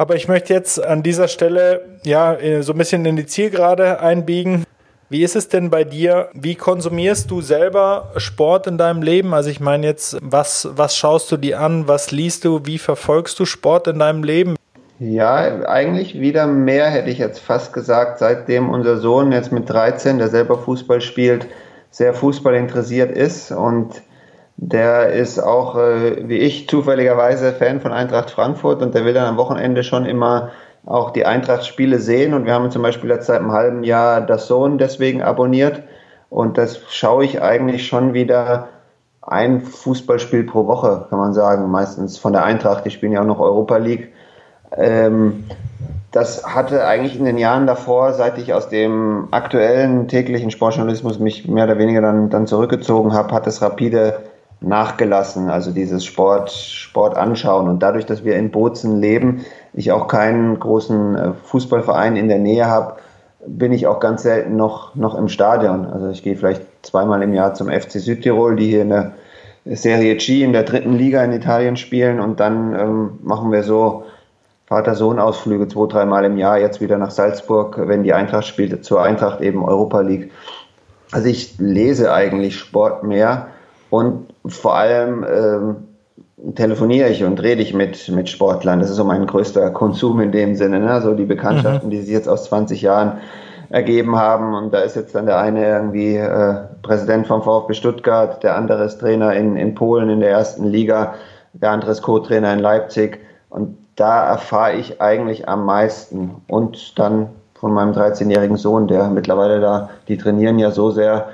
Aber 0.00 0.16
ich 0.16 0.28
möchte 0.28 0.54
jetzt 0.54 0.82
an 0.82 1.02
dieser 1.02 1.28
Stelle 1.28 1.82
ja 2.06 2.32
äh, 2.32 2.62
so 2.62 2.72
ein 2.72 2.78
bisschen 2.78 3.04
in 3.04 3.16
die 3.16 3.26
Zielgerade 3.26 4.00
einbiegen. 4.00 4.64
Wie 5.10 5.22
ist 5.22 5.36
es 5.36 5.50
denn 5.50 5.68
bei 5.68 5.84
dir? 5.84 6.30
Wie 6.32 6.54
konsumierst 6.54 7.30
du 7.30 7.42
selber 7.42 8.10
Sport 8.16 8.66
in 8.66 8.78
deinem 8.78 9.02
Leben? 9.02 9.34
Also 9.34 9.50
ich 9.50 9.60
meine 9.60 9.86
jetzt, 9.86 10.16
was, 10.22 10.66
was 10.72 10.96
schaust 10.96 11.30
du 11.30 11.36
dir 11.36 11.60
an? 11.60 11.86
Was 11.86 12.12
liest 12.12 12.46
du? 12.46 12.62
Wie 12.64 12.78
verfolgst 12.78 13.38
du 13.40 13.44
Sport 13.44 13.88
in 13.88 13.98
deinem 13.98 14.24
Leben? 14.24 14.56
Ja, 14.98 15.66
eigentlich 15.68 16.18
wieder 16.18 16.46
mehr 16.46 16.86
hätte 16.86 17.10
ich 17.10 17.18
jetzt 17.18 17.40
fast 17.40 17.74
gesagt, 17.74 18.20
seitdem 18.20 18.70
unser 18.70 18.96
Sohn 18.96 19.32
jetzt 19.32 19.52
mit 19.52 19.68
13, 19.68 20.16
der 20.16 20.28
selber 20.28 20.56
Fußball 20.56 21.02
spielt, 21.02 21.46
sehr 21.90 22.14
Fußball 22.14 22.54
interessiert 22.54 23.14
ist 23.14 23.52
und 23.52 24.00
der 24.62 25.14
ist 25.14 25.38
auch, 25.38 25.76
äh, 25.76 26.28
wie 26.28 26.36
ich, 26.36 26.68
zufälligerweise 26.68 27.52
Fan 27.52 27.80
von 27.80 27.92
Eintracht 27.92 28.30
Frankfurt 28.30 28.82
und 28.82 28.94
der 28.94 29.06
will 29.06 29.14
dann 29.14 29.24
am 29.24 29.38
Wochenende 29.38 29.82
schon 29.82 30.04
immer 30.04 30.50
auch 30.84 31.12
die 31.12 31.24
Eintracht-Spiele 31.24 31.98
sehen. 31.98 32.34
Und 32.34 32.44
wir 32.44 32.52
haben 32.52 32.70
zum 32.70 32.82
Beispiel 32.82 33.08
jetzt 33.08 33.26
seit 33.26 33.40
einem 33.40 33.52
halben 33.52 33.84
Jahr 33.84 34.20
das 34.20 34.48
Sohn 34.48 34.76
deswegen 34.76 35.22
abonniert. 35.22 35.82
Und 36.28 36.58
das 36.58 36.78
schaue 36.90 37.24
ich 37.24 37.40
eigentlich 37.40 37.86
schon 37.86 38.12
wieder 38.12 38.68
ein 39.22 39.62
Fußballspiel 39.62 40.44
pro 40.44 40.66
Woche, 40.66 41.06
kann 41.08 41.18
man 41.18 41.32
sagen. 41.32 41.70
Meistens 41.70 42.18
von 42.18 42.34
der 42.34 42.44
Eintracht, 42.44 42.84
die 42.84 42.90
spielen 42.90 43.12
ja 43.12 43.22
auch 43.22 43.26
noch 43.26 43.40
Europa 43.40 43.78
League. 43.78 44.12
Ähm, 44.76 45.44
das 46.12 46.44
hatte 46.44 46.84
eigentlich 46.84 47.18
in 47.18 47.24
den 47.24 47.38
Jahren 47.38 47.66
davor, 47.66 48.12
seit 48.12 48.36
ich 48.36 48.52
aus 48.52 48.68
dem 48.68 49.28
aktuellen 49.30 50.06
täglichen 50.08 50.50
Sportjournalismus 50.50 51.18
mich 51.18 51.48
mehr 51.48 51.64
oder 51.64 51.78
weniger 51.78 52.02
dann, 52.02 52.28
dann 52.28 52.46
zurückgezogen 52.46 53.14
habe, 53.14 53.32
hat 53.32 53.46
es 53.46 53.62
rapide 53.62 54.29
nachgelassen, 54.60 55.48
also 55.48 55.70
dieses 55.70 56.04
Sport, 56.04 56.50
Sport 56.50 57.16
anschauen. 57.16 57.68
Und 57.68 57.82
dadurch, 57.82 58.06
dass 58.06 58.24
wir 58.24 58.36
in 58.36 58.50
Bozen 58.50 59.00
leben, 59.00 59.44
ich 59.72 59.92
auch 59.92 60.06
keinen 60.08 60.58
großen 60.58 61.16
äh, 61.16 61.32
Fußballverein 61.44 62.16
in 62.16 62.28
der 62.28 62.38
Nähe 62.38 62.66
habe, 62.66 62.96
bin 63.46 63.72
ich 63.72 63.86
auch 63.86 64.00
ganz 64.00 64.22
selten 64.22 64.56
noch, 64.56 64.94
noch 64.94 65.14
im 65.14 65.28
Stadion. 65.28 65.86
Also 65.86 66.10
ich 66.10 66.22
gehe 66.22 66.36
vielleicht 66.36 66.62
zweimal 66.82 67.22
im 67.22 67.32
Jahr 67.32 67.54
zum 67.54 67.68
FC 67.68 67.92
Südtirol, 67.92 68.56
die 68.56 68.68
hier 68.68 68.82
in 68.82 68.90
der 68.90 69.12
Serie 69.64 70.16
G 70.16 70.42
in 70.42 70.52
der 70.52 70.62
dritten 70.62 70.92
Liga 70.92 71.22
in 71.24 71.32
Italien 71.32 71.76
spielen 71.76 72.20
und 72.20 72.40
dann 72.40 72.74
ähm, 72.74 73.18
machen 73.22 73.52
wir 73.52 73.62
so 73.62 74.04
Vater-Sohn-Ausflüge 74.66 75.68
zwei, 75.68 75.86
dreimal 75.86 76.24
im 76.24 76.38
Jahr, 76.38 76.58
jetzt 76.58 76.80
wieder 76.80 76.96
nach 76.96 77.10
Salzburg, 77.10 77.76
wenn 77.88 78.02
die 78.02 78.14
Eintracht 78.14 78.46
spielt, 78.46 78.84
zur 78.84 79.02
Eintracht 79.02 79.40
eben 79.40 79.64
Europa 79.64 80.00
League. 80.00 80.30
Also 81.12 81.28
ich 81.28 81.58
lese 81.58 82.12
eigentlich 82.12 82.56
Sport 82.56 83.02
mehr 83.02 83.48
und 83.90 84.32
vor 84.46 84.76
allem 84.76 85.24
ähm, 85.24 86.54
telefoniere 86.54 87.10
ich 87.10 87.24
und 87.24 87.42
rede 87.42 87.62
ich 87.62 87.74
mit, 87.74 88.08
mit 88.08 88.28
Sportlern. 88.28 88.80
Das 88.80 88.90
ist 88.90 88.96
so 88.96 89.04
mein 89.04 89.26
größter 89.26 89.70
Konsum 89.70 90.20
in 90.20 90.32
dem 90.32 90.54
Sinne. 90.54 90.80
Ne? 90.80 91.00
So 91.02 91.14
die 91.14 91.24
Bekanntschaften, 91.24 91.88
mhm. 91.88 91.90
die 91.90 92.00
sich 92.00 92.10
jetzt 92.10 92.28
aus 92.28 92.44
20 92.44 92.82
Jahren 92.82 93.18
ergeben 93.68 94.16
haben. 94.16 94.54
Und 94.54 94.72
da 94.72 94.80
ist 94.80 94.96
jetzt 94.96 95.14
dann 95.14 95.26
der 95.26 95.38
eine 95.38 95.66
irgendwie 95.66 96.16
äh, 96.16 96.54
Präsident 96.82 97.26
vom 97.26 97.42
VfB 97.42 97.74
Stuttgart, 97.74 98.42
der 98.42 98.56
andere 98.56 98.84
ist 98.84 98.98
Trainer 98.98 99.34
in, 99.34 99.56
in 99.56 99.74
Polen 99.74 100.08
in 100.10 100.20
der 100.20 100.30
ersten 100.30 100.64
Liga, 100.64 101.14
der 101.52 101.70
andere 101.70 101.92
ist 101.92 102.02
Co-Trainer 102.02 102.52
in 102.52 102.58
Leipzig. 102.58 103.20
Und 103.48 103.76
da 103.96 104.24
erfahre 104.24 104.74
ich 104.74 105.00
eigentlich 105.00 105.48
am 105.48 105.66
meisten. 105.66 106.42
Und 106.48 106.98
dann 106.98 107.28
von 107.54 107.72
meinem 107.72 107.92
13-jährigen 107.92 108.56
Sohn, 108.56 108.88
der 108.88 109.08
mittlerweile 109.08 109.60
da, 109.60 109.90
die 110.08 110.16
trainieren 110.16 110.58
ja 110.58 110.70
so 110.70 110.90
sehr 110.90 111.28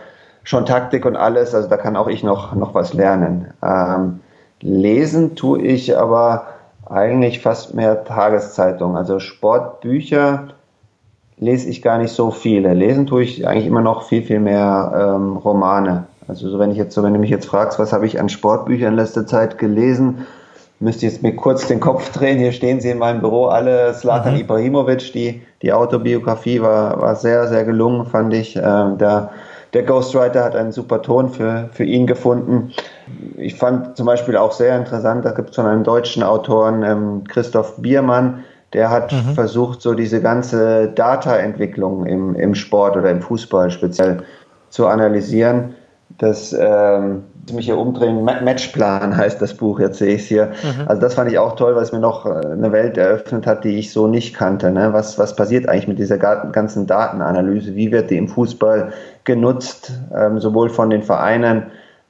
schon 0.47 0.65
Taktik 0.65 1.05
und 1.05 1.17
alles, 1.17 1.55
also 1.55 1.69
da 1.69 1.77
kann 1.77 1.97
auch 1.97 2.07
ich 2.07 2.23
noch, 2.23 2.55
noch 2.55 2.73
was 2.73 2.95
lernen. 2.95 3.53
Ähm, 3.65 4.21
lesen 4.61 5.35
tue 5.35 5.61
ich 5.61 5.99
aber 5.99 6.47
eigentlich 6.89 7.41
fast 7.43 7.75
mehr 7.75 8.05
Tageszeitung, 8.05 8.97
also 8.97 9.19
Sportbücher 9.19 10.49
lese 11.37 11.69
ich 11.69 11.83
gar 11.83 11.99
nicht 11.99 12.13
so 12.13 12.31
viele. 12.31 12.75
Lesen 12.75 13.07
tue 13.07 13.25
ich 13.25 13.47
eigentlich 13.47 13.67
immer 13.67 13.81
noch 13.83 14.05
viel, 14.05 14.23
viel 14.23 14.39
mehr 14.39 15.17
ähm, 15.17 15.37
Romane. 15.37 16.05
Also 16.29 16.49
so, 16.49 16.61
wenn 16.61 16.71
ich 16.71 16.79
jetzt 16.79 16.95
so, 16.95 17.03
wenn 17.03 17.13
du 17.13 17.19
mich 17.19 17.29
jetzt 17.29 17.47
fragst, 17.47 17.81
was 17.81 17.93
habe 17.93 18.07
ich 18.07 18.21
an 18.21 18.29
Sportbüchern 18.29 18.91
in 18.91 18.95
letzter 18.95 19.27
Zeit 19.27 19.59
gelesen, 19.59 20.27
müsste 20.79 21.07
jetzt 21.07 21.25
mir 21.25 21.35
kurz 21.35 21.67
den 21.67 21.81
Kopf 21.81 22.13
drehen. 22.17 22.39
Hier 22.39 22.53
stehen 22.53 22.81
sie 22.81 22.91
in 22.91 22.99
meinem 22.99 23.21
Büro 23.21 23.47
alle. 23.47 23.93
Slatan 23.95 24.35
mhm. 24.35 24.41
Ibrahimovic, 24.41 25.13
die, 25.13 25.43
die 25.61 25.73
Autobiografie 25.73 26.63
war, 26.63 27.01
war 27.01 27.17
sehr, 27.17 27.49
sehr 27.49 27.65
gelungen, 27.65 28.07
fand 28.07 28.33
ich. 28.33 28.57
Ähm, 28.57 28.97
der, 28.97 29.33
der 29.77 29.83
Ghostwriter 29.83 30.43
hat 30.43 30.57
einen 30.57 30.73
super 30.73 31.03
Ton 31.03 31.29
für, 31.29 31.69
für 31.71 31.85
ihn 31.85 32.07
gefunden. 32.07 32.73
Ich 33.37 33.57
fand 33.57 33.95
zum 33.95 34.07
Beispiel 34.07 34.35
auch 34.39 34.53
sehr 34.53 34.75
interessant, 34.75 35.27
da 35.27 35.33
gibt 35.33 35.51
es 35.51 35.57
von 35.57 35.67
einem 35.67 35.85
deutschen 35.85 36.23
Autoren, 36.23 36.83
ähm, 36.83 37.25
Christoph 37.29 37.77
Biermann, 37.77 38.43
der 38.73 38.89
hat 38.89 39.13
mhm. 39.13 39.35
versucht, 39.35 39.83
so 39.83 39.93
diese 39.93 40.23
ganze 40.23 40.89
Data-Entwicklung 40.89 42.07
im, 42.07 42.35
im 42.37 42.55
Sport 42.55 42.97
oder 42.97 43.11
im 43.11 43.21
Fußball 43.21 43.71
speziell 43.71 44.23
zu 44.71 44.87
analysieren. 44.87 45.75
Das 46.17 46.57
ähm, 46.59 47.25
mich 47.53 47.67
hier 47.67 47.79
umdrehen, 47.79 48.25
Matchplan 48.25 49.17
heißt 49.17 49.41
das 49.41 49.55
Buch, 49.55 49.79
jetzt 49.81 49.99
sehe 49.99 50.15
ich 50.15 50.23
es 50.23 50.29
hier. 50.29 50.47
Mhm. 50.47 50.89
Also 50.89 51.01
das 51.01 51.15
fand 51.15 51.31
ich 51.31 51.39
auch 51.39 51.57
toll, 51.57 51.75
weil 51.77 51.83
es 51.83 51.93
mir 51.93 52.01
noch 52.01 52.27
äh, 52.27 52.31
eine 52.31 52.73
Welt 52.73 52.97
eröffnet 52.97 53.47
hat, 53.47 53.65
die 53.65 53.79
ich 53.79 53.93
so 53.93 54.07
nicht 54.07 54.35
kannte. 54.35 54.71
Ne? 54.71 54.93
Was, 54.93 55.19
was 55.19 55.37
passiert 55.37 55.69
eigentlich 55.69 55.89
mit 55.89 55.99
dieser 55.99 56.19
ganzen 56.19 56.87
Datenanalyse? 56.87 57.75
Wie 57.75 57.93
wird 57.93 58.11
die 58.11 58.17
im 58.17 58.29
Fußball 58.29 58.93
genutzt, 59.25 59.93
ähm, 60.15 60.41
sowohl 60.41 60.71
von 60.71 60.91
den 60.91 61.03
Vereinen 61.03 61.65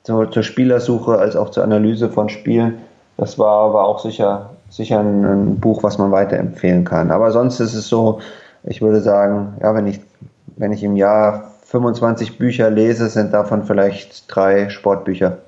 zur, 0.05 0.31
zur 0.31 0.43
Spielersuche 0.43 1.19
als 1.19 1.37
auch 1.37 1.51
zur 1.51 1.65
Analyse 1.65 2.09
von 2.09 2.29
Spielen? 2.29 2.79
Das 3.17 3.39
war, 3.39 3.73
war 3.73 3.85
auch 3.85 3.99
sicher, 3.99 4.51
sicher 4.71 5.01
ein, 5.01 5.25
ein 5.25 5.61
Buch, 5.61 5.83
was 5.83 5.99
man 5.99 6.13
weiterempfehlen 6.13 6.85
kann. 6.85 7.11
Aber 7.11 7.33
sonst 7.33 7.61
ist 7.61 7.75
es 7.75 7.89
so, 7.89 8.21
ich 8.65 8.83
würde 8.83 9.01
sagen, 9.01 9.55
ja, 9.63 9.75
wenn 9.75 9.87
ich, 9.87 10.01
wenn 10.57 10.73
ich 10.73 10.83
im 10.83 10.97
Jahr 10.97 11.53
25 11.69 12.39
Bücher 12.39 12.71
lese, 12.71 13.09
sind 13.09 13.33
davon 13.33 13.65
vielleicht 13.65 14.25
drei 14.35 14.69
Sportbücher. 14.69 15.39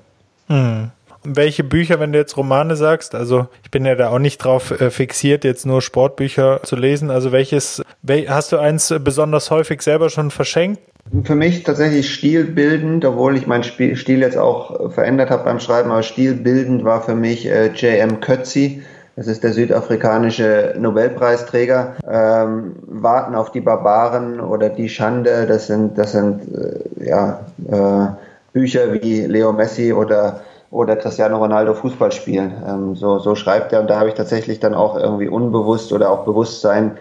Hm. 0.47 0.91
Und 1.23 1.35
welche 1.35 1.63
Bücher, 1.63 1.99
wenn 1.99 2.13
du 2.13 2.19
jetzt 2.19 2.37
Romane 2.37 2.75
sagst, 2.75 3.13
also 3.13 3.47
ich 3.63 3.71
bin 3.71 3.85
ja 3.85 3.95
da 3.95 4.09
auch 4.09 4.19
nicht 4.19 4.37
drauf 4.37 4.71
äh, 4.71 4.89
fixiert, 4.89 5.43
jetzt 5.43 5.65
nur 5.65 5.81
Sportbücher 5.81 6.61
zu 6.63 6.75
lesen. 6.75 7.09
Also 7.09 7.31
welches, 7.31 7.81
hast 8.27 8.51
du 8.51 8.57
eins 8.57 8.93
besonders 9.01 9.51
häufig 9.51 9.81
selber 9.81 10.09
schon 10.09 10.31
verschenkt? 10.31 10.79
Für 11.23 11.35
mich 11.35 11.63
tatsächlich 11.63 12.13
stilbildend, 12.13 13.03
obwohl 13.03 13.35
ich 13.35 13.47
meinen 13.47 13.63
Stil 13.63 14.19
jetzt 14.19 14.37
auch 14.37 14.91
verändert 14.91 15.29
habe 15.29 15.43
beim 15.43 15.59
Schreiben, 15.59 15.89
aber 15.89 16.03
stilbildend 16.03 16.83
war 16.83 17.01
für 17.01 17.15
mich 17.15 17.47
äh, 17.47 17.67
J.M. 17.67 18.19
Kötzi 18.19 18.83
das 19.19 19.27
ist 19.27 19.43
der 19.43 19.51
südafrikanische 19.51 20.75
Nobelpreisträger, 20.79 21.95
ähm, 22.09 22.77
warten 22.87 23.35
auf 23.35 23.51
die 23.51 23.59
Barbaren 23.59 24.39
oder 24.39 24.69
die 24.69 24.87
Schande. 24.87 25.45
Das 25.45 25.67
sind, 25.67 25.97
das 25.97 26.13
sind 26.13 26.39
äh, 26.55 27.05
ja, 27.05 27.41
äh, 27.69 28.13
Bücher 28.53 28.93
wie 28.93 29.25
Leo 29.25 29.51
Messi 29.51 29.91
oder, 29.91 30.39
oder 30.71 30.95
Cristiano 30.95 31.37
Ronaldo 31.37 31.73
Fußball 31.73 32.13
spielen. 32.13 32.53
Ähm, 32.65 32.95
so, 32.95 33.19
so 33.19 33.35
schreibt 33.35 33.73
er 33.73 33.81
und 33.81 33.89
da 33.89 33.99
habe 33.99 34.07
ich 34.07 34.15
tatsächlich 34.15 34.61
dann 34.61 34.73
auch 34.73 34.95
irgendwie 34.95 35.27
unbewusst 35.27 35.91
oder 35.91 36.11
auch 36.11 36.23
bewusst 36.23 36.61
sein, 36.61 36.97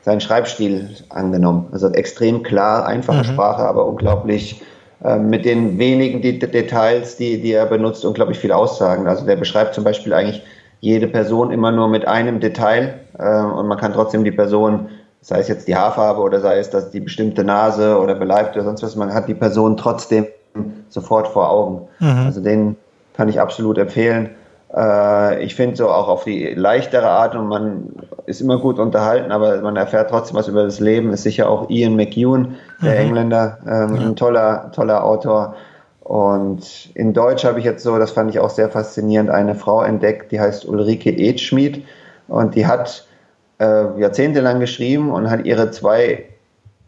seinen 0.00 0.22
Schreibstil 0.22 0.88
angenommen. 1.10 1.66
Also 1.70 1.90
extrem 1.90 2.42
klar, 2.42 2.86
einfache 2.86 3.28
mhm. 3.28 3.30
Sprache, 3.30 3.62
aber 3.62 3.84
unglaublich 3.84 4.62
äh, 5.04 5.18
mit 5.18 5.44
den 5.44 5.78
wenigen 5.78 6.22
Details, 6.22 7.18
die, 7.18 7.42
die 7.42 7.52
er 7.52 7.66
benutzt, 7.66 8.06
unglaublich 8.06 8.38
viel 8.38 8.52
aussagen. 8.52 9.06
Also 9.06 9.26
der 9.26 9.36
beschreibt 9.36 9.74
zum 9.74 9.84
Beispiel 9.84 10.14
eigentlich 10.14 10.42
jede 10.82 11.06
Person 11.06 11.52
immer 11.52 11.70
nur 11.70 11.88
mit 11.88 12.06
einem 12.08 12.40
Detail 12.40 12.94
äh, 13.16 13.40
und 13.40 13.68
man 13.68 13.78
kann 13.78 13.92
trotzdem 13.92 14.24
die 14.24 14.32
Person, 14.32 14.88
sei 15.20 15.38
es 15.38 15.46
jetzt 15.46 15.68
die 15.68 15.76
Haarfarbe 15.76 16.20
oder 16.20 16.40
sei 16.40 16.58
es 16.58 16.70
dass 16.70 16.90
die 16.90 16.98
bestimmte 16.98 17.44
Nase 17.44 17.98
oder 17.98 18.16
beleibt 18.16 18.56
oder 18.56 18.64
sonst 18.64 18.82
was, 18.82 18.96
man 18.96 19.14
hat 19.14 19.28
die 19.28 19.34
Person 19.34 19.76
trotzdem 19.76 20.26
sofort 20.88 21.28
vor 21.28 21.50
Augen. 21.50 21.88
Mhm. 22.00 22.26
Also 22.26 22.42
den 22.42 22.76
kann 23.14 23.28
ich 23.28 23.40
absolut 23.40 23.78
empfehlen. 23.78 24.30
Äh, 24.74 25.44
ich 25.44 25.54
finde 25.54 25.76
so 25.76 25.88
auch 25.88 26.08
auf 26.08 26.24
die 26.24 26.52
leichtere 26.52 27.08
Art 27.08 27.36
und 27.36 27.46
man 27.46 27.90
ist 28.26 28.40
immer 28.40 28.58
gut 28.58 28.80
unterhalten, 28.80 29.30
aber 29.30 29.60
man 29.60 29.76
erfährt 29.76 30.10
trotzdem 30.10 30.36
was 30.36 30.48
über 30.48 30.64
das 30.64 30.80
Leben. 30.80 31.12
Ist 31.12 31.22
sicher 31.22 31.48
auch 31.48 31.70
Ian 31.70 31.94
McEwan, 31.94 32.56
der 32.82 32.94
mhm. 32.94 33.06
Engländer, 33.06 33.58
ähm, 33.64 33.94
ja. 33.94 34.02
ein 34.02 34.16
toller, 34.16 34.72
toller 34.72 35.04
Autor. 35.04 35.54
Und 36.12 36.90
in 36.92 37.14
Deutsch 37.14 37.42
habe 37.42 37.58
ich 37.58 37.64
jetzt 37.64 37.82
so, 37.82 37.98
das 37.98 38.10
fand 38.10 38.28
ich 38.28 38.38
auch 38.38 38.50
sehr 38.50 38.68
faszinierend, 38.68 39.30
eine 39.30 39.54
Frau 39.54 39.80
entdeckt, 39.80 40.30
die 40.30 40.38
heißt 40.38 40.68
Ulrike 40.68 41.08
Edschmied 41.08 41.86
und 42.28 42.54
die 42.54 42.66
hat 42.66 43.06
äh, 43.58 43.98
jahrzehntelang 43.98 44.60
geschrieben 44.60 45.10
und 45.10 45.30
hat 45.30 45.46
ihre 45.46 45.70
zwei 45.70 46.26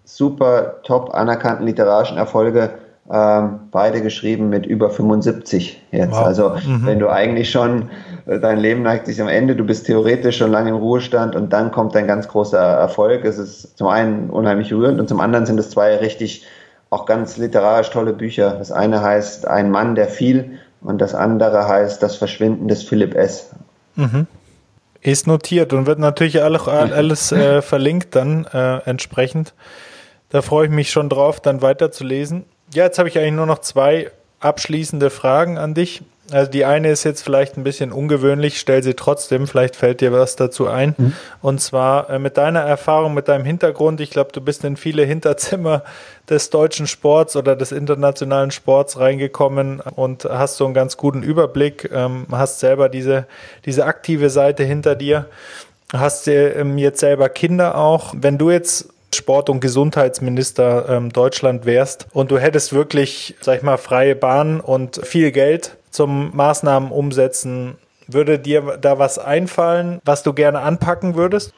super 0.04 0.74
top 0.82 1.14
anerkannten 1.14 1.64
literarischen 1.64 2.18
Erfolge 2.18 2.74
ähm, 3.10 3.60
beide 3.70 4.02
geschrieben 4.02 4.50
mit 4.50 4.66
über 4.66 4.90
75 4.90 5.80
jetzt. 5.90 6.10
Wow. 6.10 6.26
Also 6.26 6.50
mhm. 6.50 6.84
wenn 6.84 6.98
du 6.98 7.08
eigentlich 7.08 7.50
schon, 7.50 7.88
äh, 8.26 8.38
dein 8.38 8.58
Leben 8.58 8.82
neigt 8.82 9.06
sich 9.06 9.22
am 9.22 9.28
Ende, 9.28 9.56
du 9.56 9.64
bist 9.64 9.86
theoretisch 9.86 10.36
schon 10.36 10.50
lange 10.50 10.68
im 10.68 10.76
Ruhestand 10.76 11.34
und 11.34 11.50
dann 11.50 11.72
kommt 11.72 11.96
ein 11.96 12.06
ganz 12.06 12.28
großer 12.28 12.58
Erfolg. 12.58 13.24
Es 13.24 13.38
ist 13.38 13.78
zum 13.78 13.86
einen 13.86 14.28
unheimlich 14.28 14.70
rührend 14.70 15.00
und 15.00 15.08
zum 15.08 15.20
anderen 15.20 15.46
sind 15.46 15.58
es 15.58 15.70
zwei 15.70 15.96
richtig 15.96 16.44
auch 16.94 17.06
ganz 17.06 17.36
literarisch 17.36 17.90
tolle 17.90 18.12
Bücher. 18.12 18.54
Das 18.58 18.70
eine 18.70 19.02
heißt 19.02 19.46
Ein 19.46 19.70
Mann, 19.70 19.94
der 19.94 20.08
fiel 20.08 20.58
und 20.80 21.00
das 21.00 21.14
andere 21.14 21.66
heißt 21.66 22.02
Das 22.02 22.16
Verschwinden 22.16 22.68
des 22.68 22.84
Philipp 22.84 23.14
S. 23.14 23.50
Mhm. 23.96 24.26
Ist 25.00 25.26
notiert 25.26 25.72
und 25.72 25.86
wird 25.86 25.98
natürlich 25.98 26.42
alles, 26.42 26.68
alles 26.68 27.32
äh, 27.32 27.60
verlinkt 27.62 28.14
dann 28.14 28.46
äh, 28.46 28.78
entsprechend. 28.84 29.54
Da 30.30 30.40
freue 30.40 30.66
ich 30.66 30.72
mich 30.72 30.90
schon 30.90 31.08
drauf, 31.08 31.40
dann 31.40 31.62
weiterzulesen. 31.62 32.44
Ja, 32.72 32.84
jetzt 32.84 32.98
habe 32.98 33.08
ich 33.08 33.18
eigentlich 33.18 33.34
nur 33.34 33.46
noch 33.46 33.58
zwei 33.58 34.10
abschließende 34.44 35.10
Fragen 35.10 35.58
an 35.58 35.74
dich. 35.74 36.02
Also 36.32 36.50
die 36.50 36.64
eine 36.64 36.90
ist 36.90 37.04
jetzt 37.04 37.22
vielleicht 37.22 37.58
ein 37.58 37.64
bisschen 37.64 37.92
ungewöhnlich, 37.92 38.58
stell 38.58 38.82
sie 38.82 38.94
trotzdem, 38.94 39.46
vielleicht 39.46 39.76
fällt 39.76 40.00
dir 40.00 40.10
was 40.10 40.36
dazu 40.36 40.68
ein. 40.68 40.94
Mhm. 40.96 41.12
Und 41.42 41.60
zwar 41.60 42.08
äh, 42.08 42.18
mit 42.18 42.38
deiner 42.38 42.60
Erfahrung, 42.60 43.12
mit 43.12 43.28
deinem 43.28 43.44
Hintergrund, 43.44 44.00
ich 44.00 44.08
glaube, 44.08 44.32
du 44.32 44.40
bist 44.40 44.64
in 44.64 44.78
viele 44.78 45.04
Hinterzimmer 45.04 45.82
des 46.30 46.48
deutschen 46.48 46.86
Sports 46.86 47.36
oder 47.36 47.56
des 47.56 47.72
internationalen 47.72 48.52
Sports 48.52 48.98
reingekommen 48.98 49.80
und 49.80 50.24
hast 50.24 50.56
so 50.56 50.64
einen 50.64 50.72
ganz 50.72 50.96
guten 50.96 51.22
Überblick, 51.22 51.90
ähm, 51.92 52.26
hast 52.30 52.60
selber 52.60 52.88
diese, 52.88 53.26
diese 53.66 53.84
aktive 53.84 54.30
Seite 54.30 54.64
hinter 54.64 54.96
dir, 54.96 55.26
hast 55.92 56.26
ähm, 56.26 56.78
jetzt 56.78 57.00
selber 57.00 57.28
Kinder 57.28 57.76
auch. 57.76 58.14
Wenn 58.16 58.38
du 58.38 58.50
jetzt 58.50 58.93
Sport- 59.14 59.50
und 59.50 59.60
Gesundheitsminister 59.60 60.88
ähm, 60.88 61.10
Deutschland 61.10 61.66
wärst 61.66 62.06
und 62.12 62.30
du 62.30 62.38
hättest 62.38 62.72
wirklich, 62.72 63.36
sag 63.40 63.58
ich 63.58 63.62
mal, 63.62 63.76
freie 63.76 64.14
Bahn 64.14 64.60
und 64.60 65.04
viel 65.04 65.32
Geld 65.32 65.76
zum 65.90 66.34
Maßnahmen 66.34 66.90
umsetzen, 66.90 67.76
würde 68.08 68.38
dir 68.38 68.78
da 68.80 68.98
was 68.98 69.18
einfallen, 69.18 70.00
was 70.04 70.22
du 70.22 70.32
gerne 70.32 70.60
anpacken 70.60 71.14
würdest? 71.14 71.52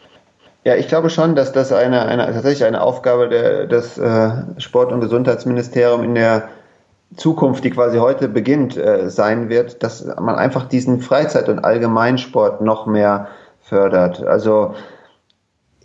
Ja, 0.65 0.75
ich 0.75 0.89
glaube 0.89 1.11
schon, 1.11 1.37
dass 1.37 1.53
das 1.53 1.73
eine, 1.73 2.07
eine 2.07 2.27
tatsächlich 2.27 2.65
eine 2.65 2.83
Aufgabe 2.83 3.29
der, 3.29 3.67
des 3.67 3.99
äh, 3.99 4.31
Sport- 4.59 4.93
und 4.93 5.01
Gesundheitsministeriums 5.01 6.05
in 6.05 6.17
der 6.17 6.49
Zukunft, 7.17 7.63
die 7.63 7.71
quasi 7.71 7.99
heute 7.99 8.29
beginnt, 8.29 8.77
äh, 8.77 9.09
sein 9.09 9.49
wird, 9.49 9.83
dass 9.83 10.05
man 10.05 10.35
einfach 10.35 10.69
diesen 10.69 11.01
Freizeit- 11.01 11.49
und 11.49 11.61
Allgemeinsport 11.61 12.63
noch 12.63 12.87
mehr 12.87 13.29
fördert. 13.63 14.25
Also 14.25 14.75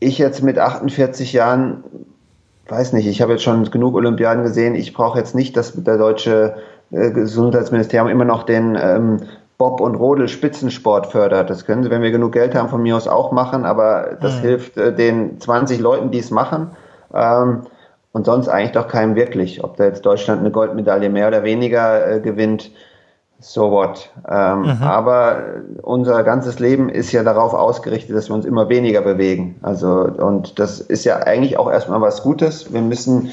ich 0.02 0.18
jetzt 0.18 0.44
mit 0.44 0.60
48 0.60 1.32
Jahren 1.32 1.84
weiß 2.68 2.94
nicht, 2.94 3.08
ich 3.08 3.22
habe 3.22 3.34
jetzt 3.34 3.44
schon 3.44 3.70
genug 3.70 3.96
Olympiaden 3.96 4.44
gesehen. 4.44 4.76
Ich 4.76 4.94
brauche 4.94 5.18
jetzt 5.18 5.36
nicht, 5.36 5.56
dass 5.56 5.74
der 5.74 5.98
deutsche 5.98 6.56
äh, 6.92 7.12
Gesundheitsministerium 7.12 8.10
immer 8.10 8.26
noch 8.26 8.44
den 8.44 8.78
ähm, 8.82 9.18
Bob- 9.58 9.80
und 9.80 9.96
Rodel-Spitzensport 9.96 11.08
fördert. 11.08 11.50
Das 11.50 11.66
können 11.66 11.84
sie, 11.84 11.92
wenn 11.92 12.02
wir 12.02 12.12
genug 12.12 12.32
Geld 12.32 12.56
haben, 12.56 12.70
von 12.70 12.82
mir 12.82 12.96
aus 12.96 13.08
auch 13.08 13.32
machen, 13.32 13.64
aber 13.64 14.18
das 14.20 14.38
mhm. 14.38 14.42
hilft 14.42 14.78
äh, 14.78 14.94
den 14.94 15.40
20 15.40 15.80
Leuten, 15.80 16.12
die 16.12 16.20
es 16.20 16.32
machen. 16.32 16.72
Ähm, 17.14 17.62
und 18.14 18.26
sonst 18.26 18.48
eigentlich 18.48 18.72
doch 18.72 18.88
keinem 18.88 19.16
wirklich. 19.16 19.64
Ob 19.64 19.78
da 19.78 19.86
jetzt 19.86 20.06
Deutschland 20.06 20.42
eine 20.42 20.52
Goldmedaille 20.52 21.10
mehr 21.10 21.28
oder 21.28 21.44
weniger 21.44 22.16
äh, 22.16 22.20
gewinnt, 22.20 22.72
so 23.42 23.72
what. 23.72 24.10
Ähm, 24.30 24.62
mhm. 24.62 24.84
Aber 24.84 25.44
unser 25.82 26.24
ganzes 26.24 26.60
Leben 26.60 26.90
ist 26.90 27.12
ja 27.12 27.24
darauf 27.24 27.54
ausgerichtet, 27.54 28.16
dass 28.16 28.30
wir 28.30 28.36
uns 28.36 28.46
immer 28.46 28.70
weniger 28.70 29.02
bewegen. 29.02 29.56
Also, 29.64 29.90
und 29.90 30.60
das 30.60 30.80
ist 30.80 31.04
ja 31.04 31.18
eigentlich 31.18 31.58
auch 31.58 31.70
erstmal 31.70 32.00
was 32.02 32.22
Gutes. 32.22 32.72
Wir 32.72 32.82
müssen, 32.82 33.32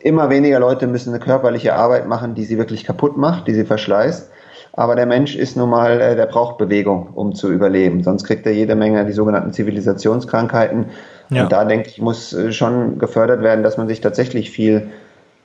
immer 0.00 0.30
weniger 0.30 0.58
Leute 0.58 0.86
müssen 0.88 1.10
eine 1.10 1.20
körperliche 1.20 1.74
Arbeit 1.74 2.08
machen, 2.08 2.34
die 2.34 2.44
sie 2.44 2.58
wirklich 2.58 2.84
kaputt 2.84 3.16
macht, 3.16 3.46
die 3.46 3.54
sie 3.54 3.64
verschleißt. 3.64 4.30
Aber 4.76 4.96
der 4.96 5.06
Mensch 5.06 5.36
ist 5.36 5.56
nun 5.56 5.70
mal, 5.70 6.00
äh, 6.00 6.16
der 6.16 6.26
braucht 6.26 6.58
Bewegung, 6.58 7.10
um 7.14 7.34
zu 7.36 7.52
überleben. 7.52 8.02
Sonst 8.02 8.24
kriegt 8.24 8.44
er 8.44 8.52
jede 8.52 8.74
Menge 8.74 9.06
die 9.06 9.12
sogenannten 9.12 9.52
Zivilisationskrankheiten. 9.52 10.86
Ja. 11.30 11.44
Und 11.44 11.52
da 11.52 11.64
denke 11.64 11.88
ich, 11.88 12.02
muss 12.02 12.32
äh, 12.32 12.50
schon 12.50 12.98
gefördert 12.98 13.42
werden, 13.42 13.62
dass 13.62 13.76
man 13.76 13.86
sich 13.86 14.00
tatsächlich 14.00 14.50
viel 14.50 14.88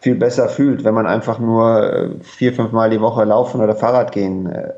viel 0.01 0.15
besser 0.15 0.47
fühlt, 0.47 0.83
wenn 0.83 0.93
man 0.93 1.07
einfach 1.07 1.39
nur 1.39 1.93
äh, 1.93 2.09
vier, 2.21 2.53
fünf 2.53 2.71
Mal 2.71 2.89
die 2.89 3.01
Woche 3.01 3.25
laufen 3.25 3.61
oder 3.61 3.75
Fahrrad 3.75 4.11
gehen, 4.11 4.49
äh, 4.49 4.71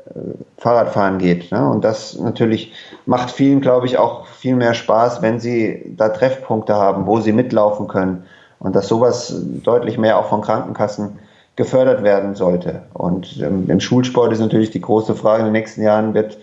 Fahrradfahren 0.58 1.18
geht. 1.18 1.52
Ne? 1.52 1.68
Und 1.68 1.84
das 1.84 2.18
natürlich 2.18 2.72
macht 3.06 3.30
vielen, 3.30 3.60
glaube 3.60 3.86
ich, 3.86 3.98
auch 3.98 4.26
viel 4.26 4.56
mehr 4.56 4.74
Spaß, 4.74 5.22
wenn 5.22 5.38
sie 5.38 5.94
da 5.96 6.08
Treffpunkte 6.08 6.74
haben, 6.74 7.06
wo 7.06 7.20
sie 7.20 7.32
mitlaufen 7.32 7.86
können. 7.86 8.24
Und 8.58 8.74
dass 8.76 8.88
sowas 8.88 9.34
deutlich 9.64 9.98
mehr 9.98 10.18
auch 10.18 10.26
von 10.26 10.40
Krankenkassen 10.40 11.18
gefördert 11.56 12.02
werden 12.02 12.34
sollte. 12.34 12.82
Und 12.94 13.40
ähm, 13.40 13.66
im 13.68 13.80
Schulsport 13.80 14.32
ist 14.32 14.40
natürlich 14.40 14.70
die 14.70 14.80
große 14.80 15.14
Frage 15.14 15.40
in 15.40 15.46
den 15.46 15.52
nächsten 15.52 15.82
Jahren 15.82 16.14
wird, 16.14 16.38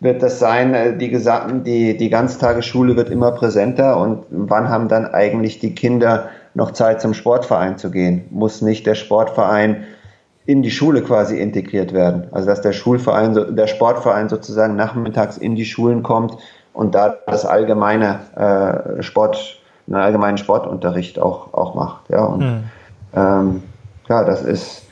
wird 0.00 0.22
das 0.22 0.38
sein, 0.38 0.74
äh, 0.74 0.96
die 0.96 1.10
gesamten, 1.10 1.64
die, 1.64 1.96
die 1.96 2.10
Ganztagesschule 2.10 2.96
wird 2.96 3.10
immer 3.10 3.32
präsenter 3.32 3.98
und 3.98 4.24
wann 4.30 4.68
haben 4.68 4.88
dann 4.88 5.06
eigentlich 5.06 5.58
die 5.58 5.74
Kinder 5.74 6.28
noch 6.54 6.70
Zeit 6.70 7.00
zum 7.00 7.14
Sportverein 7.14 7.78
zu 7.78 7.90
gehen? 7.90 8.26
Muss 8.30 8.62
nicht 8.62 8.86
der 8.86 8.94
Sportverein 8.94 9.84
in 10.46 10.62
die 10.62 10.70
Schule 10.70 11.02
quasi 11.02 11.38
integriert 11.38 11.92
werden? 11.92 12.28
Also 12.32 12.48
dass 12.48 12.60
der 12.60 12.72
Schulverein, 12.72 13.56
der 13.56 13.66
Sportverein 13.66 14.28
sozusagen 14.28 14.76
nachmittags 14.76 15.36
in 15.36 15.56
die 15.56 15.64
Schulen 15.64 16.02
kommt 16.02 16.36
und 16.72 16.94
da 16.94 17.16
das 17.26 17.44
allgemeine 17.44 18.20
äh, 18.36 19.02
Sport, 19.02 19.60
einen 19.86 19.96
allgemeinen 19.96 20.38
Sportunterricht 20.38 21.18
auch, 21.18 21.52
auch 21.54 21.74
macht. 21.74 22.08
Ja, 22.10 22.24
und 22.24 22.40
mhm. 22.40 22.64
ähm, 23.14 23.62
ja, 24.08 24.24
das 24.24 24.42
ist 24.42 24.82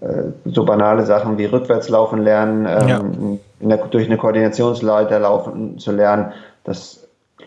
äh, 0.00 0.32
so 0.44 0.64
banale 0.64 1.04
Sachen 1.04 1.38
wie 1.38 1.44
rückwärts 1.46 1.88
laufen 1.88 2.22
lernen, 2.22 2.66
ähm, 2.66 2.88
ja. 2.88 3.76
der, 3.76 3.86
durch 3.86 4.06
eine 4.06 4.16
Koordinationsleiter 4.16 5.18
laufen 5.18 5.78
zu 5.78 5.92
lernen. 5.92 6.32
Das 6.64 6.99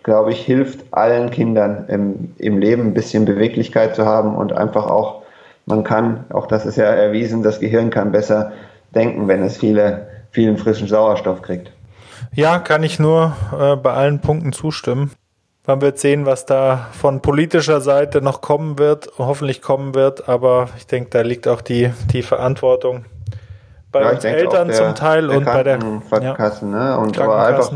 glaube 0.03 0.31
ich, 0.31 0.45
hilft 0.45 0.85
allen 0.91 1.31
Kindern 1.31 1.85
im, 1.87 2.33
im 2.37 2.59
Leben 2.59 2.83
ein 2.83 2.93
bisschen 2.93 3.25
Beweglichkeit 3.25 3.95
zu 3.95 4.05
haben 4.05 4.35
und 4.35 4.53
einfach 4.53 4.85
auch, 4.85 5.23
man 5.65 5.83
kann, 5.83 6.25
auch 6.31 6.47
das 6.47 6.65
ist 6.65 6.75
ja 6.75 6.85
erwiesen, 6.85 7.41
das 7.41 7.59
Gehirn 7.59 7.89
kann 7.89 8.11
besser 8.11 8.51
denken, 8.93 9.27
wenn 9.27 9.41
es 9.41 9.57
viele, 9.57 10.07
vielen 10.31 10.57
frischen 10.57 10.87
Sauerstoff 10.87 11.41
kriegt. 11.41 11.71
Ja, 12.33 12.59
kann 12.59 12.83
ich 12.83 12.99
nur 12.99 13.35
äh, 13.57 13.75
bei 13.75 13.93
allen 13.93 14.19
Punkten 14.19 14.51
zustimmen. 14.51 15.11
Man 15.65 15.79
wird 15.79 15.97
sehen, 15.97 16.25
was 16.25 16.45
da 16.45 16.89
von 16.91 17.21
politischer 17.21 17.79
Seite 17.79 18.21
noch 18.21 18.41
kommen 18.41 18.77
wird, 18.77 19.11
hoffentlich 19.17 19.61
kommen 19.61 19.95
wird, 19.95 20.27
aber 20.27 20.67
ich 20.77 20.87
denke, 20.87 21.09
da 21.11 21.21
liegt 21.21 21.47
auch 21.47 21.61
die, 21.61 21.93
die 22.11 22.21
Verantwortung 22.21 23.05
bei 23.93 24.01
ja, 24.01 24.09
uns 24.09 24.25
Eltern 24.25 24.67
der, 24.67 24.75
zum 24.75 24.95
Teil 24.95 25.29
und 25.29 25.45
bei 25.45 25.63
der 25.63 25.79
ja, 25.79 26.51
ne? 26.63 26.97
und 26.97 27.17
aber 27.17 27.45
einfach 27.45 27.71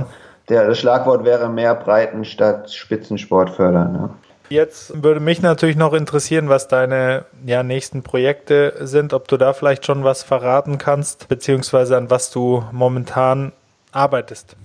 der, 0.50 0.68
das 0.68 0.80
Schlagwort 0.80 1.26
wäre 1.26 1.50
mehr 1.50 1.76
Breiten 1.76 2.26
statt 2.26 2.72
Spitzensport 2.72 3.50
fördern. 3.50 3.96
Ja. 3.96 4.10
Jetzt 4.50 5.04
würde 5.04 5.20
mich 5.20 5.42
natürlich 5.42 5.76
noch 5.76 5.94
interessieren, 5.94 6.48
was 6.48 6.70
deine 6.70 7.26
ja, 7.46 7.64
nächsten 7.64 8.02
Projekte 8.02 8.74
sind, 8.80 9.14
ob 9.14 9.28
du 9.28 9.36
da 9.36 9.52
vielleicht 9.52 9.86
schon 9.86 10.06
was 10.06 10.24
verraten 10.24 10.78
kannst, 10.78 11.28
beziehungsweise 11.28 11.98
an 11.98 12.10
was 12.10 12.32
du 12.32 12.64
momentan 12.72 13.52
arbeitest. 13.92 14.56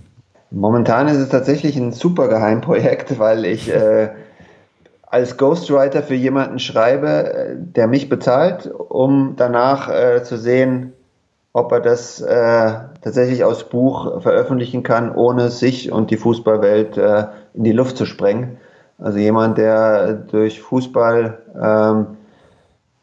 Momentan 0.53 1.09
ist 1.09 1.17
es 1.17 1.31
tatsächlich 1.31 1.77
ein 1.77 1.93
super 1.93 2.29
Geheimprojekt, 2.29 3.19
weil 3.19 3.45
ich 3.45 3.73
äh, 3.73 4.11
als 5.07 5.37
Ghostwriter 5.37 6.03
für 6.03 6.15
jemanden 6.15 6.59
schreibe, 6.59 7.35
äh, 7.35 7.57
der 7.57 7.89
mich 7.89 8.09
bezahlt, 8.09 8.71
um 8.71 9.35
danach 9.37 9.89
äh, 9.89 10.23
zu 10.23 10.37
sehen, 10.37 10.93
ob 11.53 11.71
er 11.73 11.81
das 11.81 12.21
äh, 12.21 12.73
tatsächlich 13.03 13.45
aus 13.45 13.65
Buch 13.65 14.23
veröffentlichen 14.23 14.83
kann, 14.83 15.15
ohne 15.15 15.51
sich 15.51 15.93
und 15.93 16.11
die 16.11 16.17
Fußballwelt 16.17 16.97
äh, 16.97 17.27
in 17.55 17.65
die 17.65 17.73
Luft 17.73 17.97
zu 17.97 18.07
sprengen. 18.07 18.57
Also 18.99 19.19
jemand, 19.19 19.59
der 19.59 20.15
durch 20.15 20.61
Fußball 20.63 21.39
ähm, 21.61 22.07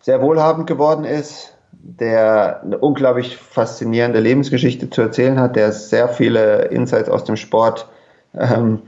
sehr 0.02 0.22
wohlhabend 0.22 0.66
geworden 0.66 1.04
ist, 1.04 1.54
der 1.72 2.62
eine 2.64 2.78
unglaublich 2.78 3.38
faszinierende 3.38 4.20
Lebensgeschichte 4.20 4.89
zu 4.89 5.02
erzählen 5.02 5.39
hat, 5.39 5.56
der 5.56 5.72
sehr 5.72 6.10
viele 6.10 6.66
Insights 6.66 7.10
aus 7.10 7.26
dem 7.26 7.36
Sport 7.36 7.88
ähm, 8.38 8.82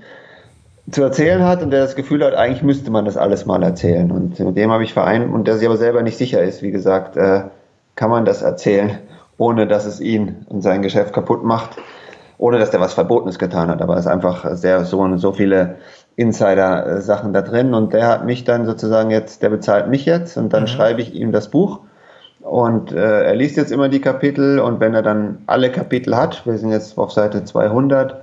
zu 0.89 1.03
erzählen 1.03 1.43
hat 1.43 1.61
und 1.61 1.69
der 1.69 1.83
das 1.83 1.95
Gefühl 1.95 2.23
hat, 2.25 2.33
eigentlich 2.33 2.63
müsste 2.63 2.89
man 2.89 3.05
das 3.05 3.15
alles 3.15 3.45
mal 3.45 3.61
erzählen. 3.61 4.11
Und 4.11 4.39
mit 4.39 4.57
dem 4.57 4.71
habe 4.71 4.83
ich 4.83 4.93
vereint 4.93 5.31
und 5.31 5.47
der 5.47 5.57
sich 5.57 5.67
aber 5.67 5.77
selber 5.77 6.01
nicht 6.01 6.17
sicher 6.17 6.41
ist, 6.41 6.63
wie 6.63 6.71
gesagt, 6.71 7.15
äh, 7.15 7.43
kann 7.95 8.09
man 8.09 8.25
das 8.25 8.41
erzählen 8.41 8.97
ohne 9.41 9.65
dass 9.65 9.87
es 9.87 9.99
ihn 9.99 10.45
und 10.49 10.61
sein 10.61 10.83
Geschäft 10.83 11.13
kaputt 11.13 11.43
macht, 11.43 11.71
ohne 12.37 12.59
dass 12.59 12.69
der 12.69 12.79
was 12.79 12.93
Verbotenes 12.93 13.39
getan 13.39 13.69
hat. 13.69 13.81
Aber 13.81 13.95
es 13.95 14.01
ist 14.01 14.07
einfach 14.07 14.45
sehr 14.55 14.85
so, 14.85 15.17
so 15.17 15.31
viele 15.31 15.77
Insider-Sachen 16.15 17.33
da 17.33 17.41
drin 17.41 17.73
und 17.73 17.91
der 17.91 18.07
hat 18.07 18.23
mich 18.23 18.43
dann 18.43 18.67
sozusagen 18.67 19.09
jetzt, 19.09 19.41
der 19.41 19.49
bezahlt 19.49 19.89
mich 19.89 20.05
jetzt 20.05 20.37
und 20.37 20.53
dann 20.53 20.63
mhm. 20.63 20.67
schreibe 20.67 21.01
ich 21.01 21.15
ihm 21.15 21.31
das 21.31 21.49
Buch 21.49 21.79
und 22.41 22.91
äh, 22.91 23.23
er 23.23 23.35
liest 23.35 23.57
jetzt 23.57 23.71
immer 23.71 23.89
die 23.89 23.99
Kapitel 23.99 24.59
und 24.59 24.79
wenn 24.79 24.93
er 24.93 25.01
dann 25.01 25.39
alle 25.47 25.71
Kapitel 25.71 26.15
hat, 26.15 26.45
wir 26.45 26.59
sind 26.59 26.69
jetzt 26.69 26.95
auf 26.99 27.11
Seite 27.11 27.43
200, 27.43 28.21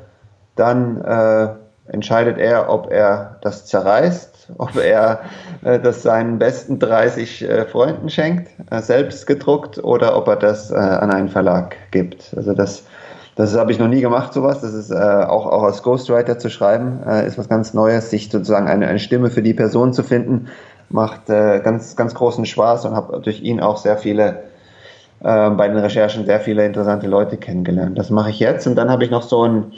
dann 0.54 1.02
äh, 1.02 1.48
entscheidet 1.90 2.38
er, 2.38 2.70
ob 2.70 2.92
er 2.92 3.38
das 3.42 3.66
zerreißt, 3.66 4.37
ob 4.56 4.76
er 4.76 5.20
äh, 5.62 5.78
das 5.78 6.02
seinen 6.02 6.38
besten 6.38 6.78
30 6.78 7.48
äh, 7.48 7.64
Freunden 7.66 8.08
schenkt, 8.08 8.48
äh, 8.70 8.80
selbst 8.80 9.26
gedruckt, 9.26 9.82
oder 9.82 10.16
ob 10.16 10.28
er 10.28 10.36
das 10.36 10.70
äh, 10.70 10.76
an 10.76 11.10
einen 11.10 11.28
Verlag 11.28 11.76
gibt. 11.90 12.32
Also 12.36 12.54
das, 12.54 12.84
das 13.36 13.56
habe 13.56 13.72
ich 13.72 13.78
noch 13.78 13.88
nie 13.88 14.00
gemacht, 14.00 14.32
sowas. 14.32 14.60
Das 14.60 14.72
ist 14.72 14.90
äh, 14.90 14.94
auch, 14.94 15.46
auch 15.46 15.62
als 15.62 15.82
Ghostwriter 15.82 16.38
zu 16.38 16.48
schreiben, 16.50 17.00
äh, 17.06 17.26
ist 17.26 17.38
was 17.38 17.48
ganz 17.48 17.74
Neues, 17.74 18.10
sich 18.10 18.30
sozusagen 18.30 18.68
eine, 18.68 18.88
eine 18.88 18.98
Stimme 18.98 19.30
für 19.30 19.42
die 19.42 19.54
Person 19.54 19.92
zu 19.92 20.02
finden, 20.02 20.48
macht 20.90 21.26
ganz, 21.26 21.96
ganz 21.96 22.14
großen 22.14 22.46
Spaß 22.46 22.86
und 22.86 22.96
habe 22.96 23.20
durch 23.20 23.42
ihn 23.42 23.60
auch 23.60 23.76
sehr 23.76 23.98
viele 23.98 24.44
bei 25.20 25.68
den 25.68 25.76
Recherchen 25.76 26.24
sehr 26.24 26.40
viele 26.40 26.64
interessante 26.64 27.06
Leute 27.06 27.36
kennengelernt. 27.36 27.98
Das 27.98 28.08
mache 28.08 28.30
ich 28.30 28.38
jetzt 28.38 28.66
und 28.66 28.74
dann 28.74 28.88
habe 28.88 29.04
ich 29.04 29.10
noch 29.10 29.20
so 29.20 29.44
ein 29.44 29.72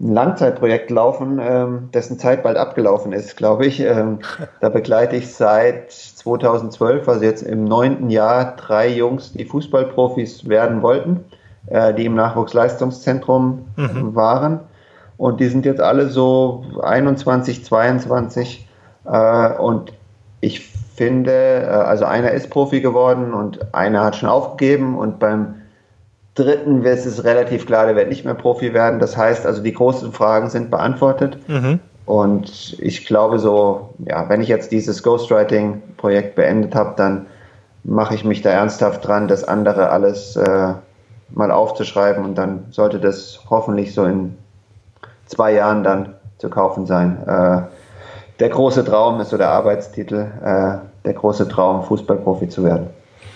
ein 0.00 0.14
Langzeitprojekt 0.14 0.90
laufen, 0.90 1.38
ähm, 1.40 1.90
dessen 1.92 2.18
Zeit 2.18 2.42
bald 2.42 2.56
abgelaufen 2.56 3.12
ist, 3.12 3.36
glaube 3.36 3.66
ich. 3.66 3.80
Ähm, 3.80 4.20
da 4.60 4.68
begleite 4.68 5.16
ich 5.16 5.32
seit 5.34 5.92
2012, 5.92 7.08
also 7.08 7.24
jetzt 7.24 7.42
im 7.42 7.64
neunten 7.64 8.10
Jahr, 8.10 8.56
drei 8.56 8.88
Jungs, 8.88 9.32
die 9.32 9.44
Fußballprofis 9.44 10.48
werden 10.48 10.82
wollten, 10.82 11.24
äh, 11.66 11.94
die 11.94 12.06
im 12.06 12.14
Nachwuchsleistungszentrum 12.14 13.66
mhm. 13.76 14.14
waren. 14.14 14.60
Und 15.18 15.40
die 15.40 15.48
sind 15.48 15.66
jetzt 15.66 15.80
alle 15.80 16.08
so 16.08 16.64
21, 16.82 17.64
22. 17.64 18.66
Äh, 19.04 19.52
und 19.54 19.92
ich 20.40 20.66
finde, 20.96 21.62
äh, 21.62 21.66
also 21.68 22.04
einer 22.06 22.32
ist 22.32 22.50
Profi 22.50 22.80
geworden 22.80 23.32
und 23.34 23.74
einer 23.74 24.04
hat 24.04 24.16
schon 24.16 24.28
aufgegeben 24.28 24.96
und 24.96 25.18
beim 25.18 25.61
dritten 26.34 26.82
ist 26.84 27.06
es 27.06 27.24
relativ 27.24 27.66
klar, 27.66 27.86
der 27.86 27.96
wird 27.96 28.08
nicht 28.08 28.24
mehr 28.24 28.34
Profi 28.34 28.72
werden. 28.72 29.00
Das 29.00 29.16
heißt 29.16 29.46
also, 29.46 29.62
die 29.62 29.72
großen 29.72 30.12
Fragen 30.12 30.48
sind 30.50 30.70
beantwortet. 30.70 31.38
Mhm. 31.48 31.80
Und 32.06 32.76
ich 32.80 33.06
glaube 33.06 33.38
so, 33.38 33.90
ja, 34.06 34.28
wenn 34.28 34.40
ich 34.40 34.48
jetzt 34.48 34.72
dieses 34.72 35.02
Ghostwriting-Projekt 35.02 36.34
beendet 36.34 36.74
habe, 36.74 36.94
dann 36.96 37.26
mache 37.84 38.14
ich 38.14 38.24
mich 38.24 38.42
da 38.42 38.50
ernsthaft 38.50 39.06
dran, 39.06 39.28
das 39.28 39.44
andere 39.44 39.90
alles 39.90 40.36
äh, 40.36 40.74
mal 41.30 41.50
aufzuschreiben 41.50 42.24
und 42.24 42.36
dann 42.36 42.66
sollte 42.70 42.98
das 42.98 43.40
hoffentlich 43.48 43.94
so 43.94 44.04
in 44.04 44.36
zwei 45.26 45.52
Jahren 45.52 45.82
dann 45.82 46.14
zu 46.38 46.48
kaufen 46.48 46.86
sein. 46.86 47.18
Äh, 47.26 47.62
der 48.40 48.48
große 48.48 48.84
Traum 48.84 49.20
ist 49.20 49.30
so 49.30 49.36
der 49.36 49.50
Arbeitstitel, 49.50 50.26
äh, 50.44 50.78
der 51.04 51.12
große 51.14 51.48
Traum, 51.48 51.84
Fußballprofi 51.84 52.48
zu 52.48 52.64
werden 52.64 52.88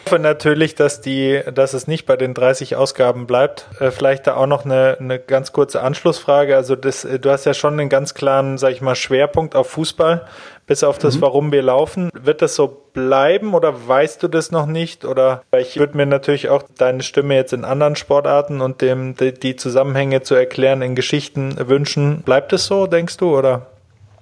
hoffe 0.07 0.19
natürlich, 0.21 0.75
dass 0.77 1.01
die, 1.01 1.41
dass 1.53 1.75
es 1.75 1.89
nicht 1.89 2.07
bei 2.07 2.17
den 2.17 2.33
30 2.33 2.77
Ausgaben 2.77 3.27
bleibt. 3.27 3.67
Äh, 3.81 3.91
vielleicht 3.91 4.27
da 4.27 4.37
auch 4.37 4.47
noch 4.47 4.65
eine, 4.65 4.97
eine 5.01 5.19
ganz 5.19 5.53
kurze 5.53 5.83
Anschlussfrage. 5.83 6.55
Also 6.57 6.77
das, 6.77 7.05
äh, 7.05 7.19
du 7.19 7.31
hast 7.31 7.45
ja 7.45 7.55
schon 7.55 7.79
einen 7.79 7.89
ganz 7.89 8.15
klaren, 8.15 8.57
sag 8.57 8.71
ich 8.71 8.81
mal, 8.81 8.95
Schwerpunkt 8.95 9.57
auf 9.57 9.69
Fußball. 9.71 10.27
bis 10.67 10.83
auf 10.85 10.99
das, 10.99 11.17
mhm. 11.17 11.23
warum 11.23 11.53
wir 11.53 11.63
laufen. 11.63 12.11
Wird 12.13 12.43
das 12.43 12.55
so 12.55 12.83
bleiben 12.93 13.55
oder 13.55 13.89
weißt 13.89 14.23
du 14.23 14.29
das 14.29 14.51
noch 14.51 14.67
nicht? 14.67 15.05
Oder 15.05 15.43
ich 15.57 15.79
würde 15.79 15.97
mir 15.97 16.07
natürlich 16.07 16.49
auch 16.49 16.63
deine 16.77 17.03
Stimme 17.03 17.35
jetzt 17.35 17.53
in 17.53 17.65
anderen 17.65 17.97
Sportarten 17.97 18.61
und 18.61 18.83
dem 18.83 19.17
die, 19.17 19.33
die 19.33 19.57
Zusammenhänge 19.57 20.23
zu 20.23 20.35
erklären 20.35 20.83
in 20.83 20.95
Geschichten 20.95 21.57
wünschen. 21.69 22.23
Bleibt 22.23 22.53
es 22.53 22.67
so, 22.67 22.87
denkst 22.87 23.17
du, 23.17 23.37
oder? 23.37 23.67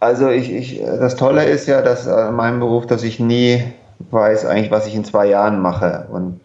Also 0.00 0.28
ich, 0.28 0.52
ich, 0.52 0.80
das 0.82 1.16
Tolle 1.16 1.44
ist 1.44 1.66
ja, 1.66 1.80
dass 1.80 2.06
äh, 2.06 2.28
in 2.28 2.34
meinem 2.34 2.60
Beruf, 2.60 2.86
dass 2.86 3.02
ich 3.02 3.20
nie 3.20 3.64
weiß 4.10 4.46
eigentlich, 4.46 4.70
was 4.70 4.86
ich 4.86 4.94
in 4.94 5.04
zwei 5.04 5.26
Jahren 5.26 5.60
mache. 5.60 6.06
Und 6.10 6.40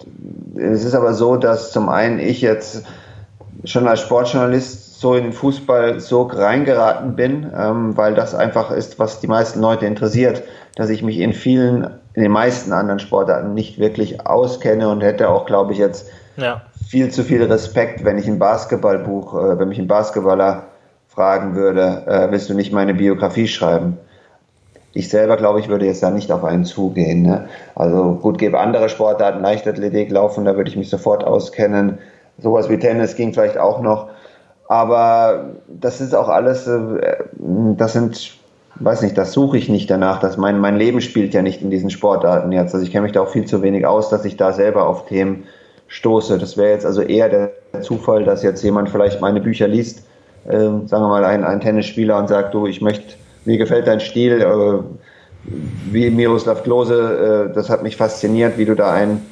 es 0.55 0.83
ist 0.83 0.95
aber 0.95 1.13
so, 1.13 1.35
dass 1.35 1.71
zum 1.71 1.89
einen 1.89 2.19
ich 2.19 2.41
jetzt 2.41 2.83
schon 3.63 3.87
als 3.87 4.01
Sportjournalist 4.01 4.99
so 4.99 5.15
in 5.15 5.23
den 5.23 5.33
Fußball 5.33 5.99
so 5.99 6.23
reingeraten 6.23 7.15
bin, 7.15 7.51
ähm, 7.57 7.95
weil 7.95 8.15
das 8.15 8.35
einfach 8.35 8.71
ist, 8.71 8.99
was 8.99 9.19
die 9.21 9.27
meisten 9.27 9.61
Leute 9.61 9.85
interessiert, 9.85 10.43
dass 10.75 10.89
ich 10.89 11.03
mich 11.03 11.19
in 11.19 11.33
vielen, 11.33 11.83
in 12.13 12.23
den 12.23 12.31
meisten 12.31 12.73
anderen 12.73 12.99
Sportarten 12.99 13.53
nicht 13.53 13.79
wirklich 13.79 14.25
auskenne 14.25 14.89
und 14.89 15.01
hätte 15.01 15.29
auch, 15.29 15.45
glaube 15.45 15.73
ich, 15.73 15.79
jetzt 15.79 16.09
ja. 16.35 16.61
viel 16.87 17.11
zu 17.11 17.23
viel 17.23 17.43
Respekt, 17.43 18.03
wenn 18.03 18.17
ich 18.17 18.27
ein 18.27 18.39
Basketballbuch, 18.39 19.35
äh, 19.35 19.59
wenn 19.59 19.69
mich 19.69 19.79
ein 19.79 19.87
Basketballer 19.87 20.63
fragen 21.07 21.55
würde, 21.55 22.03
äh, 22.07 22.31
willst 22.31 22.49
du 22.49 22.53
nicht 22.53 22.73
meine 22.73 22.93
Biografie 22.93 23.47
schreiben? 23.47 23.97
Ich 24.93 25.09
selber 25.09 25.37
glaube 25.37 25.59
ich 25.59 25.69
würde 25.69 25.85
jetzt 25.85 26.01
da 26.03 26.09
nicht 26.09 26.31
auf 26.31 26.43
einen 26.43 26.65
zugehen. 26.65 27.21
Ne? 27.21 27.47
Also 27.75 28.17
gut, 28.21 28.37
gäbe 28.37 28.59
andere 28.59 28.89
Sportarten, 28.89 29.41
Leichtathletik, 29.41 30.11
Laufen, 30.11 30.45
da 30.45 30.55
würde 30.55 30.69
ich 30.69 30.77
mich 30.77 30.89
sofort 30.89 31.23
auskennen. 31.23 31.99
Sowas 32.39 32.69
wie 32.69 32.79
Tennis 32.79 33.15
ging 33.15 33.33
vielleicht 33.33 33.57
auch 33.57 33.81
noch. 33.81 34.09
Aber 34.67 35.55
das 35.67 35.99
ist 35.99 36.13
auch 36.13 36.29
alles, 36.29 36.67
äh, 36.67 37.17
das 37.37 37.93
sind, 37.93 38.37
weiß 38.75 39.01
nicht, 39.01 39.17
das 39.17 39.33
suche 39.33 39.57
ich 39.57 39.67
nicht 39.67 39.89
danach. 39.89 40.19
Dass 40.19 40.37
mein, 40.37 40.59
mein 40.59 40.77
Leben 40.77 41.01
spielt 41.01 41.33
ja 41.33 41.41
nicht 41.41 41.61
in 41.61 41.71
diesen 41.71 41.89
Sportarten 41.89 42.51
jetzt. 42.51 42.73
Also 42.73 42.85
ich 42.85 42.91
kenne 42.91 43.03
mich 43.03 43.11
da 43.11 43.21
auch 43.21 43.29
viel 43.29 43.45
zu 43.45 43.61
wenig 43.61 43.85
aus, 43.85 44.09
dass 44.09 44.25
ich 44.25 44.37
da 44.37 44.53
selber 44.53 44.87
auf 44.87 45.05
Themen 45.05 45.45
stoße. 45.87 46.37
Das 46.37 46.55
wäre 46.55 46.71
jetzt 46.71 46.85
also 46.85 47.01
eher 47.01 47.29
der 47.29 47.81
Zufall, 47.81 48.23
dass 48.23 48.43
jetzt 48.43 48.63
jemand 48.63 48.89
vielleicht 48.89 49.21
meine 49.21 49.41
Bücher 49.41 49.67
liest, 49.67 50.03
äh, 50.45 50.57
sagen 50.57 50.87
wir 50.87 51.07
mal 51.09 51.25
ein, 51.25 51.43
ein 51.43 51.59
Tennisspieler 51.59 52.17
und 52.17 52.29
sagt, 52.29 52.53
du, 52.53 52.67
ich 52.67 52.79
möchte 52.79 53.15
mir 53.45 53.57
gefällt 53.57 53.87
dein 53.87 53.99
Stil, 53.99 54.41
äh, 54.41 54.83
wie 55.91 56.09
Miroslav 56.09 56.63
Klose, 56.63 57.49
äh, 57.49 57.53
das 57.53 57.69
hat 57.69 57.83
mich 57.83 57.97
fasziniert, 57.97 58.57
wie 58.57 58.65
du 58.65 58.75
da 58.75 58.91
einen 58.91 59.25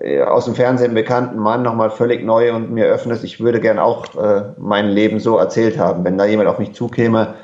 äh, 0.00 0.22
aus 0.22 0.46
dem 0.46 0.54
Fernsehen 0.54 0.94
bekannten 0.94 1.38
Mann 1.38 1.62
nochmal 1.62 1.90
völlig 1.90 2.24
neu 2.24 2.54
und 2.54 2.72
mir 2.72 2.86
öffnest. 2.86 3.24
Ich 3.24 3.40
würde 3.40 3.60
gern 3.60 3.78
auch 3.78 4.06
äh, 4.16 4.44
mein 4.58 4.88
Leben 4.88 5.20
so 5.20 5.36
erzählt 5.36 5.78
haben, 5.78 6.04
wenn 6.04 6.18
da 6.18 6.24
jemand 6.24 6.48
auf 6.48 6.58
mich 6.58 6.72
zukäme. 6.72 7.34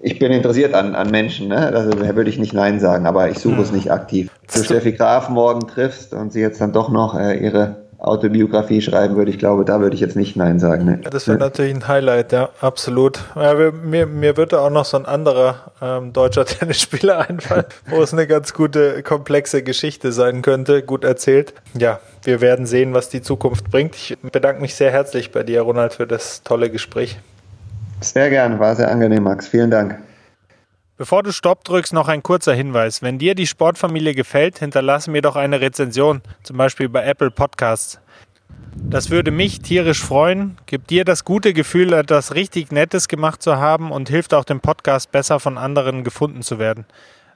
Ich 0.00 0.20
bin 0.20 0.30
interessiert 0.30 0.72
an, 0.72 0.94
an 0.94 1.10
Menschen, 1.10 1.48
ne? 1.48 1.72
also 1.74 1.90
da 1.90 2.14
würde 2.14 2.30
ich 2.30 2.38
nicht 2.38 2.52
Nein 2.52 2.78
sagen, 2.78 3.06
aber 3.06 3.28
ich 3.28 3.40
suche 3.40 3.56
hm. 3.56 3.62
es 3.62 3.72
nicht 3.72 3.90
aktiv. 3.90 4.30
Wenn 4.52 4.60
du 4.60 4.66
Steffi 4.66 4.92
Graf 4.92 5.28
morgen 5.28 5.66
triffst 5.66 6.14
und 6.14 6.32
sie 6.32 6.40
jetzt 6.40 6.60
dann 6.60 6.72
doch 6.72 6.90
noch 6.90 7.18
äh, 7.18 7.36
ihre 7.38 7.83
Autobiografie 8.06 8.82
schreiben 8.82 9.16
würde, 9.16 9.30
ich 9.30 9.38
glaube, 9.38 9.64
da 9.64 9.80
würde 9.80 9.94
ich 9.94 10.00
jetzt 10.00 10.16
nicht 10.16 10.36
Nein 10.36 10.58
sagen. 10.58 10.84
Ne? 10.84 11.00
Das 11.10 11.26
wäre 11.26 11.38
natürlich 11.38 11.74
ein 11.74 11.88
Highlight, 11.88 12.32
ja, 12.32 12.50
absolut. 12.60 13.20
Ja, 13.34 13.54
mir, 13.54 14.06
mir 14.06 14.36
würde 14.36 14.60
auch 14.60 14.70
noch 14.70 14.84
so 14.84 14.96
ein 14.98 15.06
anderer 15.06 15.72
ähm, 15.80 16.12
deutscher 16.12 16.44
Tennisspieler 16.46 17.28
einfallen, 17.28 17.64
wo 17.86 18.02
es 18.02 18.12
eine 18.12 18.26
ganz 18.26 18.52
gute, 18.52 19.02
komplexe 19.02 19.62
Geschichte 19.62 20.12
sein 20.12 20.42
könnte, 20.42 20.82
gut 20.82 21.04
erzählt. 21.04 21.54
Ja, 21.78 22.00
wir 22.22 22.40
werden 22.40 22.66
sehen, 22.66 22.94
was 22.94 23.08
die 23.08 23.22
Zukunft 23.22 23.70
bringt. 23.70 23.94
Ich 23.96 24.16
bedanke 24.20 24.60
mich 24.60 24.74
sehr 24.74 24.90
herzlich 24.90 25.32
bei 25.32 25.42
dir, 25.42 25.62
Ronald, 25.62 25.94
für 25.94 26.06
das 26.06 26.42
tolle 26.42 26.70
Gespräch. 26.70 27.18
Sehr 28.00 28.28
gern, 28.28 28.58
war 28.58 28.76
sehr 28.76 28.90
angenehm, 28.90 29.22
Max. 29.22 29.48
Vielen 29.48 29.70
Dank. 29.70 29.98
Bevor 30.96 31.24
du 31.24 31.32
Stopp 31.32 31.64
drückst, 31.64 31.92
noch 31.92 32.06
ein 32.06 32.22
kurzer 32.22 32.54
Hinweis. 32.54 33.02
Wenn 33.02 33.18
dir 33.18 33.34
die 33.34 33.48
Sportfamilie 33.48 34.14
gefällt, 34.14 34.60
hinterlasse 34.60 35.10
mir 35.10 35.22
doch 35.22 35.34
eine 35.34 35.60
Rezension, 35.60 36.22
zum 36.44 36.56
Beispiel 36.56 36.88
bei 36.88 37.04
Apple 37.04 37.32
Podcasts. 37.32 37.98
Das 38.76 39.10
würde 39.10 39.32
mich 39.32 39.60
tierisch 39.60 40.00
freuen, 40.00 40.56
gibt 40.66 40.90
dir 40.90 41.04
das 41.04 41.24
gute 41.24 41.52
Gefühl, 41.52 41.92
etwas 41.92 42.36
richtig 42.36 42.70
Nettes 42.70 43.08
gemacht 43.08 43.42
zu 43.42 43.56
haben 43.56 43.90
und 43.90 44.08
hilft 44.08 44.34
auch 44.34 44.44
dem 44.44 44.60
Podcast 44.60 45.10
besser 45.10 45.40
von 45.40 45.58
anderen 45.58 46.04
gefunden 46.04 46.42
zu 46.42 46.60
werden. 46.60 46.86